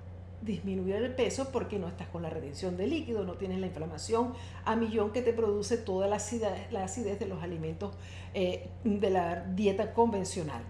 disminuir 0.43 0.97
el 0.97 1.15
peso 1.15 1.49
porque 1.53 1.79
no 1.79 1.89
estás 1.89 2.09
con 2.09 2.23
la 2.23 2.31
retención 2.31 2.77
de 2.77 2.87
líquido, 2.87 3.25
no 3.25 3.35
tienes 3.35 3.59
la 3.59 3.67
inflamación 3.67 4.35
a 4.65 4.77
millón 4.77 5.13
que 5.13 5.23
te 5.23 5.33
produce 5.33 5.77
toda 5.77 6.09
la 6.09 6.17
acidez, 6.17 6.71
la 6.71 6.85
acidez 6.85 7.19
de 7.19 7.27
los 7.27 7.43
alimentos 7.43 7.95
eh, 8.35 8.69
de 8.85 9.11
la 9.11 9.45
dieta 9.45 9.95
convencional. 9.95 10.63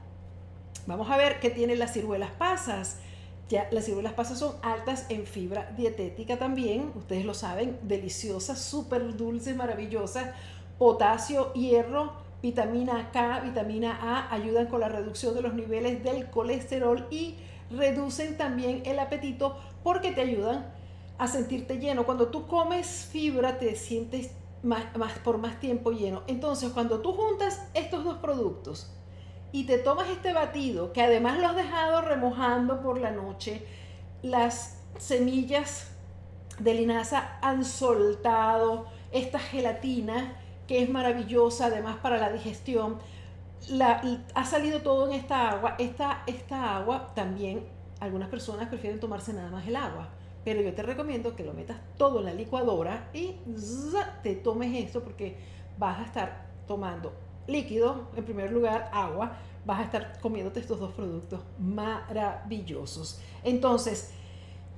Vamos 0.86 1.10
a 1.10 1.16
ver 1.16 1.40
qué 1.40 1.50
tienen 1.50 1.78
las 1.78 1.92
ciruelas 1.92 2.30
pasas. 2.32 2.98
Ya, 3.48 3.68
las 3.70 3.84
ciruelas 3.84 4.14
pasas 4.14 4.38
son 4.38 4.56
altas 4.62 5.06
en 5.10 5.26
fibra 5.26 5.72
dietética 5.76 6.38
también, 6.38 6.90
ustedes 6.94 7.24
lo 7.24 7.34
saben, 7.34 7.78
deliciosas, 7.82 8.60
súper 8.60 9.16
dulces, 9.16 9.54
maravillosas, 9.56 10.30
potasio, 10.78 11.52
hierro, 11.52 12.14
vitamina 12.42 13.10
K, 13.12 13.40
vitamina 13.40 13.98
A, 14.00 14.34
ayudan 14.34 14.66
con 14.66 14.80
la 14.80 14.88
reducción 14.88 15.34
de 15.34 15.42
los 15.42 15.54
niveles 15.54 16.02
del 16.02 16.30
colesterol 16.30 17.06
y 17.10 17.36
reducen 17.76 18.36
también 18.36 18.82
el 18.84 18.98
apetito 18.98 19.56
porque 19.82 20.12
te 20.12 20.22
ayudan 20.22 20.72
a 21.18 21.26
sentirte 21.26 21.78
lleno. 21.78 22.04
Cuando 22.04 22.28
tú 22.28 22.46
comes 22.46 23.08
fibra 23.10 23.58
te 23.58 23.74
sientes 23.76 24.30
más, 24.62 24.84
por 25.24 25.38
más 25.38 25.60
tiempo 25.60 25.90
lleno. 25.90 26.22
Entonces, 26.26 26.70
cuando 26.70 27.00
tú 27.00 27.12
juntas 27.12 27.68
estos 27.74 28.04
dos 28.04 28.18
productos 28.18 28.92
y 29.50 29.64
te 29.64 29.78
tomas 29.78 30.08
este 30.08 30.32
batido, 30.32 30.92
que 30.92 31.02
además 31.02 31.38
lo 31.38 31.48
has 31.48 31.56
dejado 31.56 32.00
remojando 32.02 32.80
por 32.80 32.98
la 32.98 33.10
noche, 33.10 33.66
las 34.22 34.78
semillas 34.98 35.90
de 36.58 36.74
linaza 36.74 37.38
han 37.42 37.64
soltado 37.64 38.86
esta 39.10 39.38
gelatina 39.38 40.36
que 40.66 40.82
es 40.82 40.88
maravillosa 40.88 41.66
además 41.66 41.96
para 41.96 42.18
la 42.18 42.30
digestión 42.30 42.98
ha 44.34 44.44
salido 44.44 44.82
todo 44.82 45.08
en 45.08 45.14
esta 45.14 45.50
agua. 45.50 45.76
Esta, 45.78 46.22
esta 46.26 46.76
agua 46.76 47.12
también, 47.14 47.64
algunas 48.00 48.28
personas 48.28 48.68
prefieren 48.68 49.00
tomarse 49.00 49.32
nada 49.32 49.50
más 49.50 49.66
el 49.66 49.76
agua. 49.76 50.08
Pero 50.44 50.60
yo 50.60 50.74
te 50.74 50.82
recomiendo 50.82 51.36
que 51.36 51.44
lo 51.44 51.52
metas 51.52 51.78
todo 51.96 52.18
en 52.18 52.26
la 52.26 52.34
licuadora 52.34 53.08
y 53.12 53.36
te 54.22 54.34
tomes 54.34 54.74
esto 54.74 55.02
porque 55.02 55.36
vas 55.78 56.00
a 56.00 56.04
estar 56.04 56.46
tomando 56.66 57.12
líquido, 57.46 58.08
en 58.16 58.24
primer 58.24 58.52
lugar 58.52 58.90
agua, 58.92 59.36
vas 59.64 59.80
a 59.80 59.82
estar 59.84 60.20
comiéndote 60.20 60.60
estos 60.60 60.80
dos 60.80 60.92
productos 60.92 61.40
maravillosos. 61.58 63.20
Entonces, 63.44 64.12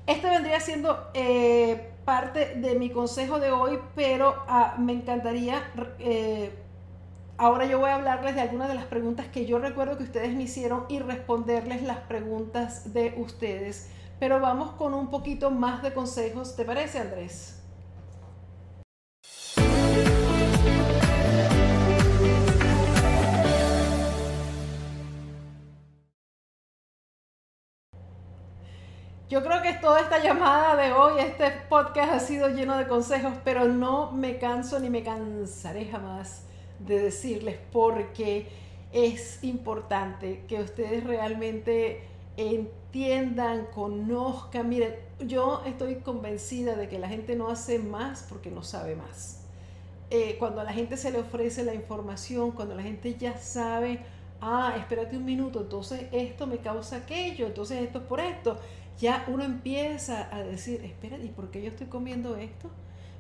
este 0.06 0.28
vendría 0.28 0.60
siendo 0.60 1.08
eh, 1.14 1.92
parte 2.04 2.56
de 2.56 2.74
mi 2.74 2.90
consejo 2.90 3.38
de 3.38 3.50
hoy, 3.50 3.78
pero 3.94 4.34
ah, 4.46 4.76
me 4.78 4.92
encantaría 4.92 5.62
eh, 5.98 6.52
Ahora 7.36 7.66
yo 7.66 7.80
voy 7.80 7.90
a 7.90 7.96
hablarles 7.96 8.36
de 8.36 8.42
algunas 8.42 8.68
de 8.68 8.74
las 8.74 8.84
preguntas 8.84 9.26
que 9.26 9.44
yo 9.44 9.58
recuerdo 9.58 9.98
que 9.98 10.04
ustedes 10.04 10.32
me 10.36 10.44
hicieron 10.44 10.84
y 10.88 11.00
responderles 11.00 11.82
las 11.82 11.98
preguntas 11.98 12.92
de 12.94 13.12
ustedes. 13.16 13.90
Pero 14.20 14.38
vamos 14.38 14.70
con 14.76 14.94
un 14.94 15.10
poquito 15.10 15.50
más 15.50 15.82
de 15.82 15.92
consejos. 15.92 16.54
¿Te 16.54 16.64
parece, 16.64 17.00
Andrés? 17.00 17.60
Yo 29.28 29.42
creo 29.42 29.60
que 29.60 29.72
toda 29.72 30.02
esta 30.02 30.22
llamada 30.22 30.76
de 30.76 30.92
hoy, 30.92 31.18
este 31.18 31.50
podcast 31.68 32.12
ha 32.12 32.20
sido 32.20 32.48
lleno 32.50 32.76
de 32.76 32.86
consejos, 32.86 33.32
pero 33.42 33.66
no 33.66 34.12
me 34.12 34.38
canso 34.38 34.78
ni 34.78 34.88
me 34.88 35.02
cansaré 35.02 35.86
jamás 35.86 36.44
de 36.86 37.00
decirles 37.00 37.58
porque 37.72 38.48
es 38.92 39.42
importante 39.44 40.44
que 40.48 40.60
ustedes 40.62 41.04
realmente 41.04 42.02
entiendan, 42.36 43.66
conozcan. 43.74 44.68
Miren, 44.68 44.94
yo 45.20 45.62
estoy 45.66 45.96
convencida 45.96 46.76
de 46.76 46.88
que 46.88 46.98
la 46.98 47.08
gente 47.08 47.36
no 47.36 47.48
hace 47.48 47.78
más 47.78 48.24
porque 48.28 48.50
no 48.50 48.62
sabe 48.62 48.96
más. 48.96 49.40
eh, 50.10 50.36
cuando 50.38 50.60
a 50.60 50.64
la 50.64 50.72
gente 50.72 50.96
se 50.96 51.10
le 51.10 51.18
ofrece 51.20 51.64
la 51.64 51.74
información, 51.74 52.52
cuando 52.52 52.74
la 52.74 52.82
gente 52.82 53.16
ya 53.16 53.38
sabe, 53.38 54.00
ah, 54.40 54.74
espérate 54.78 55.16
un 55.16 55.24
minuto, 55.24 55.60
entonces 55.62 56.06
esto 56.12 56.46
me 56.46 56.58
causa 56.58 56.96
aquello, 56.98 57.46
entonces 57.46 57.82
esto 57.82 57.98
es 57.98 58.04
por 58.04 58.20
esto, 58.20 58.60
ya 58.98 59.24
uno 59.28 59.44
empieza 59.44 60.28
a 60.34 60.42
decir, 60.44 60.84
espera, 60.84 61.18
¿y 61.18 61.28
por 61.30 61.50
qué 61.50 61.62
yo 61.62 61.68
estoy 61.70 61.88
comiendo 61.88 62.36
esto? 62.36 62.70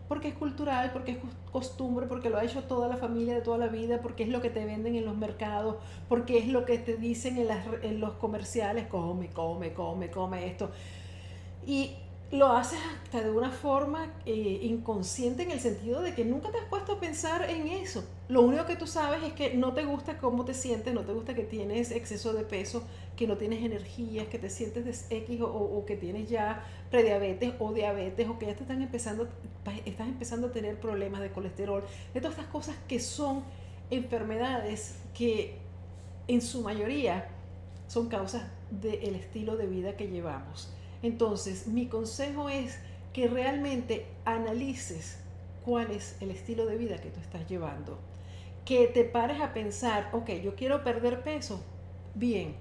Porque 0.08 0.28
es 0.28 0.34
cultural, 0.34 0.90
porque 0.92 1.12
es 1.12 1.18
costumbre, 1.50 2.06
porque 2.06 2.28
lo 2.28 2.36
ha 2.36 2.44
hecho 2.44 2.62
toda 2.64 2.88
la 2.88 2.96
familia 2.96 3.34
de 3.34 3.40
toda 3.40 3.58
la 3.58 3.68
vida, 3.68 4.00
porque 4.02 4.22
es 4.22 4.28
lo 4.28 4.42
que 4.42 4.50
te 4.50 4.64
venden 4.64 4.96
en 4.96 5.04
los 5.04 5.16
mercados, 5.16 5.76
porque 6.08 6.38
es 6.38 6.48
lo 6.48 6.64
que 6.66 6.78
te 6.78 6.96
dicen 6.96 7.38
en, 7.38 7.48
las, 7.48 7.64
en 7.82 8.00
los 8.00 8.12
comerciales, 8.14 8.86
come, 8.88 9.28
come, 9.28 9.72
come, 9.72 10.10
come 10.10 10.46
esto. 10.46 10.70
Y 11.66 11.92
lo 12.30 12.48
haces 12.48 12.78
hasta 13.04 13.22
de 13.22 13.30
una 13.30 13.50
forma 13.50 14.12
eh, 14.26 14.60
inconsciente 14.62 15.44
en 15.44 15.52
el 15.52 15.60
sentido 15.60 16.00
de 16.00 16.14
que 16.14 16.24
nunca 16.24 16.50
te 16.50 16.58
has 16.58 16.64
puesto 16.64 16.92
a 16.92 17.00
pensar 17.00 17.48
en 17.48 17.68
eso. 17.68 18.04
Lo 18.28 18.42
único 18.42 18.66
que 18.66 18.76
tú 18.76 18.86
sabes 18.86 19.22
es 19.22 19.32
que 19.34 19.54
no 19.54 19.72
te 19.72 19.84
gusta 19.84 20.18
cómo 20.18 20.44
te 20.44 20.54
sientes, 20.54 20.92
no 20.94 21.02
te 21.02 21.12
gusta 21.12 21.34
que 21.34 21.44
tienes 21.44 21.90
exceso 21.90 22.32
de 22.32 22.42
peso, 22.42 22.82
que 23.16 23.26
no 23.26 23.36
tienes 23.36 23.62
energías, 23.62 24.26
que 24.26 24.38
te 24.38 24.50
sientes 24.50 25.08
de 25.08 25.16
X 25.18 25.40
o, 25.42 25.84
que 25.86 25.96
tienes 25.96 26.28
ya 26.28 26.64
prediabetes 26.90 27.54
o 27.58 27.72
diabetes 27.72 28.28
o 28.28 28.38
que 28.38 28.46
ya 28.46 28.54
te 28.56 28.62
están 28.62 28.82
empezando, 28.82 29.28
estás 29.84 30.08
empezando 30.08 30.48
a 30.48 30.52
tener 30.52 30.80
problemas 30.80 31.20
de 31.20 31.30
colesterol, 31.30 31.84
de 32.12 32.20
todas 32.20 32.36
estas 32.36 32.50
cosas 32.50 32.76
que 32.88 32.98
son 32.98 33.44
enfermedades 33.90 34.96
que 35.12 35.58
en 36.26 36.40
su 36.40 36.62
mayoría 36.62 37.28
son 37.86 38.08
causas 38.08 38.42
del 38.70 39.14
estilo 39.14 39.56
de 39.56 39.66
vida 39.66 39.96
que 39.96 40.08
llevamos. 40.08 40.73
Entonces, 41.04 41.66
mi 41.66 41.86
consejo 41.86 42.48
es 42.48 42.78
que 43.12 43.28
realmente 43.28 44.06
analices 44.24 45.18
cuál 45.62 45.90
es 45.90 46.16
el 46.22 46.30
estilo 46.30 46.64
de 46.64 46.78
vida 46.78 46.96
que 46.96 47.10
tú 47.10 47.20
estás 47.20 47.46
llevando. 47.46 47.98
Que 48.64 48.86
te 48.86 49.04
pares 49.04 49.38
a 49.42 49.52
pensar, 49.52 50.08
ok, 50.14 50.30
yo 50.42 50.54
quiero 50.54 50.82
perder 50.82 51.22
peso, 51.22 51.62
bien, 52.14 52.54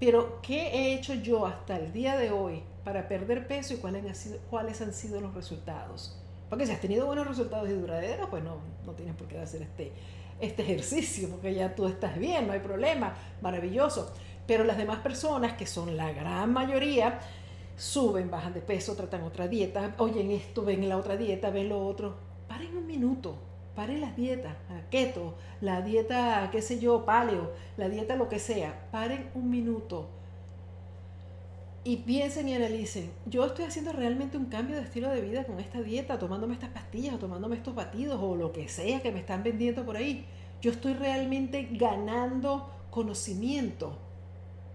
pero 0.00 0.40
¿qué 0.40 0.68
he 0.68 0.94
hecho 0.94 1.12
yo 1.12 1.44
hasta 1.44 1.76
el 1.76 1.92
día 1.92 2.16
de 2.16 2.30
hoy 2.30 2.62
para 2.84 3.06
perder 3.06 3.46
peso 3.46 3.74
y 3.74 3.76
cuáles 3.76 4.06
han 4.06 4.14
sido, 4.14 4.38
cuáles 4.48 4.80
han 4.80 4.94
sido 4.94 5.20
los 5.20 5.34
resultados? 5.34 6.18
Porque 6.48 6.64
si 6.64 6.72
has 6.72 6.80
tenido 6.80 7.04
buenos 7.04 7.26
resultados 7.26 7.68
y 7.68 7.72
duraderos, 7.74 8.30
pues 8.30 8.42
no, 8.42 8.60
no 8.86 8.92
tienes 8.92 9.14
por 9.14 9.28
qué 9.28 9.38
hacer 9.38 9.60
este, 9.60 9.92
este 10.40 10.62
ejercicio, 10.62 11.28
porque 11.28 11.52
ya 11.52 11.74
tú 11.74 11.86
estás 11.86 12.18
bien, 12.18 12.46
no 12.46 12.54
hay 12.54 12.60
problema, 12.60 13.14
maravilloso. 13.42 14.10
Pero 14.46 14.64
las 14.64 14.78
demás 14.78 15.00
personas, 15.00 15.52
que 15.52 15.66
son 15.66 15.98
la 15.98 16.12
gran 16.12 16.50
mayoría, 16.50 17.20
suben, 17.76 18.30
bajan 18.30 18.54
de 18.54 18.60
peso, 18.60 18.94
tratan 18.94 19.22
otra 19.22 19.48
dieta, 19.48 19.94
oyen 19.98 20.30
esto, 20.30 20.64
ven 20.64 20.88
la 20.88 20.96
otra 20.96 21.16
dieta, 21.16 21.50
ven 21.50 21.68
lo 21.68 21.86
otro. 21.86 22.14
Paren 22.48 22.76
un 22.76 22.86
minuto, 22.86 23.36
paren 23.74 24.00
las 24.00 24.16
dietas, 24.16 24.54
keto, 24.90 25.34
la 25.60 25.82
dieta, 25.82 26.48
qué 26.52 26.62
sé 26.62 26.78
yo, 26.78 27.04
paleo, 27.04 27.52
la 27.76 27.88
dieta 27.88 28.16
lo 28.16 28.28
que 28.28 28.38
sea, 28.38 28.88
paren 28.90 29.30
un 29.34 29.50
minuto 29.50 30.08
y 31.86 31.98
piensen 31.98 32.48
y 32.48 32.54
analicen, 32.54 33.10
yo 33.26 33.44
estoy 33.44 33.66
haciendo 33.66 33.92
realmente 33.92 34.38
un 34.38 34.46
cambio 34.46 34.76
de 34.76 34.82
estilo 34.82 35.10
de 35.10 35.20
vida 35.20 35.44
con 35.44 35.60
esta 35.60 35.82
dieta, 35.82 36.18
tomándome 36.18 36.54
estas 36.54 36.70
pastillas 36.70 37.14
o 37.14 37.18
tomándome 37.18 37.56
estos 37.56 37.74
batidos 37.74 38.18
o 38.22 38.36
lo 38.36 38.52
que 38.52 38.68
sea 38.68 39.02
que 39.02 39.12
me 39.12 39.20
están 39.20 39.42
vendiendo 39.42 39.84
por 39.84 39.98
ahí. 39.98 40.24
Yo 40.62 40.70
estoy 40.70 40.94
realmente 40.94 41.68
ganando 41.72 42.70
conocimiento 42.90 43.98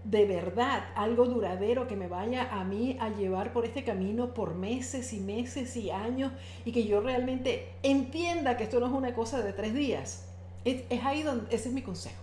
de 0.04 0.24
verdad 0.24 0.84
algo 0.94 1.26
duradero 1.26 1.86
que 1.86 1.96
me 1.96 2.08
vaya 2.08 2.48
a 2.50 2.64
mí 2.64 2.96
a 3.00 3.10
llevar 3.10 3.52
por 3.52 3.66
este 3.66 3.84
camino 3.84 4.32
por 4.32 4.54
meses 4.54 5.12
y 5.12 5.20
meses 5.20 5.76
y 5.76 5.90
años 5.90 6.32
y 6.64 6.72
que 6.72 6.84
yo 6.84 7.00
realmente 7.00 7.68
entienda 7.82 8.56
que 8.56 8.64
esto 8.64 8.80
no 8.80 8.86
es 8.86 8.92
una 8.92 9.14
cosa 9.14 9.42
de 9.42 9.52
tres 9.52 9.74
días. 9.74 10.26
Es, 10.64 10.84
ahí 11.04 11.22
donde, 11.22 11.54
ese 11.54 11.68
es 11.68 11.74
mi 11.74 11.82
consejo. 11.82 12.22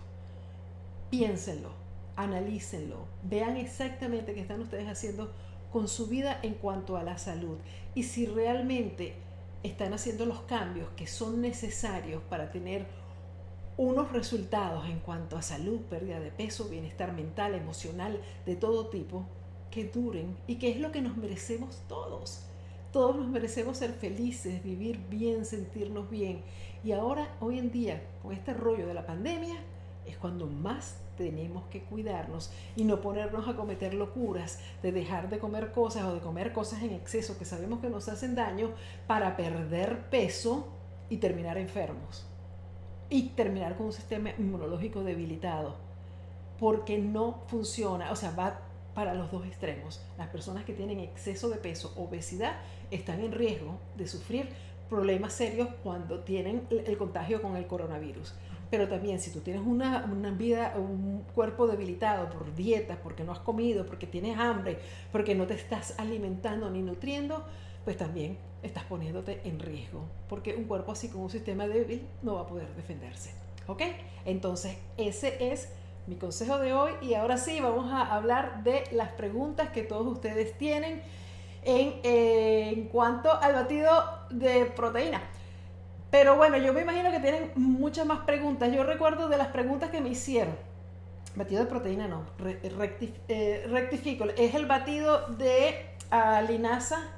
Piénsenlo, 1.10 1.70
analícenlo, 2.16 3.06
vean 3.22 3.56
exactamente 3.56 4.34
qué 4.34 4.40
están 4.40 4.60
ustedes 4.60 4.88
haciendo 4.88 5.32
con 5.72 5.88
su 5.88 6.08
vida 6.08 6.38
en 6.42 6.54
cuanto 6.54 6.96
a 6.96 7.02
la 7.02 7.18
salud 7.18 7.58
y 7.94 8.02
si 8.02 8.26
realmente 8.26 9.14
están 9.62 9.92
haciendo 9.92 10.26
los 10.26 10.40
cambios 10.42 10.88
que 10.96 11.06
son 11.06 11.40
necesarios 11.40 12.22
para 12.28 12.50
tener 12.50 12.86
unos 13.78 14.10
resultados 14.10 14.86
en 14.86 14.98
cuanto 14.98 15.38
a 15.38 15.42
salud, 15.42 15.80
pérdida 15.82 16.18
de 16.18 16.32
peso, 16.32 16.68
bienestar 16.68 17.12
mental, 17.12 17.54
emocional, 17.54 18.20
de 18.44 18.56
todo 18.56 18.88
tipo, 18.88 19.24
que 19.70 19.84
duren 19.84 20.36
y 20.48 20.56
que 20.56 20.68
es 20.70 20.80
lo 20.80 20.90
que 20.90 21.00
nos 21.00 21.16
merecemos 21.16 21.80
todos. 21.88 22.42
Todos 22.92 23.14
nos 23.14 23.28
merecemos 23.28 23.76
ser 23.76 23.92
felices, 23.92 24.64
vivir 24.64 24.98
bien, 25.08 25.44
sentirnos 25.44 26.10
bien. 26.10 26.42
Y 26.82 26.90
ahora, 26.90 27.36
hoy 27.38 27.60
en 27.60 27.70
día, 27.70 28.02
con 28.20 28.32
este 28.32 28.52
rollo 28.52 28.84
de 28.88 28.94
la 28.94 29.06
pandemia, 29.06 29.56
es 30.06 30.16
cuando 30.16 30.46
más 30.46 30.96
tenemos 31.16 31.64
que 31.68 31.82
cuidarnos 31.82 32.50
y 32.74 32.82
no 32.82 33.00
ponernos 33.00 33.46
a 33.46 33.54
cometer 33.54 33.94
locuras 33.94 34.58
de 34.82 34.90
dejar 34.90 35.30
de 35.30 35.38
comer 35.38 35.70
cosas 35.70 36.02
o 36.04 36.14
de 36.14 36.20
comer 36.20 36.52
cosas 36.52 36.82
en 36.82 36.92
exceso 36.92 37.38
que 37.38 37.44
sabemos 37.44 37.80
que 37.80 37.90
nos 37.90 38.08
hacen 38.08 38.34
daño 38.34 38.72
para 39.06 39.36
perder 39.36 40.08
peso 40.10 40.66
y 41.10 41.18
terminar 41.18 41.58
enfermos 41.58 42.28
y 43.10 43.30
terminar 43.30 43.76
con 43.76 43.86
un 43.86 43.92
sistema 43.92 44.30
inmunológico 44.38 45.02
debilitado, 45.02 45.76
porque 46.58 46.98
no 46.98 47.42
funciona, 47.46 48.10
o 48.10 48.16
sea, 48.16 48.32
va 48.32 48.60
para 48.94 49.14
los 49.14 49.30
dos 49.30 49.46
extremos. 49.46 50.00
Las 50.18 50.28
personas 50.28 50.64
que 50.64 50.72
tienen 50.72 51.00
exceso 51.00 51.48
de 51.48 51.56
peso, 51.56 51.92
obesidad, 51.96 52.56
están 52.90 53.20
en 53.20 53.32
riesgo 53.32 53.78
de 53.96 54.08
sufrir 54.08 54.48
problemas 54.88 55.34
serios 55.34 55.68
cuando 55.82 56.20
tienen 56.20 56.66
el 56.70 56.98
contagio 56.98 57.40
con 57.40 57.56
el 57.56 57.66
coronavirus. 57.66 58.34
Pero 58.70 58.88
también 58.88 59.20
si 59.20 59.30
tú 59.30 59.40
tienes 59.40 59.62
una, 59.64 60.04
una 60.04 60.30
vida, 60.30 60.74
un 60.76 61.24
cuerpo 61.34 61.66
debilitado 61.66 62.28
por 62.28 62.54
dietas, 62.54 62.98
porque 63.02 63.24
no 63.24 63.32
has 63.32 63.38
comido, 63.38 63.86
porque 63.86 64.06
tienes 64.06 64.38
hambre, 64.38 64.78
porque 65.10 65.34
no 65.34 65.46
te 65.46 65.54
estás 65.54 65.98
alimentando 65.98 66.68
ni 66.68 66.82
nutriendo, 66.82 67.44
pues 67.88 67.96
también 67.96 68.36
estás 68.62 68.84
poniéndote 68.84 69.40
en 69.44 69.58
riesgo, 69.58 70.04
porque 70.28 70.54
un 70.54 70.64
cuerpo 70.64 70.92
así 70.92 71.08
con 71.08 71.22
un 71.22 71.30
sistema 71.30 71.66
débil 71.66 72.06
no 72.20 72.34
va 72.34 72.42
a 72.42 72.46
poder 72.46 72.68
defenderse. 72.74 73.32
¿Ok? 73.66 73.80
Entonces, 74.26 74.76
ese 74.98 75.52
es 75.52 75.70
mi 76.06 76.16
consejo 76.16 76.58
de 76.58 76.74
hoy 76.74 76.92
y 77.00 77.14
ahora 77.14 77.38
sí 77.38 77.58
vamos 77.60 77.90
a 77.90 78.14
hablar 78.14 78.62
de 78.62 78.84
las 78.92 79.12
preguntas 79.12 79.70
que 79.70 79.84
todos 79.84 80.06
ustedes 80.06 80.58
tienen 80.58 81.00
en, 81.62 82.88
cuanto 82.88 83.32
al 83.32 83.54
batido 83.54 83.90
de 84.28 84.66
proteína. 84.66 85.22
Pero 86.10 86.36
bueno, 86.36 86.58
yo 86.58 86.74
me 86.74 86.82
imagino 86.82 87.10
que 87.10 87.20
tienen 87.20 87.52
muchas 87.54 88.04
más 88.04 88.18
preguntas. 88.26 88.70
Yo 88.70 88.84
recuerdo 88.84 89.30
de 89.30 89.38
las 89.38 89.48
preguntas 89.48 89.88
que 89.88 90.02
me 90.02 90.10
hicieron. 90.10 90.54
Batido 91.36 91.62
de 91.62 91.70
proteína 91.70 92.06
no, 92.06 92.26
eh, 92.38 93.66
rectifico. 93.70 94.26
Es 94.36 94.54
el 94.54 94.66
batido 94.66 95.26
de 95.28 95.86
uh, 96.12 96.46
linaza 96.46 97.14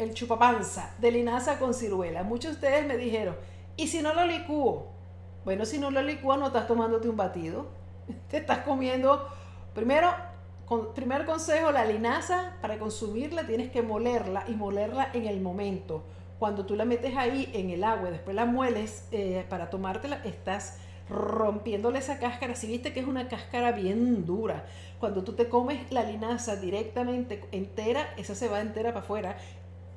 el 0.00 0.14
chupapanza 0.14 0.94
de 0.98 1.10
linaza 1.10 1.58
con 1.58 1.74
ciruela. 1.74 2.22
Muchos 2.22 2.52
de 2.52 2.66
ustedes 2.66 2.86
me 2.86 2.96
dijeron, 2.96 3.36
¿y 3.76 3.88
si 3.88 4.02
no 4.02 4.14
lo 4.14 4.24
licúo? 4.24 4.88
Bueno, 5.44 5.64
si 5.64 5.78
no 5.78 5.90
lo 5.90 6.02
licúo 6.02 6.36
no 6.36 6.48
estás 6.48 6.66
tomándote 6.66 7.08
un 7.08 7.16
batido. 7.16 7.66
Te 8.30 8.38
estás 8.38 8.58
comiendo, 8.58 9.28
primero, 9.74 10.10
con, 10.64 10.94
primer 10.94 11.26
consejo, 11.26 11.70
la 11.70 11.84
linaza, 11.84 12.56
para 12.60 12.78
consumirla 12.78 13.46
tienes 13.46 13.70
que 13.70 13.82
molerla 13.82 14.44
y 14.48 14.52
molerla 14.52 15.10
en 15.12 15.26
el 15.26 15.40
momento. 15.40 16.02
Cuando 16.38 16.64
tú 16.64 16.74
la 16.74 16.86
metes 16.86 17.16
ahí 17.16 17.50
en 17.52 17.68
el 17.70 17.84
agua 17.84 18.10
después 18.10 18.34
la 18.34 18.46
mueles 18.46 19.06
eh, 19.12 19.44
para 19.50 19.68
tomártela, 19.68 20.22
estás 20.24 20.78
rompiéndole 21.10 21.98
esa 21.98 22.18
cáscara. 22.18 22.54
Si 22.54 22.66
viste 22.66 22.92
que 22.92 23.00
es 23.00 23.06
una 23.06 23.28
cáscara 23.28 23.72
bien 23.72 24.24
dura, 24.24 24.64
cuando 24.98 25.24
tú 25.24 25.32
te 25.32 25.48
comes 25.48 25.90
la 25.90 26.04
linaza 26.04 26.56
directamente 26.56 27.42
entera, 27.52 28.14
esa 28.16 28.34
se 28.34 28.48
va 28.48 28.60
entera 28.60 28.90
para 28.90 29.04
afuera 29.04 29.36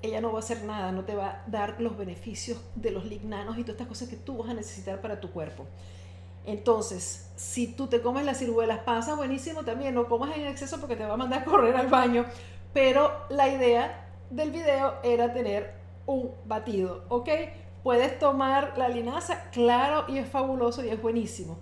ella 0.03 0.21
no 0.21 0.31
va 0.31 0.37
a 0.37 0.39
hacer 0.39 0.63
nada, 0.63 0.91
no 0.91 1.05
te 1.05 1.15
va 1.15 1.27
a 1.27 1.43
dar 1.47 1.81
los 1.81 1.97
beneficios 1.97 2.61
de 2.75 2.91
los 2.91 3.05
lignanos 3.05 3.57
y 3.57 3.61
todas 3.61 3.75
estas 3.75 3.87
cosas 3.87 4.09
que 4.09 4.17
tú 4.17 4.37
vas 4.37 4.49
a 4.49 4.53
necesitar 4.53 5.01
para 5.01 5.19
tu 5.19 5.31
cuerpo. 5.31 5.65
Entonces, 6.45 7.31
si 7.37 7.67
tú 7.67 7.87
te 7.87 8.01
comes 8.01 8.25
las 8.25 8.37
ciruelas, 8.37 8.79
pasa 8.79 9.15
buenísimo 9.15 9.63
también, 9.63 9.95
no 9.95 10.07
comas 10.07 10.37
en 10.37 10.45
exceso 10.45 10.79
porque 10.79 10.97
te 10.97 11.05
va 11.05 11.13
a 11.13 11.17
mandar 11.17 11.41
a 11.41 11.45
correr 11.45 11.75
al 11.75 11.87
baño, 11.87 12.25
pero 12.73 13.11
la 13.29 13.47
idea 13.47 14.09
del 14.29 14.51
video 14.51 14.95
era 15.03 15.33
tener 15.33 15.73
un 16.05 16.31
batido, 16.45 17.05
¿ok? 17.07 17.29
Puedes 17.81 18.19
tomar 18.19 18.77
la 18.77 18.89
linaza, 18.89 19.49
claro, 19.51 20.03
y 20.09 20.17
es 20.17 20.27
fabuloso 20.27 20.83
y 20.83 20.89
es 20.89 21.01
buenísimo. 21.01 21.59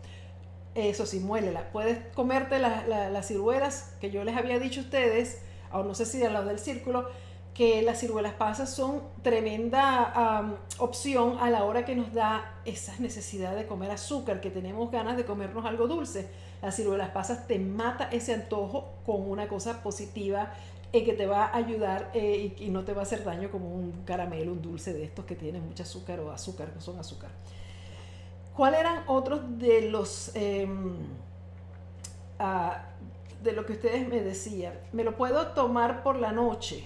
Eso 0.74 1.06
sí, 1.06 1.20
muélela. 1.20 1.70
Puedes 1.72 2.00
comerte 2.16 2.58
las 2.58 3.28
ciruelas 3.28 3.96
que 4.00 4.10
yo 4.10 4.24
les 4.24 4.36
había 4.36 4.58
dicho 4.58 4.80
a 4.80 4.84
ustedes, 4.84 5.44
o 5.72 5.84
no 5.84 5.94
sé 5.94 6.06
si 6.06 6.24
al 6.24 6.34
lado 6.34 6.48
del 6.48 6.60
círculo, 6.60 7.08
que 7.54 7.82
las 7.82 8.00
ciruelas 8.00 8.34
pasas 8.34 8.74
son 8.74 9.02
tremenda 9.24 10.58
opción 10.78 11.38
a 11.40 11.50
la 11.50 11.66
hora 11.66 11.84
que 11.86 11.96
nos 11.96 12.14
da 12.14 12.60
esa 12.66 12.98
necesidad 13.00 13.56
de 13.56 13.68
comer 13.68 13.92
azúcar, 13.92 14.40
que 14.40 14.50
tenemos 14.50 14.90
ganas 14.92 15.18
de 15.18 15.26
comernos 15.26 15.66
algo 15.66 15.88
dulce. 15.88 16.30
Las 16.62 16.76
ciruelas 16.76 17.10
pasas 17.10 17.48
te 17.48 17.60
mata 17.60 18.10
ese 18.12 18.34
antojo 18.34 18.94
con 19.06 19.30
una 19.30 19.48
cosa 19.48 19.84
positiva 19.84 20.54
y 20.94 21.04
que 21.04 21.14
te 21.14 21.26
va 21.26 21.46
a 21.46 21.56
ayudar 21.56 22.12
y, 22.14 22.54
y, 22.58 22.70
no 22.70 22.84
te 22.84 22.94
va 22.94 23.02
a 23.02 23.04
hacer 23.04 23.24
daño 23.24 23.50
como 23.50 23.74
un 23.74 24.04
caramelo, 24.06 24.52
un 24.52 24.62
dulce 24.62 24.94
de 24.94 25.04
estos 25.04 25.26
que 25.26 25.36
tienen 25.36 25.66
mucho 25.66 25.84
azúcar 25.84 26.20
o 26.20 26.32
azúcar, 26.32 26.72
que 26.72 26.82
son 26.82 27.00
azúcar. 27.00 27.32
¿Cuáles 28.56 28.82
eran 28.82 29.04
otros 29.08 29.58
de 29.58 29.90
los... 29.90 30.32
Em, 30.36 30.96
ah, 32.40 32.86
de 33.42 33.54
lo 33.54 33.66
que 33.66 33.74
ustedes 33.74 34.08
me 34.08 34.22
decían? 34.22 34.74
¿Me 34.92 35.04
lo 35.04 35.16
puedo 35.16 35.48
tomar 35.48 36.04
por 36.04 36.18
la 36.18 36.32
noche? 36.32 36.84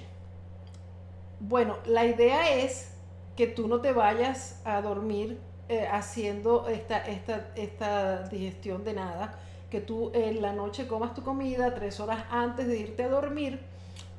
Bueno, 1.39 1.77
la 1.85 2.05
idea 2.05 2.51
es 2.55 2.95
que 3.35 3.47
tú 3.47 3.67
no 3.67 3.81
te 3.81 3.91
vayas 3.91 4.61
a 4.65 4.81
dormir 4.81 5.39
eh, 5.67 5.87
haciendo 5.91 6.67
esta, 6.67 6.99
esta, 6.99 7.47
esta 7.55 8.23
digestión 8.23 8.83
de 8.83 8.93
nada, 8.93 9.37
que 9.69 9.81
tú 9.81 10.11
en 10.13 10.41
la 10.41 10.53
noche 10.53 10.87
comas 10.87 11.13
tu 11.13 11.23
comida 11.23 11.73
tres 11.73 11.99
horas 11.99 12.23
antes 12.29 12.67
de 12.67 12.77
irte 12.77 13.03
a 13.03 13.09
dormir 13.09 13.59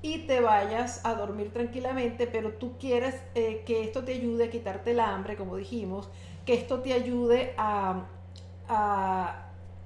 y 0.03 0.27
te 0.27 0.41
vayas 0.41 1.05
a 1.05 1.15
dormir 1.15 1.53
tranquilamente, 1.53 2.27
pero 2.27 2.53
tú 2.53 2.77
quieres 2.79 3.15
eh, 3.35 3.63
que 3.67 3.83
esto 3.83 4.05
te 4.05 4.15
ayude 4.15 4.45
a 4.45 4.51
quitarte 4.51 4.91
el 4.93 5.01
hambre, 5.01 5.37
como 5.37 5.57
dijimos, 5.57 6.09
que 6.45 6.55
esto 6.55 6.81
te 6.81 6.93
ayude 6.93 7.55
a, 7.57 8.05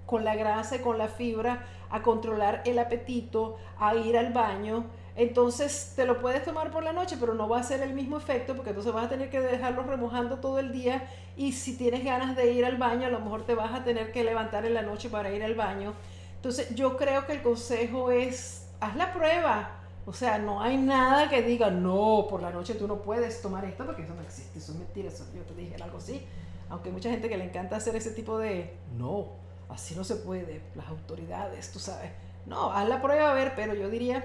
con 0.06 0.24
la 0.24 0.34
grasa 0.34 0.76
y 0.76 0.78
con 0.80 0.98
la 0.98 1.08
fibra 1.08 1.66
a 1.90 2.02
controlar 2.02 2.62
el 2.66 2.78
apetito, 2.78 3.56
a 3.78 3.94
ir 3.94 4.18
al 4.18 4.32
baño. 4.32 4.84
Entonces 5.20 5.92
te 5.96 6.06
lo 6.06 6.18
puedes 6.18 6.42
tomar 6.42 6.70
por 6.70 6.82
la 6.82 6.94
noche, 6.94 7.18
pero 7.20 7.34
no 7.34 7.46
va 7.46 7.60
a 7.60 7.62
ser 7.62 7.82
el 7.82 7.92
mismo 7.92 8.16
efecto 8.16 8.54
porque 8.54 8.70
entonces 8.70 8.90
vas 8.90 9.04
a 9.04 9.08
tener 9.10 9.28
que 9.28 9.38
dejarlo 9.38 9.82
remojando 9.82 10.38
todo 10.38 10.58
el 10.58 10.72
día 10.72 11.06
y 11.36 11.52
si 11.52 11.76
tienes 11.76 12.02
ganas 12.06 12.34
de 12.36 12.50
ir 12.52 12.64
al 12.64 12.78
baño, 12.78 13.06
a 13.06 13.10
lo 13.10 13.20
mejor 13.20 13.44
te 13.44 13.54
vas 13.54 13.78
a 13.78 13.84
tener 13.84 14.12
que 14.12 14.24
levantar 14.24 14.64
en 14.64 14.72
la 14.72 14.80
noche 14.80 15.10
para 15.10 15.30
ir 15.30 15.44
al 15.44 15.54
baño. 15.54 15.92
Entonces 16.36 16.74
yo 16.74 16.96
creo 16.96 17.26
que 17.26 17.34
el 17.34 17.42
consejo 17.42 18.10
es, 18.10 18.66
haz 18.80 18.96
la 18.96 19.12
prueba. 19.12 19.72
O 20.06 20.14
sea, 20.14 20.38
no 20.38 20.62
hay 20.62 20.78
nada 20.78 21.28
que 21.28 21.42
diga, 21.42 21.70
no, 21.70 22.26
por 22.30 22.40
la 22.40 22.48
noche 22.48 22.74
tú 22.74 22.88
no 22.88 23.02
puedes 23.02 23.42
tomar 23.42 23.66
esto 23.66 23.84
porque 23.84 24.04
eso 24.04 24.14
no 24.14 24.22
existe, 24.22 24.58
eso 24.58 24.72
es 24.72 24.78
mentira, 24.78 25.10
yo 25.10 25.42
te 25.42 25.54
dije 25.54 25.76
algo 25.82 25.98
así. 25.98 26.24
Aunque 26.70 26.88
hay 26.88 26.94
mucha 26.94 27.10
gente 27.10 27.28
que 27.28 27.36
le 27.36 27.44
encanta 27.44 27.76
hacer 27.76 27.94
ese 27.94 28.12
tipo 28.12 28.38
de, 28.38 28.74
no, 28.96 29.26
así 29.68 29.94
no 29.94 30.02
se 30.02 30.16
puede, 30.16 30.62
las 30.74 30.88
autoridades, 30.88 31.70
tú 31.70 31.78
sabes. 31.78 32.10
No, 32.46 32.72
haz 32.72 32.88
la 32.88 33.02
prueba 33.02 33.32
a 33.32 33.34
ver, 33.34 33.52
pero 33.54 33.74
yo 33.74 33.90
diría, 33.90 34.24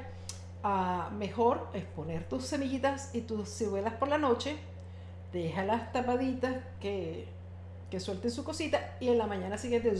ah, 0.65 1.09
mejor 1.17 1.67
es 1.73 1.83
poner 1.85 2.27
tus 2.27 2.45
semillitas 2.45 3.13
y 3.13 3.21
tus 3.21 3.49
ciruelas 3.49 3.93
por 3.93 4.07
la 4.07 4.17
noche, 4.17 4.57
déjalas 5.31 5.91
tapaditas 5.91 6.55
que, 6.79 7.27
que 7.89 7.99
suelten 7.99 8.31
su 8.31 8.43
cosita 8.43 8.97
y 8.99 9.09
en 9.09 9.17
la 9.17 9.27
mañana 9.27 9.57
siguiente 9.57 9.93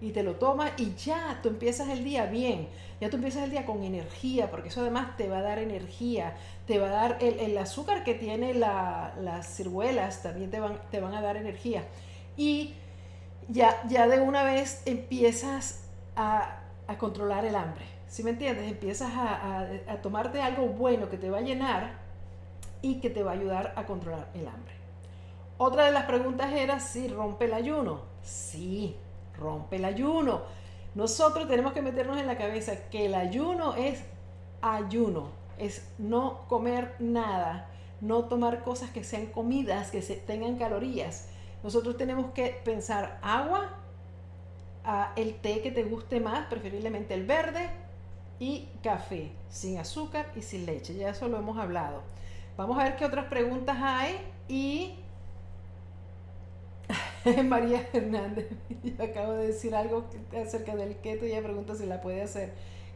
y 0.00 0.10
te 0.12 0.22
lo 0.22 0.36
tomas 0.36 0.72
y 0.76 0.94
ya 0.94 1.40
tú 1.42 1.48
empiezas 1.48 1.88
el 1.88 2.04
día 2.04 2.26
bien, 2.26 2.68
ya 3.00 3.10
tú 3.10 3.16
empiezas 3.16 3.42
el 3.42 3.50
día 3.50 3.66
con 3.66 3.82
energía, 3.82 4.50
porque 4.50 4.68
eso 4.68 4.80
además 4.80 5.16
te 5.16 5.28
va 5.28 5.38
a 5.38 5.42
dar 5.42 5.58
energía, 5.58 6.36
te 6.66 6.78
va 6.78 6.86
a 6.86 6.90
dar 6.90 7.18
el, 7.20 7.58
azúcar 7.58 8.04
que 8.04 8.14
tiene 8.14 8.54
las 8.54 9.56
ciruelas, 9.56 10.22
también 10.22 10.50
te 10.50 10.60
van, 10.60 10.80
te 10.90 11.00
van 11.00 11.14
a 11.14 11.20
dar 11.20 11.36
energía. 11.36 11.84
Y 12.36 12.74
ya, 13.48 13.82
ya 13.88 14.06
de 14.06 14.20
una 14.20 14.44
vez 14.44 14.82
empiezas 14.86 15.84
a, 16.14 16.60
controlar 16.98 17.44
el 17.44 17.54
hambre, 17.54 17.84
¿sí 18.08 18.22
me 18.22 18.30
entiendes? 18.30 18.70
Empiezas 18.70 19.12
a, 19.14 19.60
a 19.86 20.02
tomarte 20.02 20.40
algo 20.40 20.66
bueno 20.66 21.08
que 21.08 21.18
te 21.18 21.30
va 21.30 21.38
a 21.38 21.42
llenar 21.42 21.98
y 22.82 23.00
que 23.00 23.10
te 23.10 23.22
va 23.22 23.32
a 23.32 23.34
ayudar 23.34 23.72
a 23.76 23.86
controlar 23.86 24.28
el 24.34 24.46
hambre. 24.48 24.74
Otra 25.58 25.86
de 25.86 25.92
las 25.92 26.04
preguntas 26.04 26.52
era 26.52 26.78
si 26.80 27.08
rompe 27.08 27.46
el 27.46 27.54
ayuno. 27.54 28.02
Sí, 28.22 28.96
rompe 29.36 29.76
el 29.76 29.84
ayuno. 29.84 30.42
Nosotros 30.94 31.48
tenemos 31.48 31.72
que 31.72 31.82
meternos 31.82 32.18
en 32.18 32.26
la 32.26 32.38
cabeza 32.38 32.88
que 32.90 33.06
el 33.06 33.14
ayuno 33.14 33.74
es 33.74 34.02
ayuno, 34.62 35.28
es 35.58 35.86
no 35.98 36.46
comer 36.48 36.94
nada, 36.98 37.68
no 38.00 38.24
tomar 38.24 38.62
cosas 38.62 38.90
que 38.90 39.04
sean 39.04 39.26
comidas, 39.26 39.90
que 39.90 40.02
se, 40.02 40.14
tengan 40.16 40.56
calorías. 40.56 41.28
Nosotros 41.62 41.96
tenemos 41.96 42.32
que 42.32 42.60
pensar 42.64 43.18
agua, 43.22 43.68
el 45.16 45.34
té 45.34 45.60
que 45.60 45.70
te 45.70 45.82
guste 45.82 46.20
más, 46.20 46.46
preferiblemente 46.46 47.14
el 47.14 47.26
verde, 47.26 47.68
y 48.40 48.68
café, 48.82 49.30
sin 49.48 49.78
azúcar 49.78 50.30
y 50.36 50.42
sin 50.42 50.66
leche. 50.66 50.94
Ya 50.94 51.10
eso 51.10 51.28
lo 51.28 51.38
hemos 51.38 51.58
hablado. 51.58 52.02
Vamos 52.56 52.78
a 52.78 52.84
ver 52.84 52.96
qué 52.96 53.04
otras 53.04 53.26
preguntas 53.26 53.76
hay 53.80 54.16
y 54.48 54.94
María 57.44 57.86
Hernández, 57.92 58.48
yo 58.82 59.04
acabo 59.04 59.32
de 59.32 59.48
decir 59.48 59.74
algo 59.74 60.06
acerca 60.40 60.74
del 60.74 60.96
keto 60.96 61.26
y 61.26 61.32
ella 61.32 61.42
pregunta 61.42 61.74
si 61.74 61.86
la 61.86 62.00
puede 62.00 62.22
hacer. 62.22 62.52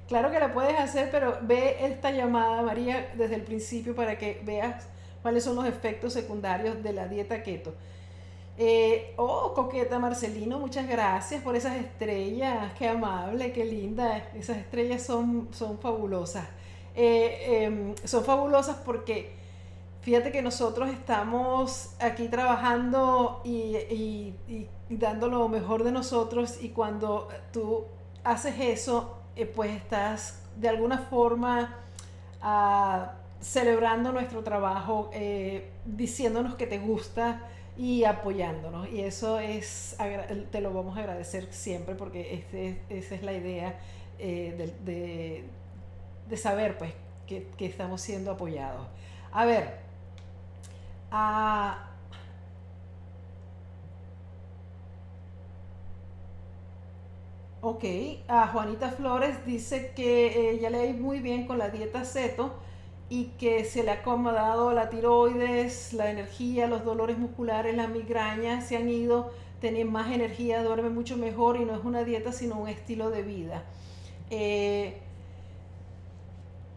Claro 0.08 0.30
que 0.30 0.40
la 0.40 0.52
puedes 0.52 0.78
hacer, 0.78 1.10
pero 1.10 1.38
ve 1.42 1.76
esta 1.80 2.10
llamada, 2.10 2.62
María, 2.62 3.12
desde 3.16 3.36
el 3.36 3.42
principio 3.42 3.94
para 3.94 4.18
que 4.18 4.42
veas 4.44 4.86
cuáles 5.22 5.44
son 5.44 5.56
los 5.56 5.66
efectos 5.66 6.12
secundarios 6.12 6.82
de 6.82 6.92
la 6.92 7.08
dieta 7.08 7.42
keto. 7.42 7.74
Eh, 8.58 9.14
oh, 9.16 9.54
coqueta 9.54 9.98
Marcelino, 9.98 10.58
muchas 10.58 10.86
gracias 10.86 11.42
por 11.42 11.56
esas 11.56 11.76
estrellas, 11.76 12.72
qué 12.78 12.88
amable, 12.88 13.52
qué 13.52 13.64
linda. 13.64 14.28
Esas 14.34 14.58
estrellas 14.58 15.02
son, 15.02 15.48
son 15.52 15.78
fabulosas. 15.78 16.46
Eh, 16.94 17.64
em, 17.64 17.94
son 18.04 18.24
fabulosas 18.24 18.76
porque 18.84 19.40
Fíjate 20.02 20.32
que 20.32 20.42
nosotros 20.42 20.90
estamos 20.90 21.94
aquí 22.00 22.26
trabajando 22.26 23.40
y, 23.44 24.34
dando 24.88 25.28
lo 25.28 25.48
mejor 25.48 25.84
de 25.84 25.92
nosotros 25.92 26.60
y 26.60 26.70
cuando 26.70 27.28
tú 27.52 27.84
haces 28.24 28.56
eso, 28.58 29.16
eh, 29.36 29.46
pues 29.46 29.70
estás 29.70 30.42
de 30.56 30.68
alguna 30.68 30.98
forma 30.98 31.76
ah, 32.40 33.12
celebrando 33.40 34.10
nuestro 34.10 34.42
trabajo, 34.42 35.08
diciéndonos 35.84 36.56
que 36.56 36.66
te 36.66 36.78
gusta 36.78 37.40
y 37.76 38.04
apoyándonos. 38.04 38.88
Y 38.88 39.00
eso 39.02 39.38
es, 39.38 39.96
te 40.50 40.60
lo 40.60 40.72
vamos 40.72 40.96
a 40.96 41.00
agradecer 41.00 41.52
siempre 41.52 41.94
porque 41.94 42.34
este, 42.34 42.80
esa 42.88 43.14
es 43.14 43.22
la 43.22 43.32
idea 43.32 43.78
eh, 44.18 44.72
de, 44.84 46.36
saber 46.36 46.78
pues 46.78 46.92
que, 47.26 47.46
que 47.56 47.66
estamos 47.66 48.00
siendo 48.00 48.30
apoyados. 48.30 48.86
A 49.32 49.44
ver, 49.44 49.78
a 51.10 51.88
Ok, 57.64 57.84
a 58.26 58.48
Juanita 58.48 58.90
Flores 58.90 59.46
dice 59.46 59.92
que 59.94 60.50
ella 60.50 60.68
le 60.68 60.90
ha 60.90 60.92
muy 60.94 61.20
bien 61.20 61.46
con 61.46 61.58
la 61.58 61.68
dieta 61.68 62.04
ceto 62.04 62.56
y 63.12 63.24
que 63.38 63.66
se 63.66 63.82
le 63.82 63.90
ha 63.90 63.94
acomodado 63.96 64.72
la 64.72 64.88
tiroides, 64.88 65.92
la 65.92 66.10
energía, 66.10 66.66
los 66.66 66.82
dolores 66.82 67.18
musculares, 67.18 67.76
la 67.76 67.86
migraña, 67.86 68.62
se 68.62 68.74
han 68.78 68.88
ido, 68.88 69.32
tiene 69.60 69.84
más 69.84 70.10
energía, 70.10 70.62
duerme 70.62 70.88
mucho 70.88 71.18
mejor 71.18 71.58
y 71.58 71.66
no 71.66 71.76
es 71.76 71.84
una 71.84 72.04
dieta 72.04 72.32
sino 72.32 72.58
un 72.58 72.70
estilo 72.70 73.10
de 73.10 73.22
vida. 73.22 73.64
Eh, 74.30 74.96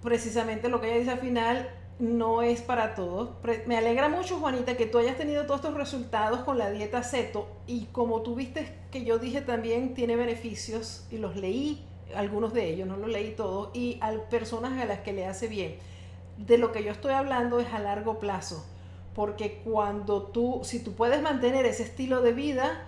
precisamente 0.03 0.67
lo 0.67 0.81
que 0.81 0.89
ella 0.89 0.99
dice 0.99 1.11
al 1.11 1.19
final, 1.19 1.69
no 1.99 2.41
es 2.41 2.61
para 2.61 2.95
todos. 2.95 3.29
Me 3.65 3.77
alegra 3.77 4.09
mucho, 4.09 4.37
Juanita, 4.37 4.75
que 4.75 4.87
tú 4.87 4.97
hayas 4.97 5.15
tenido 5.15 5.45
todos 5.45 5.61
estos 5.61 5.75
resultados 5.75 6.41
con 6.41 6.57
la 6.57 6.69
dieta 6.69 7.01
ceto 7.01 7.47
y 7.65 7.85
como 7.93 8.23
tú 8.23 8.35
viste 8.35 8.73
que 8.91 9.05
yo 9.05 9.19
dije 9.19 9.39
también 9.39 9.93
tiene 9.93 10.17
beneficios 10.17 11.07
y 11.09 11.17
los 11.17 11.37
leí, 11.37 11.85
algunos 12.13 12.51
de 12.51 12.73
ellos, 12.73 12.89
no 12.89 12.97
los 12.97 13.09
leí 13.09 13.31
todos, 13.31 13.69
y 13.73 13.99
a 14.01 14.11
personas 14.29 14.81
a 14.81 14.83
las 14.85 14.99
que 14.99 15.13
le 15.13 15.25
hace 15.25 15.47
bien. 15.47 15.94
De 16.37 16.57
lo 16.57 16.71
que 16.71 16.83
yo 16.83 16.91
estoy 16.91 17.13
hablando 17.13 17.59
es 17.59 17.73
a 17.73 17.79
largo 17.79 18.19
plazo, 18.19 18.65
porque 19.13 19.61
cuando 19.63 20.23
tú, 20.23 20.61
si 20.63 20.83
tú 20.83 20.93
puedes 20.93 21.21
mantener 21.21 21.65
ese 21.65 21.83
estilo 21.83 22.21
de 22.21 22.33
vida 22.33 22.87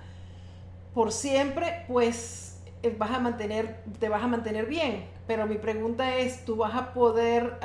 por 0.94 1.12
siempre, 1.12 1.86
pues 1.88 2.62
eh, 2.84 2.96
vas 2.98 3.12
a 3.12 3.20
mantener, 3.20 3.84
te 4.00 4.10
vas 4.10 4.24
a 4.24 4.28
mantener 4.28 4.66
bien. 4.66 5.06
Pero 5.28 5.46
mi 5.46 5.58
pregunta 5.58 6.18
es, 6.18 6.44
¿tú 6.46 6.58
vas 6.58 6.76
a 6.76 6.94
poder 6.94 7.58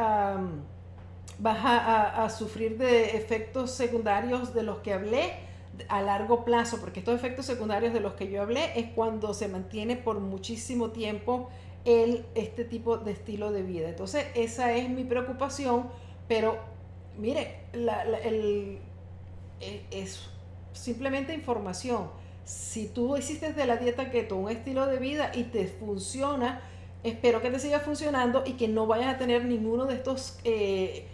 vas 1.38 1.58
a, 1.64 2.28
sufrir 2.30 2.78
de 2.78 3.16
efectos 3.16 3.72
secundarios 3.72 4.54
de 4.54 4.62
los 4.62 4.78
que 4.78 4.92
hablé 4.92 5.32
a 5.88 6.02
largo 6.02 6.44
plazo, 6.44 6.78
porque 6.80 7.00
estos 7.00 7.14
efectos 7.14 7.46
secundarios 7.46 7.92
de 7.92 8.00
los 8.00 8.14
que 8.14 8.30
yo 8.30 8.42
hablé 8.42 8.78
es 8.78 8.90
cuando 8.94 9.34
se 9.34 9.48
mantiene 9.48 9.96
por 9.96 10.20
muchísimo 10.20 10.90
tiempo 10.90 11.48
el, 11.84 12.24
este 12.34 12.64
tipo 12.64 12.96
de 12.98 13.12
estilo 13.12 13.52
de 13.52 13.62
vida. 13.62 13.88
Entonces, 13.88 14.26
esa 14.34 14.72
es 14.72 14.88
mi 14.88 15.04
preocupación, 15.04 15.88
pero 16.28 16.58
mire, 17.18 17.60
e, 17.72 18.80
es 19.90 20.28
simplemente 20.72 21.34
información. 21.34 22.10
Si 22.44 22.88
tú 22.88 23.16
hiciste 23.16 23.52
de 23.52 23.66
la 23.66 23.76
dieta 23.76 24.10
keto 24.10 24.36
un 24.36 24.50
estilo 24.50 24.86
de 24.86 24.98
vida 24.98 25.30
y 25.34 25.44
te 25.44 25.66
funciona, 25.66 26.60
espero 27.04 27.40
que 27.40 27.50
te 27.50 27.58
siga 27.58 27.80
funcionando 27.80 28.42
y 28.44 28.52
que 28.52 28.68
no 28.68 28.86
vayas 28.86 29.14
a 29.14 29.18
tener 29.18 29.44
ninguno 29.44 29.86
de 29.86 29.94
estos... 29.94 30.38
Eh, 30.44 31.06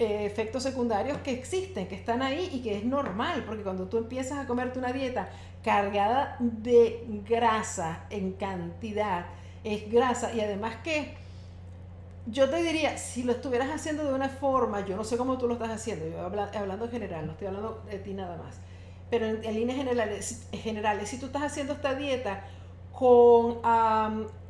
eh, 0.00 0.24
efectos 0.24 0.62
secundarios 0.62 1.18
que 1.18 1.30
existen, 1.30 1.86
que 1.86 1.94
están 1.94 2.22
ahí 2.22 2.48
y 2.54 2.62
que 2.62 2.74
es 2.74 2.86
normal, 2.86 3.44
porque 3.44 3.62
cuando 3.62 3.86
tú 3.86 3.98
empiezas 3.98 4.38
a 4.38 4.46
comerte 4.46 4.78
una 4.78 4.94
dieta 4.94 5.28
cargada 5.62 6.38
de 6.40 7.04
grasa 7.28 8.06
en 8.08 8.32
cantidad, 8.32 9.26
es 9.64 9.90
grasa. 9.90 10.32
Y 10.32 10.40
además 10.40 10.76
que 10.82 11.14
yo 12.26 12.48
te 12.48 12.62
diría, 12.62 12.96
si 12.98 13.22
lo 13.22 13.32
estuvieras 13.32 13.70
haciendo 13.70 14.04
de 14.04 14.14
una 14.14 14.28
forma, 14.28 14.86
yo 14.86 14.96
no 14.96 15.04
sé 15.04 15.16
cómo 15.16 15.38
tú 15.38 15.48
lo 15.48 15.54
estás 15.54 15.70
haciendo, 15.70 16.08
yo 16.08 16.20
hablando 16.20 16.84
en 16.84 16.90
general, 16.90 17.26
no 17.26 17.32
estoy 17.32 17.48
hablando 17.48 17.82
de 17.90 17.98
ti 17.98 18.12
nada 18.12 18.36
más, 18.36 18.56
pero 19.08 19.26
en, 19.26 19.42
líneas 19.42 19.78
generales, 19.78 20.46
generales, 20.52 21.08
si 21.08 21.18
tú 21.18 21.26
estás 21.26 21.42
haciendo 21.42 21.72
esta 21.72 21.94
dieta 21.94 22.44
con 22.92 23.58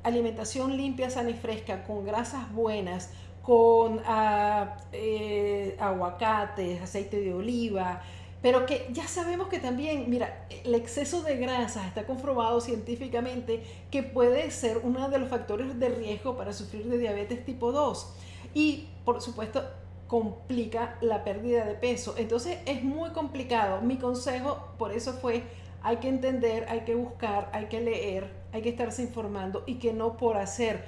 alimentación 0.03 0.77
limpia, 0.77 1.11
sana 1.11 1.31
y 1.31 1.35
fresca, 1.35 1.85
con 1.85 2.05
grasas 2.05 2.53
buenas, 2.53 3.11
con 3.43 4.01
ah, 4.05 4.77
eh, 4.93 5.77
aguacates, 5.81 6.83
aceite 6.83 7.21
de 7.21 7.33
oliva, 7.33 8.03
pero 8.43 8.65
que 8.65 8.89
ya 8.93 9.07
sabemos 9.07 9.49
que 9.49 9.59
también, 9.59 10.09
mira, 10.09 10.47
el 10.65 10.75
exceso 10.75 11.23
de 11.23 11.37
grasas 11.37 11.87
está 11.87 12.07
comprobado 12.07 12.61
científicamente 12.61 13.63
que 13.91 14.03
puede 14.03 14.51
ser 14.51 14.79
uno 14.83 15.09
de 15.11 15.19
los 15.19 15.29
factores 15.29 15.79
de 15.79 15.91
riesgo 15.91 16.37
para 16.37 16.53
sufrir 16.53 16.87
de 16.87 16.99
diabetes 16.99 17.45
tipo 17.45 17.71
2. 17.71 18.15
Y, 18.55 18.89
por 19.05 19.21
supuesto, 19.21 19.63
complica 20.07 20.97
la 21.03 21.23
pérdida 21.23 21.65
de 21.67 21.75
peso. 21.75 22.15
Entonces 22.17 22.59
es 22.67 22.83
muy 22.83 23.11
complicado. 23.11 23.83
Mi 23.83 23.97
consejo 23.97 24.71
por 24.79 24.93
eso 24.93 25.13
fue, 25.13 25.45
hay 25.83 25.99
que 25.99 26.09
entender, 26.09 26.67
hay 26.69 26.81
que 26.81 26.95
buscar, 26.95 27.51
hay 27.53 27.67
que 27.67 27.81
leer, 27.81 28.33
hay 28.53 28.63
que 28.63 28.71
estarse 28.71 29.03
informando 29.03 29.65
y 29.67 29.75
que 29.75 29.93
no 29.93 30.17
por 30.17 30.39
hacer, 30.39 30.85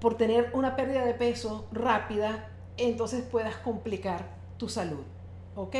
por 0.00 0.16
tener 0.16 0.50
una 0.54 0.76
pérdida 0.76 1.04
de 1.04 1.14
peso 1.14 1.66
rápida, 1.72 2.48
entonces 2.76 3.24
puedas 3.24 3.56
complicar 3.56 4.24
tu 4.56 4.68
salud. 4.68 5.04
¿Ok? 5.56 5.76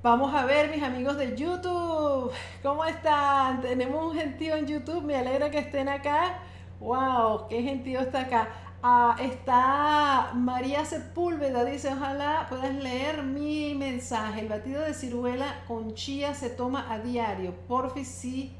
Vamos 0.00 0.32
a 0.32 0.44
ver, 0.44 0.70
mis 0.70 0.80
amigos 0.84 1.16
de 1.16 1.36
YouTube, 1.36 2.30
¿cómo 2.62 2.84
están? 2.84 3.60
Tenemos 3.60 4.12
un 4.12 4.16
gentío 4.16 4.54
en 4.54 4.64
YouTube, 4.64 5.02
me 5.02 5.16
alegra 5.16 5.50
que 5.50 5.58
estén 5.58 5.88
acá. 5.88 6.38
¡Wow! 6.78 7.48
¡Qué 7.48 7.60
gentío 7.64 7.98
está 7.98 8.20
acá! 8.20 8.48
Ah, 8.80 9.16
está 9.20 10.34
María 10.34 10.84
Sepúlveda, 10.84 11.64
dice, 11.64 11.92
ojalá 11.92 12.46
puedas 12.48 12.72
leer 12.76 13.24
mi 13.24 13.74
mensaje. 13.74 14.42
El 14.42 14.48
batido 14.48 14.82
de 14.82 14.94
ciruela 14.94 15.64
con 15.66 15.92
chía 15.94 16.32
se 16.32 16.48
toma 16.48 16.92
a 16.92 17.00
diario. 17.00 17.52
Porfi, 17.66 18.04
sí, 18.04 18.54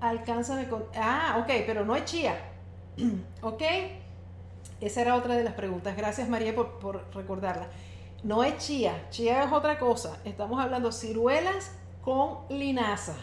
alcánzame 0.00 0.68
con... 0.68 0.84
Ah, 0.96 1.36
ok, 1.38 1.62
pero 1.64 1.84
no 1.84 1.94
es 1.94 2.06
chía. 2.06 2.34
¿Ok? 3.40 3.62
Esa 4.80 5.00
era 5.00 5.14
otra 5.14 5.36
de 5.36 5.44
las 5.44 5.54
preguntas. 5.54 5.96
Gracias 5.96 6.28
María 6.28 6.56
por, 6.56 6.80
por 6.80 7.04
recordarla. 7.14 7.68
No 8.24 8.42
es 8.42 8.56
chía, 8.56 9.06
chía 9.10 9.44
es 9.44 9.52
otra 9.52 9.78
cosa. 9.78 10.16
Estamos 10.24 10.58
hablando 10.58 10.92
ciruelas 10.92 11.72
con 12.02 12.38
linaza. 12.48 13.14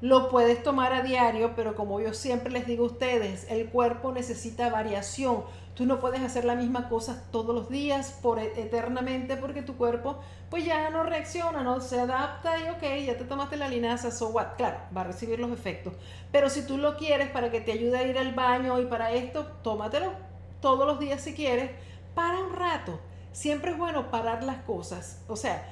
Lo 0.00 0.30
puedes 0.30 0.62
tomar 0.62 0.94
a 0.94 1.02
diario, 1.02 1.52
pero 1.54 1.74
como 1.74 2.00
yo 2.00 2.14
siempre 2.14 2.50
les 2.50 2.66
digo 2.66 2.84
a 2.84 2.86
ustedes, 2.86 3.46
el 3.50 3.68
cuerpo 3.68 4.10
necesita 4.10 4.70
variación. 4.70 5.44
Tú 5.74 5.84
no 5.84 6.00
puedes 6.00 6.22
hacer 6.22 6.46
la 6.46 6.54
misma 6.54 6.88
cosa 6.88 7.24
todos 7.30 7.54
los 7.54 7.68
días 7.68 8.18
por 8.22 8.38
e-, 8.38 8.58
eternamente 8.58 9.36
porque 9.36 9.60
tu 9.60 9.76
cuerpo 9.76 10.18
pues 10.48 10.64
ya 10.64 10.88
no 10.88 11.02
reacciona, 11.02 11.62
no 11.62 11.82
se 11.82 12.00
adapta 12.00 12.58
y 12.58 12.70
ok, 12.70 13.04
ya 13.04 13.18
te 13.18 13.24
tomaste 13.24 13.58
la 13.58 13.68
linaza, 13.68 14.10
so 14.10 14.28
what? 14.28 14.56
Claro, 14.56 14.78
va 14.96 15.02
a 15.02 15.04
recibir 15.04 15.38
los 15.38 15.50
efectos. 15.50 15.92
Pero 16.32 16.48
si 16.48 16.62
tú 16.62 16.78
lo 16.78 16.96
quieres 16.96 17.28
para 17.28 17.50
que 17.50 17.60
te 17.60 17.72
ayude 17.72 17.98
a 17.98 18.02
ir 18.04 18.16
al 18.16 18.32
baño 18.34 18.80
y 18.80 18.86
para 18.86 19.12
esto, 19.12 19.44
tómatelo 19.62 20.10
todos 20.62 20.86
los 20.86 20.98
días 20.98 21.20
si 21.20 21.34
quieres, 21.34 21.70
para 22.14 22.38
un 22.38 22.56
rato 22.56 22.98
siempre 23.32 23.72
es 23.72 23.78
bueno 23.78 24.10
parar 24.10 24.42
las 24.42 24.58
cosas. 24.62 25.22
O 25.28 25.36
sea, 25.36 25.66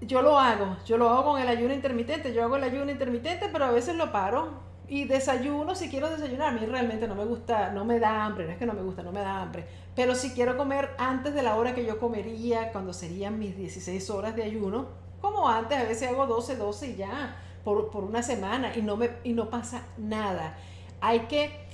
yo 0.00 0.22
lo 0.22 0.38
hago, 0.38 0.76
yo 0.84 0.98
lo 0.98 1.08
hago 1.08 1.32
con 1.32 1.40
el 1.40 1.48
ayuno 1.48 1.74
intermitente, 1.74 2.32
yo 2.32 2.44
hago 2.44 2.56
el 2.56 2.64
ayuno 2.64 2.90
intermitente, 2.90 3.48
pero 3.52 3.64
a 3.64 3.70
veces 3.70 3.96
lo 3.96 4.12
paro 4.12 4.64
y 4.88 5.04
desayuno 5.04 5.74
si 5.74 5.88
quiero 5.88 6.10
desayunar. 6.10 6.48
A 6.48 6.52
mí 6.52 6.66
realmente 6.66 7.08
no 7.08 7.14
me 7.14 7.24
gusta, 7.24 7.70
no 7.70 7.84
me 7.84 7.98
da 7.98 8.24
hambre, 8.24 8.46
no 8.46 8.52
es 8.52 8.58
que 8.58 8.66
no 8.66 8.74
me 8.74 8.82
gusta, 8.82 9.02
no 9.02 9.12
me 9.12 9.20
da 9.20 9.40
hambre. 9.40 9.66
Pero 9.94 10.14
si 10.14 10.30
quiero 10.30 10.56
comer 10.56 10.90
antes 10.98 11.34
de 11.34 11.42
la 11.42 11.56
hora 11.56 11.74
que 11.74 11.86
yo 11.86 11.98
comería, 11.98 12.72
cuando 12.72 12.92
serían 12.92 13.38
mis 13.38 13.56
16 13.56 14.10
horas 14.10 14.36
de 14.36 14.42
ayuno, 14.42 14.88
como 15.20 15.48
antes, 15.48 15.78
a 15.78 15.84
veces 15.84 16.10
hago 16.10 16.26
12, 16.26 16.56
12 16.56 16.88
y 16.88 16.96
ya, 16.96 17.36
por, 17.64 17.90
por 17.90 18.04
una 18.04 18.22
semana 18.22 18.76
y 18.76 18.82
no, 18.82 18.96
me, 18.96 19.10
y 19.24 19.32
no 19.32 19.48
pasa 19.48 19.86
nada. 19.96 20.56
Hay 21.00 21.20
que 21.20 21.64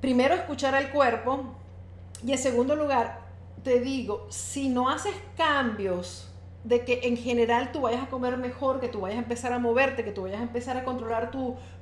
primero 0.00 0.34
escuchar 0.34 0.74
al 0.74 0.90
cuerpo 0.90 1.44
y 2.24 2.32
en 2.32 2.38
segundo 2.38 2.74
lugar 2.74 3.29
te 3.62 3.80
digo, 3.80 4.26
si 4.30 4.68
no 4.68 4.88
haces 4.88 5.14
cambios 5.36 6.30
de 6.64 6.84
que 6.84 7.00
en 7.04 7.16
general 7.16 7.72
tú 7.72 7.82
vayas 7.82 8.02
a 8.02 8.06
comer 8.08 8.36
mejor, 8.36 8.80
que 8.80 8.88
tú 8.88 9.00
vayas 9.00 9.18
a 9.18 9.22
empezar 9.22 9.52
a 9.52 9.58
moverte, 9.58 10.04
que 10.04 10.12
tú 10.12 10.22
vayas 10.22 10.40
a 10.40 10.44
empezar 10.44 10.76
a 10.76 10.84
controlar 10.84 11.30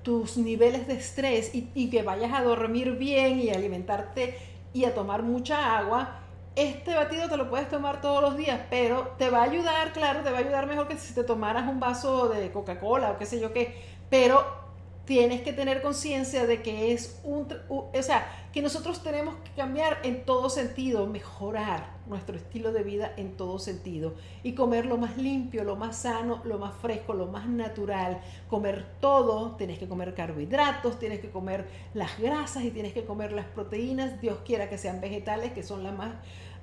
tus 0.03 0.37
niveles 0.37 0.87
de 0.87 0.95
estrés 0.95 1.51
y, 1.53 1.91
que 1.91 2.03
vayas 2.03 2.33
a 2.33 2.43
dormir 2.43 2.93
bien 2.93 3.41
y 3.41 3.51
a 3.51 3.55
alimentarte 3.55 4.39
y 4.73 4.85
a 4.85 4.95
tomar 4.95 5.23
mucha 5.23 5.77
agua, 5.77 6.21
este 6.55 6.95
batido 6.95 7.29
te 7.29 7.37
lo 7.37 7.49
puedes 7.49 7.69
tomar 7.69 8.01
todos 8.01 8.21
los 8.21 8.37
días, 8.37 8.61
pero 8.71 9.15
te 9.19 9.31
va 9.31 9.39
a 9.39 9.45
ayudar, 9.45 9.93
claro, 9.93 10.23
te 10.23 10.31
va 10.31 10.39
a 10.39 10.41
ayudar 10.41 10.67
mejor 10.67 10.89
que 10.89 10.97
si 10.97 11.15
te 11.15 11.25
tomaras 11.25 11.69
un 11.69 11.81
vaso 11.81 12.29
de 12.29 12.51
Coca-Cola 12.51 13.13
o 13.13 13.19
qué 13.19 13.27
sé 13.27 13.41
yo 13.41 13.53
qué, 13.53 13.81
pero 14.11 14.68
tienes 15.09 15.41
que 15.41 15.55
tener 15.55 15.81
conciencia 15.81 16.47
de 16.47 16.61
que 16.61 16.93
es 16.93 17.19
un, 17.25 17.49
o 17.71 17.91
sea, 18.03 18.31
que 18.53 18.61
nosotros 18.61 19.03
tenemos 19.03 19.37
que 19.37 19.51
cambiar 19.53 20.01
en 20.03 20.27
todo 20.27 20.51
sentido, 20.51 21.07
mejorar 21.07 21.97
nuestro 22.07 22.37
estilo 22.37 22.73
de 22.73 22.83
vida 22.83 23.15
en 23.17 23.35
todo 23.35 23.59
sentido. 23.59 24.17
Y 24.43 24.53
comer 24.53 24.85
lo 24.85 24.99
más 24.99 25.17
limpio, 25.17 25.65
lo 25.65 25.77
más 25.77 25.97
sano, 25.97 26.43
lo 26.45 26.59
más 26.59 26.75
fresco, 26.77 27.15
lo 27.15 27.27
más 27.27 27.49
natural, 27.49 28.21
comer 28.51 28.85
todo, 29.01 29.57
tienes 29.57 29.79
que 29.79 29.89
comer 29.89 30.15
carbohidratos, 30.15 30.99
tienes 30.99 31.21
que 31.21 31.31
comer 31.31 31.67
las 31.95 32.19
grasas 32.19 32.65
y 32.65 32.71
tienes 32.71 32.93
que 32.93 33.07
comer 33.07 33.33
las 33.33 33.47
proteínas, 33.47 34.21
Dios 34.21 34.41
quiera 34.45 34.69
que 34.69 34.77
sean 34.77 35.01
vegetales, 35.01 35.53
que 35.53 35.63
son 35.63 35.85
las 35.85 35.97
más 35.97 36.13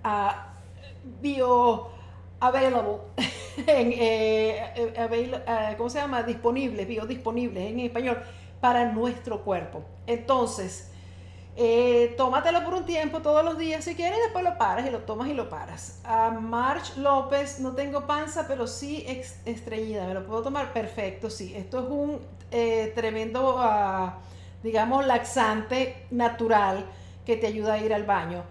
uh, 0.03 1.19
bio 1.19 1.87
available, 2.39 2.99
en, 3.57 3.91
eh, 3.91 4.73
eh, 4.75 4.93
eh, 4.95 5.73
¿cómo 5.77 5.89
se 5.89 5.99
llama? 5.99 6.23
Disponible, 6.23 6.85
biodisponible 6.85 7.69
en 7.69 7.79
español, 7.79 8.19
para 8.59 8.91
nuestro 8.91 9.43
cuerpo. 9.43 9.83
Entonces, 10.07 10.91
tómatelo 12.17 12.63
por 12.63 12.73
un 12.73 12.85
tiempo, 12.85 13.21
todos 13.21 13.43
los 13.45 13.57
días 13.57 13.83
si 13.83 13.95
quieres, 13.95 14.19
después 14.23 14.43
lo 14.43 14.57
paras 14.57 14.85
y 14.87 14.89
lo 14.89 14.99
tomas 14.99 15.29
y 15.29 15.33
lo 15.33 15.49
paras. 15.49 16.01
A 16.03 16.31
March 16.31 16.97
López, 16.97 17.59
no 17.59 17.73
tengo 17.73 18.05
panza, 18.05 18.47
pero 18.47 18.67
sí 18.67 19.05
estreñida, 19.45 20.07
¿me 20.07 20.13
lo 20.13 20.25
puedo 20.25 20.41
tomar? 20.41 20.73
Perfecto, 20.73 21.29
sí. 21.29 21.53
Esto 21.55 21.79
es 21.79 21.85
un 21.89 22.35
tremendo, 22.95 23.55
ah, 23.59 24.19
digamos, 24.63 25.05
laxante 25.05 26.07
natural 26.11 26.85
que 27.25 27.37
te 27.37 27.47
ayuda 27.47 27.73
a 27.73 27.77
ir 27.79 27.93
al 27.93 28.03
baño. 28.03 28.43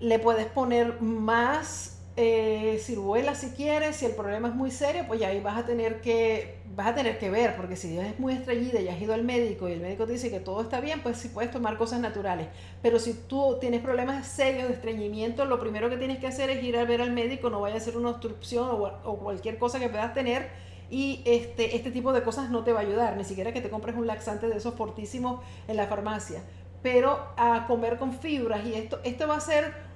Le 0.00 0.18
puedes 0.18 0.46
poner 0.46 1.00
más 1.00 1.89
eh, 2.22 2.78
ciruela 2.78 3.34
si 3.34 3.48
quieres, 3.52 3.96
si 3.96 4.04
el 4.04 4.12
problema 4.12 4.48
es 4.48 4.54
muy 4.54 4.70
serio, 4.70 5.04
pues 5.08 5.20
ya 5.20 5.28
ahí 5.28 5.40
vas 5.40 5.56
a 5.56 5.64
tener 5.64 6.02
que 6.02 6.60
vas 6.76 6.88
a 6.88 6.94
tener 6.94 7.18
que 7.18 7.30
ver, 7.30 7.56
porque 7.56 7.76
si 7.76 7.98
es 7.98 8.18
muy 8.20 8.34
estrellida 8.34 8.78
y 8.78 8.88
has 8.88 9.00
ido 9.00 9.14
al 9.14 9.24
médico 9.24 9.68
y 9.68 9.72
el 9.72 9.80
médico 9.80 10.04
te 10.04 10.12
dice 10.12 10.30
que 10.30 10.38
todo 10.38 10.60
está 10.60 10.80
bien, 10.80 11.00
pues 11.02 11.16
sí 11.16 11.28
puedes 11.28 11.50
tomar 11.50 11.78
cosas 11.78 11.98
naturales. 11.98 12.48
Pero 12.82 12.98
si 12.98 13.14
tú 13.14 13.56
tienes 13.58 13.80
problemas 13.80 14.26
serios 14.26 14.68
de 14.68 14.74
estreñimiento, 14.74 15.46
lo 15.46 15.58
primero 15.58 15.88
que 15.88 15.96
tienes 15.96 16.18
que 16.18 16.26
hacer 16.26 16.50
es 16.50 16.62
ir 16.62 16.76
a 16.76 16.84
ver 16.84 17.00
al 17.00 17.10
médico, 17.10 17.48
no 17.48 17.60
vaya 17.60 17.76
a 17.76 17.80
ser 17.80 17.96
una 17.96 18.10
obstrucción 18.10 18.68
o, 18.70 19.16
cualquier 19.16 19.56
cosa 19.56 19.80
que 19.80 19.88
puedas 19.88 20.12
tener. 20.12 20.48
Y 20.90 21.22
este, 21.24 21.74
este 21.74 21.90
tipo 21.90 22.12
de 22.12 22.22
cosas 22.22 22.50
no 22.50 22.64
te 22.64 22.72
va 22.72 22.80
a 22.80 22.82
ayudar, 22.82 23.16
ni 23.16 23.24
siquiera 23.24 23.52
que 23.54 23.62
te 23.62 23.70
compres 23.70 23.96
un 23.96 24.06
laxante 24.06 24.46
de 24.46 24.58
esos 24.58 24.74
fortísimos 24.74 25.40
en 25.68 25.76
la 25.76 25.86
farmacia. 25.86 26.42
Pero 26.82 27.18
a 27.38 27.64
comer 27.66 27.96
con 27.96 28.12
fibras 28.12 28.66
y 28.66 28.74
esto, 28.74 29.00
esto 29.04 29.26
va 29.26 29.36
a 29.36 29.40
ser 29.40 29.89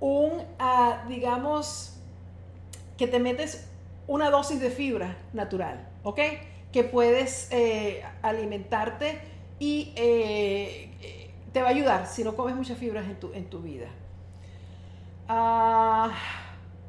un, 0.00 0.42
ah, 0.58 1.04
digamos, 1.08 1.96
que 2.96 3.06
te 3.06 3.18
metes 3.18 3.68
una 4.06 4.30
dosis 4.30 4.60
de 4.60 4.70
fibra 4.70 5.16
natural, 5.32 5.88
¿ok? 6.02 6.18
Que 6.72 6.84
puedes 6.84 7.48
eh, 7.52 8.02
alimentarte 8.22 9.20
y 9.58 9.92
eh, 9.94 11.28
te 11.52 11.62
va 11.62 11.68
a 11.68 11.70
ayudar 11.70 12.06
si 12.06 12.24
no 12.24 12.34
comes 12.34 12.56
muchas 12.56 12.78
fibras 12.78 13.06
en 13.06 13.20
tu, 13.20 13.32
en 13.32 13.44
tu 13.50 13.60
vida. 13.60 13.88
Ah, 15.28 16.10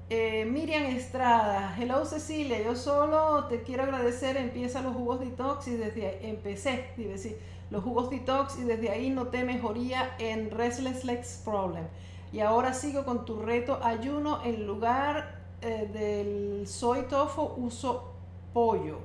eh, 0.10 0.46
Miriam 0.46 0.84
Estrada, 0.84 1.76
hello 1.80 2.06
Cecilia, 2.06 2.62
yo 2.62 2.76
solo 2.76 3.46
te 3.46 3.62
quiero 3.62 3.84
agradecer, 3.84 4.36
empieza 4.36 4.82
los 4.82 4.94
jugos 4.94 5.20
detox 5.20 5.68
y 5.68 5.78
desde 5.78 6.08
ahí, 6.08 6.18
empecé, 6.24 6.88
decir, 6.98 7.38
los 7.70 7.84
jugos 7.84 8.10
detox 8.10 8.60
y 8.60 8.64
desde 8.64 8.90
ahí 8.90 9.10
noté 9.10 9.44
mejoría 9.44 10.16
en 10.20 10.52
Restless 10.52 11.06
Legs 11.06 11.42
Problem. 11.46 11.86
Y 12.34 12.40
ahora 12.40 12.74
sigo 12.74 13.04
con 13.04 13.26
tu 13.26 13.42
reto 13.42 13.80
ayuno. 13.84 14.42
En 14.44 14.66
lugar 14.66 15.40
eh, 15.62 15.90
del 15.94 16.68
soy 16.68 17.04
tofu 17.04 17.54
uso 17.58 18.14
pollo. 18.54 19.00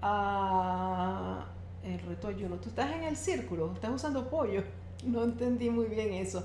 Ah, 0.00 1.44
el 1.84 1.98
reto 2.00 2.28
ayuno. 2.28 2.56
Tú 2.56 2.68
estás 2.70 2.92
en 2.92 3.04
el 3.04 3.16
círculo, 3.16 3.72
estás 3.74 3.90
usando 3.90 4.28
pollo. 4.28 4.62
No 5.04 5.22
entendí 5.22 5.70
muy 5.70 5.86
bien 5.86 6.12
eso. 6.12 6.42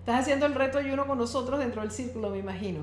Estás 0.00 0.20
haciendo 0.20 0.44
el 0.44 0.54
reto 0.54 0.76
ayuno 0.76 1.06
con 1.06 1.16
nosotros 1.16 1.58
dentro 1.58 1.80
del 1.80 1.90
círculo, 1.90 2.28
me 2.28 2.36
imagino. 2.36 2.80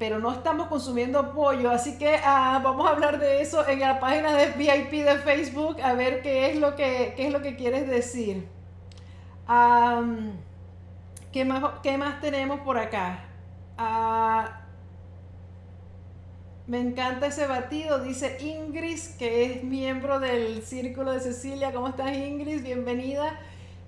Pero 0.00 0.18
no 0.18 0.32
estamos 0.32 0.66
consumiendo 0.66 1.32
pollo, 1.32 1.70
así 1.70 1.96
que 1.96 2.16
ah, 2.24 2.60
vamos 2.64 2.88
a 2.88 2.90
hablar 2.90 3.20
de 3.20 3.40
eso 3.40 3.64
en 3.68 3.78
la 3.78 4.00
página 4.00 4.32
de 4.34 4.50
VIP 4.50 5.04
de 5.04 5.18
Facebook, 5.18 5.80
a 5.80 5.92
ver 5.92 6.22
qué 6.22 6.50
es 6.50 6.58
lo 6.58 6.74
que, 6.74 7.14
qué 7.16 7.28
es 7.28 7.32
lo 7.32 7.40
que 7.40 7.54
quieres 7.54 7.86
decir. 7.86 8.48
¿Qué, 11.38 11.44
más, 11.44 11.62
¿Qué 11.84 11.96
más 11.96 12.20
tenemos 12.20 12.58
por 12.62 12.76
acá? 12.78 13.20
Ah, 13.76 14.62
me 16.66 16.80
encanta 16.80 17.28
ese 17.28 17.46
batido, 17.46 18.00
dice 18.00 18.38
Ingrid, 18.40 18.98
que 19.20 19.44
es 19.44 19.62
miembro 19.62 20.18
del 20.18 20.62
Círculo 20.62 21.12
de 21.12 21.20
Cecilia. 21.20 21.72
¿Cómo 21.72 21.86
estás 21.86 22.12
Ingrid? 22.16 22.64
Bienvenida. 22.64 23.38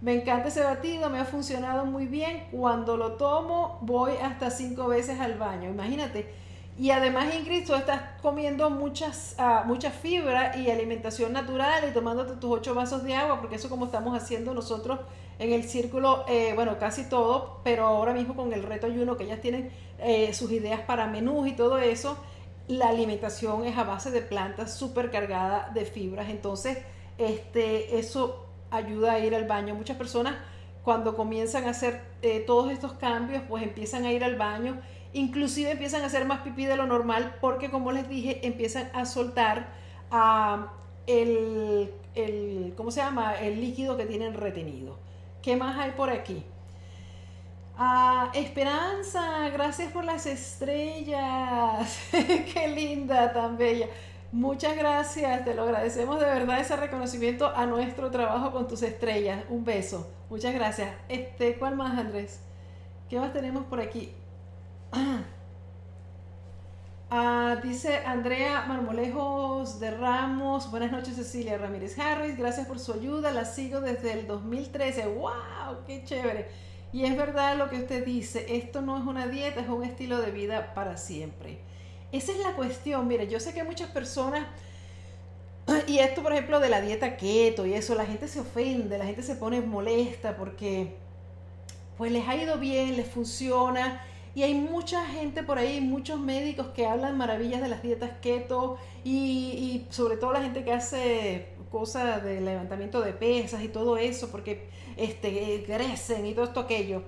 Me 0.00 0.14
encanta 0.14 0.46
ese 0.46 0.62
batido, 0.62 1.10
me 1.10 1.18
ha 1.18 1.24
funcionado 1.24 1.84
muy 1.86 2.06
bien. 2.06 2.46
Cuando 2.52 2.96
lo 2.96 3.14
tomo, 3.14 3.80
voy 3.82 4.12
hasta 4.22 4.52
cinco 4.52 4.86
veces 4.86 5.18
al 5.18 5.34
baño. 5.34 5.70
Imagínate. 5.70 6.32
Y 6.78 6.90
además, 6.92 7.34
Ingrid, 7.34 7.66
tú 7.66 7.74
estás 7.74 8.00
comiendo 8.22 8.70
muchas, 8.70 9.36
uh, 9.38 9.90
fibra 10.02 10.56
y 10.56 10.70
alimentación 10.70 11.32
natural 11.32 11.84
y 11.88 11.92
tomándote 11.92 12.36
tus 12.36 12.50
ocho 12.50 12.74
vasos 12.74 13.04
de 13.04 13.14
agua, 13.14 13.38
porque 13.40 13.56
eso 13.56 13.68
como 13.68 13.86
estamos 13.86 14.16
haciendo 14.16 14.54
nosotros 14.54 15.00
en 15.38 15.52
el 15.52 15.64
círculo, 15.64 16.24
eh, 16.28 16.52
bueno, 16.54 16.78
casi 16.78 17.08
todo, 17.08 17.60
pero 17.64 17.86
ahora 17.86 18.12
mismo 18.12 18.34
con 18.34 18.52
el 18.52 18.62
reto 18.62 18.86
ayuno, 18.86 19.16
que 19.16 19.24
ellas 19.24 19.40
tienen 19.40 19.70
eh, 19.98 20.32
sus 20.32 20.52
ideas 20.52 20.80
para 20.80 21.06
menús 21.06 21.48
y 21.48 21.52
todo 21.52 21.78
eso, 21.78 22.16
la 22.68 22.88
alimentación 22.88 23.64
es 23.64 23.76
a 23.76 23.84
base 23.84 24.10
de 24.10 24.22
plantas 24.22 24.74
súper 24.74 25.10
cargada 25.10 25.70
de 25.74 25.84
fibras. 25.84 26.28
Entonces, 26.28 26.78
este, 27.18 27.98
eso 27.98 28.46
ayuda 28.70 29.12
a 29.12 29.18
ir 29.18 29.34
al 29.34 29.46
baño. 29.46 29.74
Muchas 29.74 29.96
personas 29.96 30.34
cuando 30.84 31.16
comienzan 31.16 31.64
a 31.64 31.70
hacer 31.70 32.00
eh, 32.22 32.40
todos 32.46 32.70
estos 32.70 32.92
cambios, 32.94 33.42
pues 33.48 33.62
empiezan 33.62 34.04
a 34.04 34.12
ir 34.12 34.24
al 34.24 34.36
baño, 34.36 34.80
inclusive 35.12 35.70
empiezan 35.70 36.02
a 36.02 36.06
hacer 36.06 36.24
más 36.24 36.40
pipí 36.40 36.66
de 36.66 36.76
lo 36.76 36.86
normal 36.86 37.36
porque 37.40 37.70
como 37.70 37.92
les 37.92 38.08
dije, 38.08 38.46
empiezan 38.46 38.90
a 38.94 39.04
soltar 39.04 39.68
ah, 40.10 40.72
el, 41.06 41.92
el, 42.14 42.74
¿cómo 42.76 42.90
se 42.90 43.00
llama? 43.00 43.34
El 43.34 43.60
líquido 43.60 43.96
que 43.96 44.06
tienen 44.06 44.34
retenido. 44.34 44.98
¿Qué 45.42 45.56
más 45.56 45.78
hay 45.78 45.92
por 45.92 46.10
aquí? 46.10 46.44
Ah, 47.76 48.30
Esperanza, 48.34 49.48
gracias 49.48 49.90
por 49.90 50.04
las 50.04 50.26
estrellas. 50.26 51.98
Qué 52.10 52.68
linda, 52.68 53.32
tan 53.32 53.56
bella. 53.56 53.86
Muchas 54.32 54.76
gracias, 54.76 55.44
te 55.44 55.54
lo 55.54 55.62
agradecemos 55.62 56.20
de 56.20 56.26
verdad 56.26 56.60
ese 56.60 56.76
reconocimiento 56.76 57.48
a 57.56 57.66
nuestro 57.66 58.10
trabajo 58.10 58.52
con 58.52 58.68
tus 58.68 58.82
estrellas. 58.82 59.44
Un 59.48 59.64
beso. 59.64 60.08
Muchas 60.28 60.54
gracias. 60.54 60.90
Este, 61.08 61.54
¿cuál 61.58 61.74
más, 61.74 61.98
Andrés? 61.98 62.40
¿Qué 63.08 63.18
más 63.18 63.32
tenemos 63.32 63.64
por 63.64 63.80
aquí? 63.80 64.12
Ah, 67.12 67.56
dice 67.62 67.96
Andrea 68.06 68.64
Marmolejos 68.68 69.80
de 69.80 69.90
Ramos. 69.90 70.70
Buenas 70.70 70.92
noches, 70.92 71.16
Cecilia 71.16 71.58
Ramírez 71.58 71.98
Harris. 71.98 72.36
Gracias 72.36 72.68
por 72.68 72.78
su 72.78 72.92
ayuda. 72.92 73.32
La 73.32 73.44
sigo 73.44 73.80
desde 73.80 74.12
el 74.12 74.26
2013. 74.28 75.06
¡Wow! 75.08 75.84
¡Qué 75.86 76.04
chévere! 76.04 76.48
Y 76.92 77.04
es 77.04 77.16
verdad 77.16 77.56
lo 77.56 77.68
que 77.68 77.78
usted 77.78 78.04
dice. 78.04 78.46
Esto 78.56 78.80
no 78.80 78.96
es 78.96 79.04
una 79.04 79.26
dieta, 79.26 79.60
es 79.60 79.68
un 79.68 79.82
estilo 79.82 80.20
de 80.20 80.30
vida 80.30 80.72
para 80.74 80.96
siempre. 80.96 81.58
Esa 82.12 82.32
es 82.32 82.38
la 82.38 82.52
cuestión. 82.52 83.06
Mire, 83.08 83.26
yo 83.28 83.40
sé 83.40 83.54
que 83.54 83.64
muchas 83.64 83.90
personas, 83.90 84.46
y 85.86 85.98
esto 85.98 86.22
por 86.22 86.32
ejemplo 86.32 86.60
de 86.60 86.68
la 86.68 86.80
dieta 86.80 87.16
keto 87.16 87.66
y 87.66 87.74
eso, 87.74 87.94
la 87.94 88.06
gente 88.06 88.28
se 88.28 88.40
ofende, 88.40 88.98
la 88.98 89.06
gente 89.06 89.22
se 89.22 89.36
pone 89.36 89.60
molesta 89.60 90.36
porque 90.36 90.96
pues 91.96 92.10
les 92.12 92.26
ha 92.28 92.34
ido 92.36 92.58
bien, 92.58 92.96
les 92.96 93.08
funciona. 93.08 94.00
Y 94.34 94.42
hay 94.44 94.54
mucha 94.54 95.04
gente 95.06 95.42
por 95.42 95.58
ahí, 95.58 95.80
muchos 95.80 96.20
médicos 96.20 96.68
que 96.68 96.86
hablan 96.86 97.18
maravillas 97.18 97.60
de 97.60 97.68
las 97.68 97.82
dietas 97.82 98.10
keto 98.22 98.78
y, 99.04 99.86
sobre 99.90 100.16
todo 100.16 100.32
la 100.32 100.42
gente 100.42 100.62
que 100.62 100.72
hace 100.72 101.48
cosas 101.70 102.22
de 102.22 102.40
levantamiento 102.40 103.00
de 103.00 103.12
pesas 103.12 103.62
y 103.62 103.68
todo 103.68 103.96
eso, 103.96 104.30
porque 104.30 104.68
este, 104.96 105.64
crecen 105.66 106.26
y 106.26 106.34
todo 106.34 106.44
esto 106.44 106.60
aquello. 106.60 107.02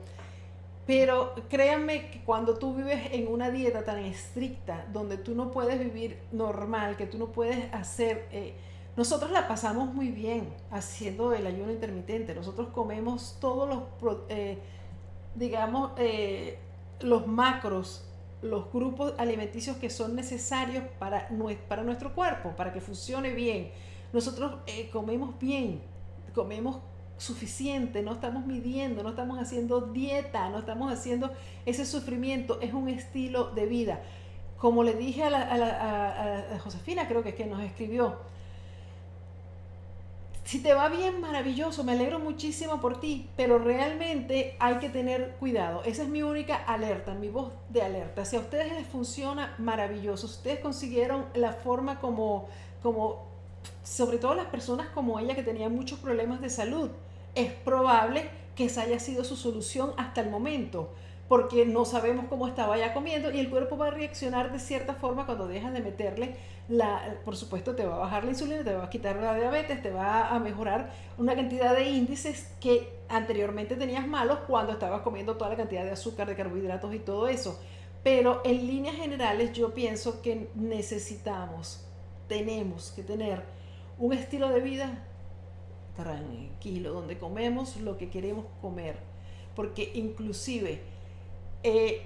Pero 0.86 1.34
créanme 1.48 2.10
que 2.10 2.24
cuando 2.24 2.58
tú 2.58 2.74
vives 2.74 3.00
en 3.12 3.28
una 3.28 3.50
dieta 3.50 3.84
tan 3.84 3.98
estricta, 3.98 4.84
donde 4.92 5.16
tú 5.16 5.34
no 5.34 5.52
puedes 5.52 5.78
vivir 5.78 6.18
normal, 6.32 6.96
que 6.96 7.06
tú 7.06 7.18
no 7.18 7.26
puedes 7.26 7.72
hacer... 7.72 8.28
Eh, 8.32 8.54
nosotros 8.94 9.30
la 9.30 9.48
pasamos 9.48 9.94
muy 9.94 10.08
bien 10.08 10.52
haciendo 10.70 11.32
el 11.32 11.46
ayuno 11.46 11.72
intermitente. 11.72 12.34
Nosotros 12.34 12.68
comemos 12.68 13.38
todos 13.40 13.68
los, 13.68 14.16
eh, 14.28 14.58
digamos, 15.34 15.92
eh, 15.96 16.58
los 17.02 17.26
macros, 17.26 18.04
los 18.42 18.72
grupos 18.72 19.14
alimenticios 19.18 19.76
que 19.76 19.90
son 19.90 20.16
necesarios 20.16 20.84
para, 20.98 21.28
nuestro 21.30 22.14
cuerpo, 22.14 22.50
para 22.56 22.72
que 22.72 22.80
funcione 22.80 23.30
bien. 23.30 23.70
Nosotros 24.12 24.56
comemos 24.92 25.38
bien, 25.38 25.80
comemos 26.34 26.80
suficiente, 27.16 28.02
no 28.02 28.12
estamos 28.12 28.46
midiendo, 28.46 29.02
no 29.02 29.10
estamos 29.10 29.38
haciendo 29.38 29.80
dieta, 29.80 30.48
no 30.50 30.58
estamos 30.58 30.92
haciendo 30.92 31.30
ese 31.64 31.86
sufrimiento, 31.86 32.60
es 32.60 32.74
un 32.74 32.88
estilo 32.88 33.50
de 33.50 33.66
vida. 33.66 34.00
Como 34.58 34.82
le 34.82 34.94
dije 34.94 35.24
a, 35.24 35.30
la, 35.30 36.58
Josefina, 36.62 37.06
creo 37.06 37.22
que 37.22 37.30
es 37.30 37.34
que 37.34 37.46
nos 37.46 37.62
escribió, 37.62 38.16
si 40.52 40.58
te 40.58 40.74
va 40.74 40.90
bien, 40.90 41.22
maravilloso, 41.22 41.82
me 41.82 41.92
alegro 41.92 42.18
muchísimo 42.18 42.78
por 42.78 43.00
ti, 43.00 43.26
pero 43.38 43.56
realmente 43.56 44.54
hay 44.58 44.74
que 44.80 44.90
tener 44.90 45.36
cuidado. 45.40 45.82
Esa 45.86 46.02
es 46.02 46.10
mi 46.10 46.22
única 46.22 46.56
alerta, 46.56 47.14
mi 47.14 47.30
voz 47.30 47.52
de 47.70 47.80
alerta. 47.80 48.26
Si 48.26 48.36
a 48.36 48.40
ustedes 48.40 48.70
les 48.70 48.86
funciona, 48.86 49.54
maravilloso. 49.56 50.26
ustedes 50.26 50.58
consiguieron 50.58 51.24
la 51.32 51.54
forma 51.54 52.00
como, 52.00 52.48
como, 52.82 53.24
sobre 53.82 54.18
todo 54.18 54.34
las 54.34 54.44
personas 54.44 54.88
como 54.88 55.18
ella 55.18 55.34
que 55.34 55.42
tenían 55.42 55.74
muchos 55.74 55.98
problemas 55.98 56.42
de 56.42 56.50
salud, 56.50 56.90
es 57.34 57.50
probable 57.50 58.28
que 58.54 58.66
esa 58.66 58.82
haya 58.82 59.00
sido 59.00 59.24
su 59.24 59.36
solución 59.36 59.94
hasta 59.96 60.20
el 60.20 60.28
momento, 60.28 60.90
porque 61.28 61.64
no 61.64 61.84
sabemos 61.84 62.26
cómo 62.28 62.46
estaba 62.46 62.76
ya 62.76 62.92
comiendo 62.92 63.30
y 63.30 63.40
el 63.40 63.48
cuerpo 63.48 63.78
va 63.78 63.86
a 63.86 63.90
reaccionar 63.90 64.52
de 64.52 64.58
cierta 64.58 64.94
forma 64.94 65.24
cuando 65.24 65.46
dejas 65.46 65.72
de 65.72 65.80
meterle 65.80 66.36
la, 66.68 67.16
por 67.24 67.36
supuesto 67.36 67.74
te 67.74 67.84
va 67.84 67.96
a 67.96 67.98
bajar 68.00 68.24
la 68.24 68.30
insulina, 68.30 68.62
te 68.64 68.74
va 68.74 68.84
a 68.84 68.90
quitar 68.90 69.16
la 69.16 69.34
diabetes, 69.34 69.82
te 69.82 69.90
va 69.90 70.28
a 70.28 70.38
mejorar 70.38 70.92
una 71.18 71.34
cantidad 71.34 71.74
de 71.74 71.90
índices 71.90 72.52
que 72.60 72.88
anteriormente 73.08 73.76
tenías 73.76 74.06
malos 74.06 74.40
cuando 74.46 74.72
estabas 74.72 75.02
comiendo 75.02 75.36
toda 75.36 75.50
la 75.50 75.56
cantidad 75.56 75.84
de 75.84 75.92
azúcar, 75.92 76.28
de 76.28 76.36
carbohidratos 76.36 76.94
y 76.94 76.98
todo 76.98 77.28
eso. 77.28 77.58
Pero 78.02 78.42
en 78.44 78.66
líneas 78.66 78.96
generales 78.96 79.52
yo 79.52 79.74
pienso 79.74 80.22
que 80.22 80.48
necesitamos, 80.54 81.86
tenemos 82.28 82.92
que 82.92 83.02
tener 83.02 83.42
un 83.98 84.12
estilo 84.12 84.48
de 84.48 84.60
vida 84.60 85.04
tranquilo, 85.96 86.92
donde 86.92 87.18
comemos 87.18 87.76
lo 87.76 87.98
que 87.98 88.10
queremos 88.10 88.46
comer. 88.60 88.96
Porque 89.54 89.92
inclusive, 89.94 90.82
eh, 91.62 92.02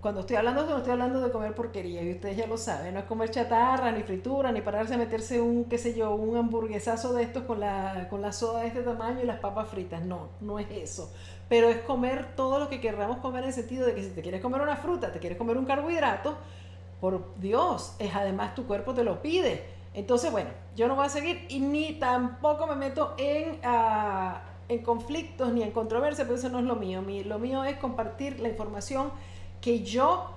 cuando 0.00 0.20
estoy 0.20 0.36
hablando 0.36 0.64
no 0.64 0.78
estoy 0.78 0.92
hablando 0.92 1.20
de 1.20 1.30
comer 1.30 1.54
porquería, 1.54 2.02
y 2.02 2.12
ustedes 2.12 2.36
ya 2.36 2.46
lo 2.46 2.56
saben, 2.56 2.94
no 2.94 3.00
es 3.00 3.06
comer 3.06 3.30
chatarra, 3.30 3.90
ni 3.90 4.02
fritura, 4.02 4.52
ni 4.52 4.60
pararse 4.60 4.94
a 4.94 4.98
meterse 4.98 5.40
un, 5.40 5.64
qué 5.64 5.78
sé 5.78 5.94
yo, 5.94 6.14
un 6.14 6.36
hamburguesazo 6.36 7.12
de 7.14 7.24
estos 7.24 7.44
con 7.44 7.60
la, 7.60 8.06
con 8.08 8.22
la 8.22 8.32
soda 8.32 8.60
de 8.60 8.68
este 8.68 8.82
tamaño 8.82 9.20
y 9.22 9.26
las 9.26 9.40
papas 9.40 9.68
fritas. 9.68 10.04
No, 10.04 10.28
no 10.40 10.58
es 10.58 10.68
eso. 10.70 11.12
Pero 11.48 11.68
es 11.68 11.78
comer 11.78 12.36
todo 12.36 12.60
lo 12.60 12.68
que 12.68 12.80
querramos 12.80 13.18
comer 13.18 13.42
en 13.42 13.48
el 13.48 13.54
sentido 13.54 13.86
de 13.86 13.94
que 13.94 14.04
si 14.04 14.10
te 14.10 14.22
quieres 14.22 14.40
comer 14.40 14.60
una 14.60 14.76
fruta, 14.76 15.12
te 15.12 15.18
quieres 15.18 15.36
comer 15.36 15.56
un 15.56 15.64
carbohidrato, 15.64 16.36
por 17.00 17.34
Dios, 17.38 17.94
es 17.98 18.14
además 18.14 18.54
tu 18.54 18.66
cuerpo 18.66 18.92
te 18.92 19.04
lo 19.04 19.22
pide 19.22 19.78
entonces, 19.98 20.30
bueno, 20.30 20.50
yo 20.76 20.86
no 20.86 20.94
voy 20.94 21.06
a 21.06 21.08
seguir 21.08 21.44
y 21.48 21.60
ni 21.60 21.94
tampoco 21.94 22.66
me 22.66 22.76
meto 22.76 23.14
en, 23.18 23.58
ah, 23.64 24.42
en 24.68 24.82
conflictos 24.82 25.52
ni 25.52 25.62
en 25.62 25.70
controversia, 25.70 26.24
pero 26.24 26.36
eso 26.36 26.48
no 26.48 26.58
es 26.58 26.64
lo 26.64 26.76
mío. 26.76 27.02
lo 27.24 27.38
mío 27.38 27.64
es 27.64 27.76
compartir 27.76 28.40
la 28.40 28.48
información 28.48 29.10
que 29.60 29.82
yo 29.82 30.30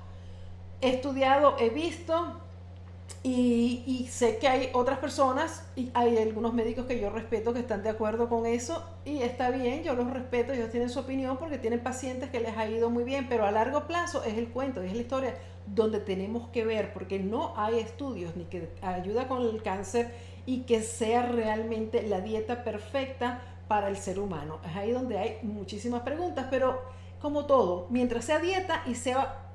he 0.82 0.90
estudiado, 0.90 1.56
he 1.60 1.70
visto 1.70 2.38
y, 3.24 3.84
y, 3.86 4.08
sé 4.08 4.38
que 4.38 4.48
hay 4.48 4.70
otras 4.74 4.98
personas 4.98 5.64
y 5.76 5.92
hay 5.94 6.18
algunos 6.18 6.54
médicos 6.54 6.86
que 6.86 7.00
yo 7.00 7.12
respeto 7.12 7.54
que 7.54 7.60
están 7.60 7.84
de 7.84 7.90
acuerdo 7.90 8.30
con 8.30 8.48
eso 8.48 8.84
y 9.06 9.22
está 9.22 9.52
bien, 9.52 9.84
yo 9.84 9.94
los 9.94 10.10
respeto, 10.10 10.54
ellos 10.54 10.72
tienen 10.72 10.90
su 10.90 11.02
opinión 11.02 11.38
porque 11.38 11.60
tienen 11.60 11.82
pacientes 11.82 12.32
que 12.32 12.40
les 12.40 12.58
ha 12.58 12.68
ido 12.68 12.90
muy 12.90 13.04
bien, 13.04 13.28
pero 13.30 13.46
a 13.46 13.52
largo 13.52 13.86
plazo 13.86 14.24
es 14.24 14.38
el 14.38 14.48
cuento, 14.48 14.82
es 14.82 14.94
la 14.94 15.02
historia 15.02 15.36
donde 15.68 16.00
tenemos 16.00 16.50
que 16.50 16.66
ver, 16.66 16.94
porque 16.94 17.20
no 17.20 17.54
hay 17.58 17.80
estudios 17.80 18.36
ni 18.36 18.46
que 18.46 18.70
ayuda 18.82 19.28
con 19.28 19.44
el 19.44 19.62
cáncer 19.62 20.12
y 20.48 20.62
que 20.62 20.82
sea 20.82 21.22
realmente 21.22 22.02
la 22.08 22.22
dieta 22.22 22.64
perfecta 22.64 23.42
para 23.72 23.88
el 23.88 23.96
ser 23.96 24.20
humano. 24.20 24.60
Es 24.70 24.76
ahí 24.76 24.92
donde 24.92 25.18
hay 25.18 25.40
muchísimas 25.44 26.02
preguntas, 26.02 26.48
pero 26.50 26.82
como 27.22 27.46
todo, 27.46 27.88
mientras 27.90 28.26
sea 28.26 28.40
dieta 28.40 28.84
y 28.86 28.96
sea 28.96 29.46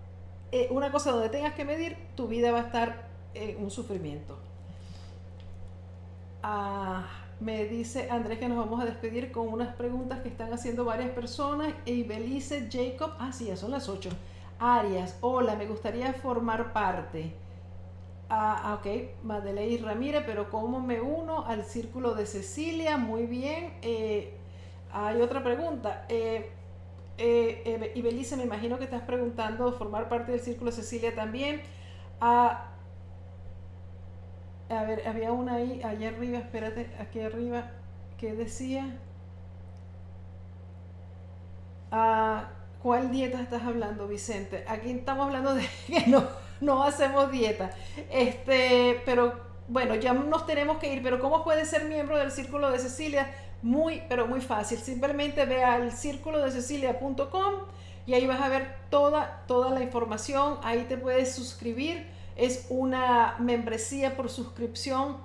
eh, 0.52 0.68
una 0.70 0.90
cosa 0.90 1.10
donde 1.10 1.28
tengas 1.28 1.52
que 1.52 1.66
medir, 1.66 1.98
tu 2.14 2.26
vida 2.26 2.50
va 2.50 2.60
a 2.60 2.62
estar 2.62 3.08
en 3.34 3.62
un 3.62 3.70
sufrimiento. 3.70 4.38
Ah, 6.42 7.04
me 7.40 7.66
dice 7.66 8.08
Andrés 8.10 8.38
que 8.38 8.48
nos 8.48 8.56
vamos 8.56 8.80
a 8.80 8.86
despedir 8.86 9.30
con 9.30 9.48
unas 9.48 9.74
preguntas 9.74 10.20
que 10.20 10.30
están 10.30 10.50
haciendo 10.50 10.86
varias 10.86 11.10
personas. 11.10 11.74
Y 11.84 12.02
Belice 12.04 12.70
Jacob, 12.72 13.10
ah, 13.18 13.32
sí, 13.34 13.48
ya 13.48 13.56
son 13.58 13.70
las 13.70 13.86
8. 13.86 14.08
Arias, 14.58 15.18
hola, 15.20 15.56
me 15.56 15.66
gustaría 15.66 16.10
formar 16.14 16.72
parte. 16.72 17.34
Ah, 18.28 18.60
ah, 18.64 18.74
ok, 18.74 19.22
Madeleine 19.22 19.84
Ramírez, 19.86 20.24
pero 20.26 20.50
¿cómo 20.50 20.80
me 20.80 21.00
uno 21.00 21.46
al 21.46 21.64
círculo 21.64 22.14
de 22.14 22.26
Cecilia? 22.26 22.96
Muy 22.96 23.26
bien. 23.26 23.74
Eh, 23.82 24.34
hay 24.92 25.20
otra 25.22 25.42
pregunta. 25.44 26.06
Eh, 26.08 26.50
eh, 27.18 27.92
y 27.94 28.02
Belice, 28.02 28.36
me 28.36 28.44
imagino 28.44 28.78
que 28.78 28.84
estás 28.84 29.02
preguntando 29.02 29.72
formar 29.72 30.08
parte 30.08 30.32
del 30.32 30.40
Círculo 30.40 30.72
Cecilia 30.72 31.14
también. 31.14 31.62
Ah, 32.20 32.68
a 34.68 34.84
ver, 34.84 35.06
había 35.08 35.32
una 35.32 35.54
ahí, 35.54 35.80
allá 35.82 36.08
arriba, 36.08 36.38
espérate, 36.38 36.90
aquí 37.00 37.20
arriba, 37.20 37.70
que 38.18 38.32
decía. 38.34 38.96
Ah, 41.90 42.50
¿Cuál 42.82 43.10
dieta 43.10 43.40
estás 43.40 43.62
hablando, 43.62 44.06
Vicente? 44.08 44.64
Aquí 44.68 44.90
estamos 44.90 45.26
hablando 45.26 45.54
de 45.54 45.66
que 45.86 46.06
no, 46.08 46.24
no 46.60 46.82
hacemos 46.84 47.30
dieta. 47.30 47.70
Este, 48.10 49.02
pero 49.04 49.34
bueno, 49.68 49.94
ya 49.94 50.12
nos 50.12 50.46
tenemos 50.46 50.78
que 50.78 50.92
ir, 50.92 51.02
pero 51.02 51.18
¿cómo 51.18 51.42
puede 51.44 51.64
ser 51.64 51.84
miembro 51.84 52.16
del 52.16 52.30
Círculo 52.30 52.70
de 52.70 52.78
Cecilia? 52.78 53.34
Muy, 53.62 54.02
pero 54.08 54.26
muy 54.26 54.40
fácil. 54.40 54.78
Simplemente 54.78 55.44
ve 55.44 55.64
al 55.64 55.92
círculo 55.92 56.42
de 56.42 56.50
cecilia.com 56.50 57.54
y 58.06 58.14
ahí 58.14 58.26
vas 58.26 58.40
a 58.40 58.48
ver 58.48 58.76
toda, 58.90 59.42
toda 59.46 59.70
la 59.70 59.82
información. 59.82 60.58
Ahí 60.62 60.84
te 60.88 60.96
puedes 60.96 61.34
suscribir. 61.34 62.06
Es 62.36 62.66
una 62.68 63.36
membresía 63.38 64.16
por 64.16 64.28
suscripción 64.28 65.16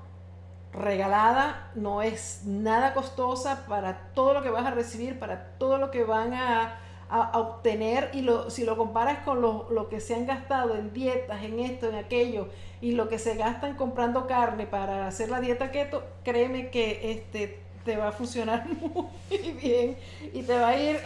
regalada, 0.74 1.70
no 1.76 2.02
es 2.02 2.44
nada 2.46 2.94
costosa 2.94 3.66
para 3.68 4.14
todo 4.14 4.34
lo 4.34 4.42
que 4.42 4.50
vas 4.50 4.66
a 4.66 4.72
recibir, 4.72 5.20
para 5.20 5.58
todo 5.58 5.78
lo 5.78 5.92
que 5.92 6.04
van 6.04 6.34
a, 6.34 6.80
obtener 7.12 8.10
y 8.14 8.22
lo, 8.22 8.50
si 8.50 8.64
lo 8.64 8.78
comparas 8.78 9.20
con 9.20 9.42
lo, 9.42 9.68
lo, 9.70 9.90
que 9.90 10.00
se 10.00 10.16
han 10.16 10.26
gastado 10.26 10.76
en 10.76 10.94
dietas, 10.94 11.44
en 11.44 11.60
esto, 11.60 11.90
en 11.90 11.96
aquello 11.96 12.48
y 12.82 12.94
lo 12.94 13.10
que 13.10 13.20
se 13.20 13.36
gastan 13.36 13.76
comprando 13.76 14.28
carne 14.28 14.66
para 14.66 15.08
hacer 15.08 15.30
la 15.30 15.42
dieta 15.42 15.72
keto, 15.72 16.04
créeme 16.24 16.70
que 16.70 17.12
este, 17.12 17.60
te 17.84 17.98
va 17.98 18.10
a 18.10 18.12
funcionar 18.12 18.66
muy 19.30 19.52
bien 19.62 19.98
y 20.34 20.44
te 20.44 20.58
va 20.58 20.70
a 20.70 20.80
ir, 20.80 20.98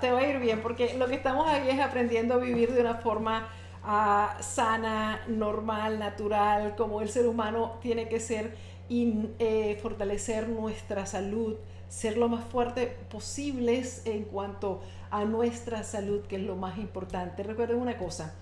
te 0.00 0.10
va 0.10 0.18
a 0.18 0.26
ir 0.26 0.38
bien, 0.38 0.60
porque 0.62 0.94
lo 0.94 1.06
que 1.06 1.16
estamos 1.16 1.46
ahí 1.48 1.68
es 1.68 1.80
aprendiendo 1.80 2.34
a 2.34 2.38
vivir 2.38 2.72
de 2.72 2.80
una 2.80 2.94
forma 2.94 3.48
uh, 3.84 4.42
sana, 4.42 5.20
normal, 5.28 5.98
natural, 5.98 6.74
como 6.76 7.00
el 7.00 7.08
ser 7.08 7.26
humano 7.26 7.78
tiene 7.82 8.08
que 8.08 8.20
ser 8.20 8.56
y 8.88 9.28
eh, 9.38 9.78
fortalecer 9.82 10.48
nuestra 10.48 11.04
salud, 11.04 11.56
ser 11.88 12.16
lo 12.16 12.28
más 12.28 12.44
fuerte 12.44 12.86
posibles 13.10 14.02
en 14.06 14.24
cuanto 14.24 14.80
a 14.80 14.97
nuestra 15.24 15.82
salud, 15.82 16.22
que 16.22 16.36
es 16.36 16.42
lo 16.42 16.56
más 16.56 16.78
importante. 16.78 17.42
Recuerden 17.42 17.78
una 17.78 17.96
cosa, 17.96 18.34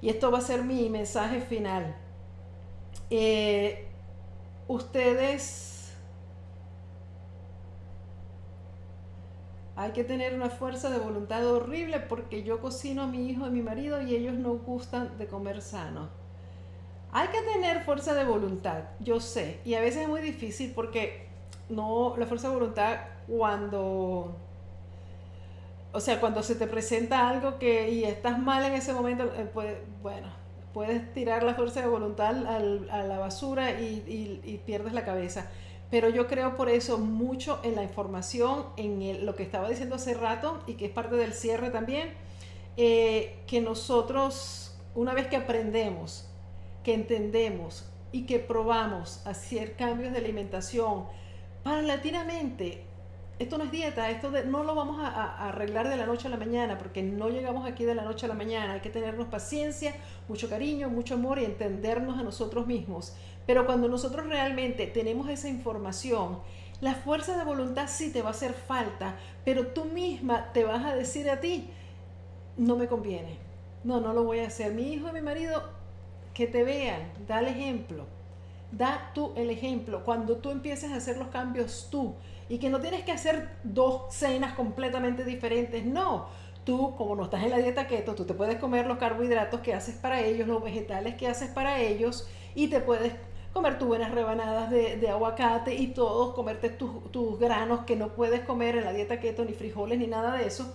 y 0.00 0.08
esto 0.08 0.30
va 0.30 0.38
a 0.38 0.42
ser 0.42 0.62
mi 0.62 0.88
mensaje 0.90 1.40
final. 1.40 1.94
Eh, 3.10 3.86
ustedes 4.68 5.74
Hay 9.76 9.90
que 9.90 10.04
tener 10.04 10.34
una 10.34 10.50
fuerza 10.50 10.88
de 10.88 10.98
voluntad 10.98 11.44
horrible 11.46 11.98
porque 11.98 12.44
yo 12.44 12.60
cocino 12.60 13.02
a 13.02 13.06
mi 13.08 13.28
hijo 13.28 13.42
y 13.44 13.48
a 13.48 13.50
mi 13.50 13.60
marido 13.60 14.00
y 14.00 14.14
ellos 14.14 14.34
no 14.34 14.54
gustan 14.54 15.18
de 15.18 15.26
comer 15.26 15.60
sano. 15.62 16.08
Hay 17.10 17.28
que 17.28 17.42
tener 17.42 17.82
fuerza 17.84 18.14
de 18.14 18.24
voluntad, 18.24 18.84
yo 19.00 19.20
sé, 19.20 19.60
y 19.64 19.74
a 19.74 19.80
veces 19.80 20.02
es 20.02 20.08
muy 20.08 20.20
difícil 20.20 20.72
porque 20.74 21.28
no 21.68 22.16
la 22.16 22.26
fuerza 22.26 22.48
de 22.48 22.54
voluntad 22.54 22.98
cuando 23.26 24.36
o 25.94 26.00
sea, 26.00 26.20
cuando 26.20 26.42
se 26.42 26.56
te 26.56 26.66
presenta 26.66 27.28
algo 27.28 27.58
que 27.58 27.90
y 27.90 28.04
estás 28.04 28.38
mal 28.38 28.64
en 28.64 28.74
ese 28.74 28.92
momento, 28.92 29.24
eh, 29.36 29.80
bueno, 30.02 30.28
puedes 30.74 31.12
tirar 31.14 31.42
la 31.44 31.54
fuerza 31.54 31.80
de 31.80 31.86
voluntad 31.86 32.46
a 32.46 33.02
la 33.04 33.18
basura 33.18 33.80
y 33.80 34.60
pierdes 34.66 34.92
la 34.92 35.04
cabeza. 35.04 35.48
Pero 35.90 36.08
yo 36.08 36.26
creo 36.26 36.56
por 36.56 36.68
eso 36.68 36.98
mucho 36.98 37.60
en 37.62 37.76
la 37.76 37.84
información, 37.84 38.66
en 38.76 39.24
lo 39.24 39.36
que 39.36 39.44
estaba 39.44 39.68
diciendo 39.68 39.94
hace 39.94 40.14
rato 40.14 40.60
y 40.66 40.74
que 40.74 40.86
es 40.86 40.90
parte 40.90 41.14
del 41.14 41.32
cierre 41.32 41.70
también, 41.70 42.12
eh, 42.76 43.36
que 43.46 43.60
nosotros, 43.60 44.76
una 44.96 45.14
vez 45.14 45.28
que 45.28 45.36
aprendemos, 45.36 46.28
que 46.82 46.94
entendemos 46.94 47.88
y 48.10 48.26
que 48.26 48.40
probamos 48.40 49.24
hacer 49.24 49.76
cambios 49.76 50.12
de 50.12 50.18
alimentación 50.18 51.04
paulatinamente, 51.62 52.84
esto 53.38 53.58
no 53.58 53.64
es 53.64 53.72
dieta, 53.72 54.10
esto 54.10 54.30
no 54.46 54.62
lo 54.62 54.74
vamos 54.74 54.98
a, 55.00 55.48
arreglar 55.48 55.88
de 55.88 55.96
la 55.96 56.06
noche 56.06 56.28
a 56.28 56.30
la 56.30 56.36
mañana, 56.36 56.78
porque 56.78 57.02
no 57.02 57.28
llegamos 57.30 57.66
aquí 57.66 57.84
de 57.84 57.94
la 57.94 58.04
noche 58.04 58.26
a 58.26 58.28
la 58.28 58.34
mañana. 58.34 58.74
Hay 58.74 58.80
que 58.80 58.90
tenernos 58.90 59.26
paciencia, 59.26 59.94
mucho 60.28 60.48
cariño, 60.48 60.88
mucho 60.88 61.14
amor 61.14 61.38
y 61.38 61.44
entendernos 61.44 62.18
a 62.18 62.22
nosotros 62.22 62.66
mismos. 62.66 63.14
Pero 63.46 63.66
cuando 63.66 63.88
nosotros 63.88 64.26
realmente 64.26 64.86
tenemos 64.86 65.28
esa 65.28 65.48
información, 65.48 66.38
la 66.80 66.94
fuerza 66.94 67.36
de 67.36 67.44
voluntad 67.44 67.88
sí 67.88 68.12
te 68.12 68.22
va 68.22 68.28
a 68.28 68.32
hacer 68.32 68.52
falta, 68.52 69.16
pero 69.44 69.68
tú 69.68 69.84
misma 69.86 70.52
te 70.52 70.64
vas 70.64 70.84
a 70.84 70.94
decir 70.94 71.28
a 71.28 71.40
ti, 71.40 71.70
no 72.56 72.76
me 72.76 72.86
conviene, 72.86 73.38
no, 73.82 74.00
no 74.00 74.12
lo 74.12 74.22
voy 74.22 74.40
a 74.40 74.46
hacer. 74.46 74.72
Mi 74.72 74.92
hijo 74.92 75.08
y 75.08 75.12
mi 75.12 75.22
marido, 75.22 75.62
que 76.34 76.46
te 76.46 76.62
vean, 76.62 77.10
da 77.26 77.40
el 77.40 77.48
ejemplo, 77.48 78.06
da 78.70 79.10
tú 79.14 79.32
el 79.36 79.50
ejemplo. 79.50 80.04
Cuando 80.04 80.36
tú 80.36 80.50
empieces 80.50 80.92
a 80.92 80.96
hacer 80.96 81.16
los 81.16 81.28
cambios 81.28 81.88
tú, 81.90 82.14
y 82.48 82.58
que 82.58 82.70
no 82.70 82.80
tienes 82.80 83.04
que 83.04 83.12
hacer 83.12 83.48
dos 83.62 84.14
cenas 84.14 84.54
completamente 84.54 85.24
diferentes, 85.24 85.84
no. 85.84 86.26
Tú, 86.64 86.94
como 86.96 87.14
no 87.14 87.24
estás 87.24 87.42
en 87.42 87.50
la 87.50 87.58
dieta 87.58 87.86
keto, 87.86 88.14
tú 88.14 88.24
te 88.24 88.32
puedes 88.32 88.56
comer 88.56 88.86
los 88.86 88.98
carbohidratos 88.98 89.60
que 89.60 89.74
haces 89.74 89.96
para 89.96 90.20
ellos, 90.20 90.48
los 90.48 90.62
vegetales 90.62 91.14
que 91.14 91.28
haces 91.28 91.50
para 91.50 91.80
ellos, 91.80 92.26
y 92.54 92.68
te 92.68 92.80
puedes 92.80 93.12
comer 93.52 93.78
tus 93.78 93.86
buenas 93.86 94.10
rebanadas 94.12 94.70
de, 94.70 95.08
aguacate 95.08 95.74
y 95.74 95.88
todos, 95.88 96.34
comerte 96.34 96.70
tus, 96.70 97.38
granos 97.38 97.84
que 97.84 97.96
no 97.96 98.08
puedes 98.08 98.40
comer 98.40 98.76
en 98.76 98.84
la 98.84 98.92
dieta 98.92 99.20
keto, 99.20 99.44
ni 99.44 99.52
frijoles, 99.52 99.98
ni 99.98 100.06
nada 100.06 100.36
de 100.36 100.46
eso. 100.46 100.74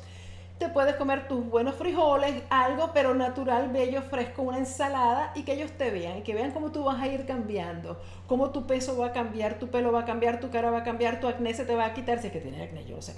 Te 0.59 0.67
puedes 0.67 0.97
comer 0.97 1.29
tus 1.29 1.45
buenos 1.45 1.75
frijoles, 1.75 2.43
algo 2.49 2.91
pero 2.93 3.15
natural, 3.15 3.69
bello, 3.69 4.01
fresco, 4.01 4.41
una 4.41 4.57
ensalada 4.57 5.31
y 5.33 5.43
que 5.43 5.53
ellos 5.53 5.71
te 5.71 5.89
vean 5.89 6.17
y 6.17 6.21
que 6.21 6.33
vean 6.33 6.51
cómo 6.51 6.69
tú 6.69 6.83
vas 6.83 7.01
a 7.01 7.07
ir 7.07 7.25
cambiando, 7.25 7.97
cómo 8.27 8.49
tu 8.49 8.67
peso 8.67 8.97
va 8.97 9.07
a 9.07 9.11
cambiar, 9.13 9.57
tu 9.57 9.69
pelo 9.69 9.93
va 9.93 10.01
a 10.01 10.05
cambiar, 10.05 10.41
tu 10.41 10.49
cara 10.51 10.69
va 10.69 10.79
a 10.79 10.83
cambiar, 10.83 11.21
tu 11.21 11.29
acné 11.29 11.53
se 11.53 11.63
te 11.63 11.75
va 11.75 11.85
a 11.85 11.93
quitar, 11.93 12.19
si 12.19 12.27
es 12.27 12.33
que 12.33 12.41
tienes 12.41 12.61
acné, 12.61 12.83
yo 12.85 13.01
sé. 13.01 13.15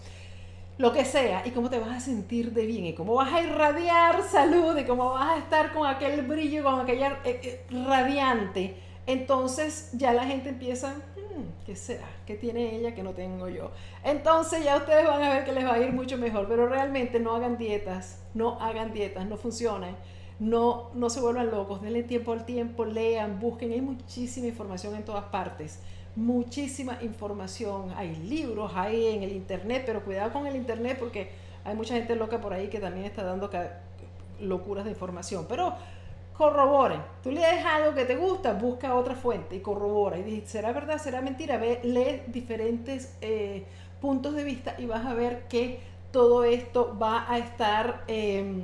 Lo 0.77 0.93
que 0.93 1.03
sea, 1.03 1.41
y 1.43 1.49
cómo 1.49 1.71
te 1.71 1.79
vas 1.79 1.89
a 1.89 1.99
sentir 1.99 2.51
de 2.53 2.67
bien, 2.67 2.85
y 2.85 2.93
cómo 2.93 3.15
vas 3.15 3.33
a 3.33 3.41
irradiar 3.41 4.21
salud, 4.21 4.77
y 4.77 4.83
cómo 4.83 5.09
vas 5.09 5.31
a 5.31 5.37
estar 5.39 5.73
con 5.73 5.87
aquel 5.87 6.21
brillo, 6.21 6.63
con 6.63 6.79
aquella 6.79 7.21
eh, 7.23 7.39
eh, 7.43 7.65
radiante. 7.87 8.75
Entonces 9.07 9.89
ya 9.93 10.13
la 10.13 10.25
gente 10.25 10.49
empieza, 10.49 10.93
hmm, 11.35 11.65
¿qué 11.65 11.75
será? 11.75 12.07
¿Qué 12.25 12.35
tiene 12.35 12.75
ella 12.75 12.93
que 12.93 13.03
no 13.03 13.11
tengo 13.11 13.47
yo? 13.49 13.71
Entonces 14.03 14.63
ya 14.63 14.77
ustedes 14.77 15.07
van 15.07 15.23
a 15.23 15.29
ver 15.29 15.45
que 15.45 15.51
les 15.51 15.65
va 15.65 15.73
a 15.73 15.79
ir 15.79 15.93
mucho 15.93 16.17
mejor, 16.17 16.47
pero 16.47 16.67
realmente 16.67 17.19
no 17.19 17.35
hagan 17.35 17.57
dietas, 17.57 18.23
no 18.33 18.59
hagan 18.59 18.93
dietas, 18.93 19.25
no 19.25 19.37
funcionan. 19.37 19.95
No, 20.39 20.89
no 20.95 21.11
se 21.11 21.21
vuelvan 21.21 21.51
locos, 21.51 21.83
denle 21.83 22.01
tiempo 22.01 22.31
al 22.31 22.45
tiempo, 22.45 22.83
lean, 22.83 23.39
busquen, 23.39 23.73
hay 23.73 23.81
muchísima 23.81 24.47
información 24.47 24.95
en 24.95 25.05
todas 25.05 25.25
partes, 25.25 25.81
muchísima 26.15 26.97
información, 27.03 27.93
hay 27.95 28.15
libros, 28.15 28.71
hay 28.73 29.05
en 29.05 29.21
el 29.21 29.33
internet, 29.33 29.83
pero 29.85 30.03
cuidado 30.03 30.33
con 30.33 30.47
el 30.47 30.55
internet 30.55 30.97
porque 30.99 31.29
hay 31.63 31.75
mucha 31.75 31.93
gente 31.93 32.15
loca 32.15 32.41
por 32.41 32.53
ahí 32.53 32.69
que 32.69 32.79
también 32.79 33.05
está 33.05 33.23
dando 33.23 33.51
locuras 34.39 34.85
de 34.85 34.89
información, 34.89 35.45
pero 35.47 35.75
corroboren. 36.41 37.03
Tú 37.21 37.29
lees 37.31 37.63
algo 37.63 37.93
que 37.93 38.03
te 38.03 38.15
gusta, 38.15 38.53
busca 38.53 38.95
otra 38.95 39.13
fuente 39.13 39.55
y 39.55 39.59
corrobora. 39.59 40.17
Y 40.17 40.23
dices, 40.23 40.49
¿será 40.49 40.71
verdad? 40.71 40.97
¿Será 40.97 41.21
mentira? 41.21 41.57
Ve, 41.57 41.81
lee 41.83 42.23
diferentes 42.31 43.15
eh, 43.21 43.63
puntos 44.01 44.33
de 44.33 44.43
vista 44.43 44.73
y 44.79 44.87
vas 44.87 45.05
a 45.05 45.13
ver 45.13 45.47
que 45.47 45.79
todo 46.11 46.43
esto 46.43 46.97
va 46.99 47.31
a 47.31 47.37
estar... 47.37 48.05
Em, 48.07 48.63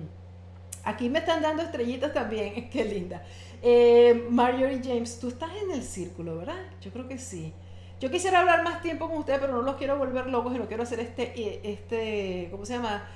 aquí 0.86 1.08
me 1.08 1.20
están 1.20 1.44
dando 1.44 1.62
estrellitas 1.62 2.14
también, 2.14 2.68
qué 2.72 2.84
linda. 2.84 3.22
Eh, 3.62 4.26
Marjorie 4.28 4.82
James, 4.84 5.20
tú 5.20 5.28
estás 5.28 5.52
en 5.64 5.70
el 5.70 5.84
círculo, 5.84 6.38
¿verdad? 6.40 6.58
Yo 6.82 6.92
creo 6.92 7.08
que 7.08 7.20
sí. 7.20 7.54
Yo 8.00 8.10
quisiera 8.10 8.40
hablar 8.40 8.64
más 8.64 8.82
tiempo 8.82 9.08
con 9.08 9.20
ustedes, 9.20 9.40
pero 9.40 9.54
no 9.54 9.62
los 9.62 9.76
quiero 9.76 10.00
volver 10.00 10.26
locos 10.26 10.56
y 10.56 10.58
no 10.58 10.68
quiero 10.68 10.82
hacer 10.82 11.00
este, 11.00 11.40
eh, 11.40 11.62
este, 11.64 12.48
¿cómo 12.50 12.66
se 12.66 12.74
llama? 12.74 13.08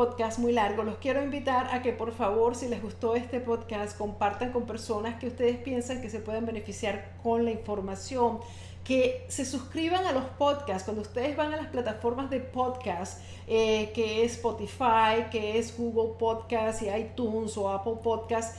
Podcast 0.00 0.38
muy 0.38 0.52
largo. 0.52 0.82
Los 0.82 0.96
quiero 0.96 1.22
invitar 1.22 1.74
a 1.74 1.82
que 1.82 1.92
por 1.92 2.12
favor, 2.12 2.56
si 2.56 2.68
les 2.68 2.80
gustó 2.80 3.16
este 3.16 3.38
podcast, 3.38 3.98
compartan 3.98 4.50
con 4.50 4.64
personas 4.64 5.20
que 5.20 5.26
ustedes 5.26 5.58
piensan 5.58 6.00
que 6.00 6.08
se 6.08 6.20
pueden 6.20 6.46
beneficiar 6.46 7.12
con 7.22 7.44
la 7.44 7.50
información. 7.50 8.40
Que 8.82 9.26
se 9.28 9.44
suscriban 9.44 10.06
a 10.06 10.12
los 10.12 10.24
podcasts. 10.38 10.84
Cuando 10.84 11.02
ustedes 11.02 11.36
van 11.36 11.52
a 11.52 11.58
las 11.58 11.66
plataformas 11.66 12.30
de 12.30 12.40
podcast, 12.40 13.20
eh, 13.46 13.92
que 13.94 14.24
es 14.24 14.36
Spotify, 14.36 15.28
que 15.30 15.58
es 15.58 15.76
Google 15.76 16.14
Podcast 16.18 16.80
y 16.80 16.88
iTunes 16.88 17.58
o 17.58 17.68
Apple 17.68 17.96
Podcast, 18.02 18.56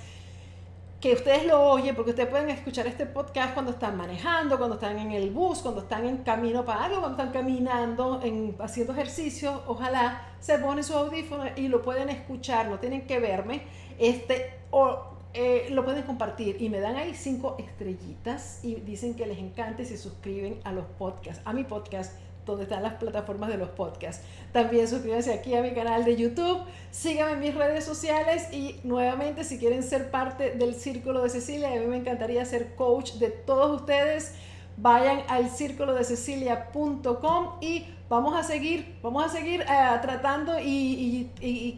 que 1.01 1.13
ustedes 1.13 1.47
lo 1.47 1.59
oyen, 1.63 1.95
porque 1.95 2.11
ustedes 2.11 2.29
pueden 2.29 2.51
escuchar 2.51 2.85
este 2.85 3.07
podcast 3.07 3.55
cuando 3.55 3.71
están 3.71 3.97
manejando, 3.97 4.59
cuando 4.59 4.75
están 4.75 4.99
en 4.99 5.11
el 5.11 5.31
bus, 5.31 5.59
cuando 5.59 5.81
están 5.81 6.05
en 6.05 6.17
camino 6.17 6.63
para 6.63 6.83
algo, 6.83 6.99
cuando 6.99 7.17
están 7.17 7.33
caminando, 7.33 8.21
en, 8.23 8.55
haciendo 8.59 8.93
ejercicio, 8.93 9.63
ojalá 9.65 10.27
se 10.39 10.59
ponen 10.59 10.83
su 10.83 10.93
audífono 10.93 11.45
y 11.55 11.69
lo 11.69 11.81
pueden 11.81 12.09
escuchar, 12.09 12.69
no 12.69 12.77
tienen 12.77 13.07
que 13.07 13.19
verme, 13.19 13.63
este, 13.97 14.53
o 14.69 15.11
eh, 15.33 15.69
lo 15.71 15.83
pueden 15.83 16.03
compartir 16.03 16.61
y 16.61 16.69
me 16.69 16.79
dan 16.79 16.95
ahí 16.97 17.15
cinco 17.15 17.55
estrellitas 17.57 18.63
y 18.63 18.75
dicen 18.75 19.15
que 19.15 19.25
les 19.25 19.39
encanta 19.39 19.81
y 19.81 19.85
se 19.85 19.97
suscriben 19.97 20.59
a 20.65 20.71
los 20.71 20.85
podcasts, 20.99 21.41
a 21.45 21.53
mi 21.53 21.63
podcast 21.63 22.13
donde 22.45 22.63
están 22.63 22.83
las 22.83 22.95
plataformas 22.95 23.49
de 23.49 23.57
los 23.57 23.69
podcasts. 23.69 24.23
También 24.51 24.87
suscríbanse 24.87 25.33
aquí 25.33 25.55
a 25.55 25.61
mi 25.61 25.71
canal 25.73 26.03
de 26.05 26.15
YouTube, 26.15 26.61
síganme 26.91 27.33
en 27.33 27.39
mis 27.39 27.55
redes 27.55 27.85
sociales 27.85 28.51
y 28.51 28.79
nuevamente 28.83 29.43
si 29.43 29.57
quieren 29.57 29.83
ser 29.83 30.11
parte 30.11 30.51
del 30.51 30.75
Círculo 30.75 31.23
de 31.23 31.29
Cecilia, 31.29 31.71
a 31.71 31.75
mí 31.75 31.85
me 31.87 31.97
encantaría 31.97 32.43
ser 32.45 32.75
coach 32.75 33.13
de 33.13 33.29
todos 33.29 33.81
ustedes 33.81 34.33
vayan 34.77 35.21
al 35.27 35.49
círculo 35.49 35.93
de 35.93 36.03
cecilia.com 36.03 37.57
y 37.61 37.85
vamos 38.09 38.35
a 38.35 38.43
seguir, 38.43 38.97
vamos 39.01 39.25
a 39.25 39.29
seguir 39.29 39.61
eh, 39.61 39.65
tratando 40.01 40.59
y, 40.59 41.29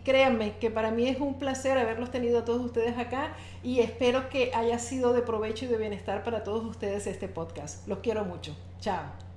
créanme 0.03 0.57
que 0.57 0.71
para 0.71 0.91
mí 0.91 1.07
es 1.07 1.19
un 1.19 1.35
placer 1.35 1.77
haberlos 1.77 2.11
tenido 2.11 2.39
a 2.39 2.45
todos 2.45 2.63
ustedes 2.63 2.97
acá 2.97 3.33
y 3.63 3.79
espero 3.79 4.29
que 4.29 4.51
haya 4.53 4.79
sido 4.79 5.13
de 5.13 5.21
provecho 5.21 5.65
y 5.65 5.67
de 5.67 5.77
bienestar 5.77 6.23
para 6.23 6.43
todos 6.43 6.65
ustedes 6.65 7.07
este 7.07 7.27
podcast. 7.27 7.87
Los 7.87 7.99
quiero 7.99 8.25
mucho. 8.25 8.55
Chao. 8.79 9.32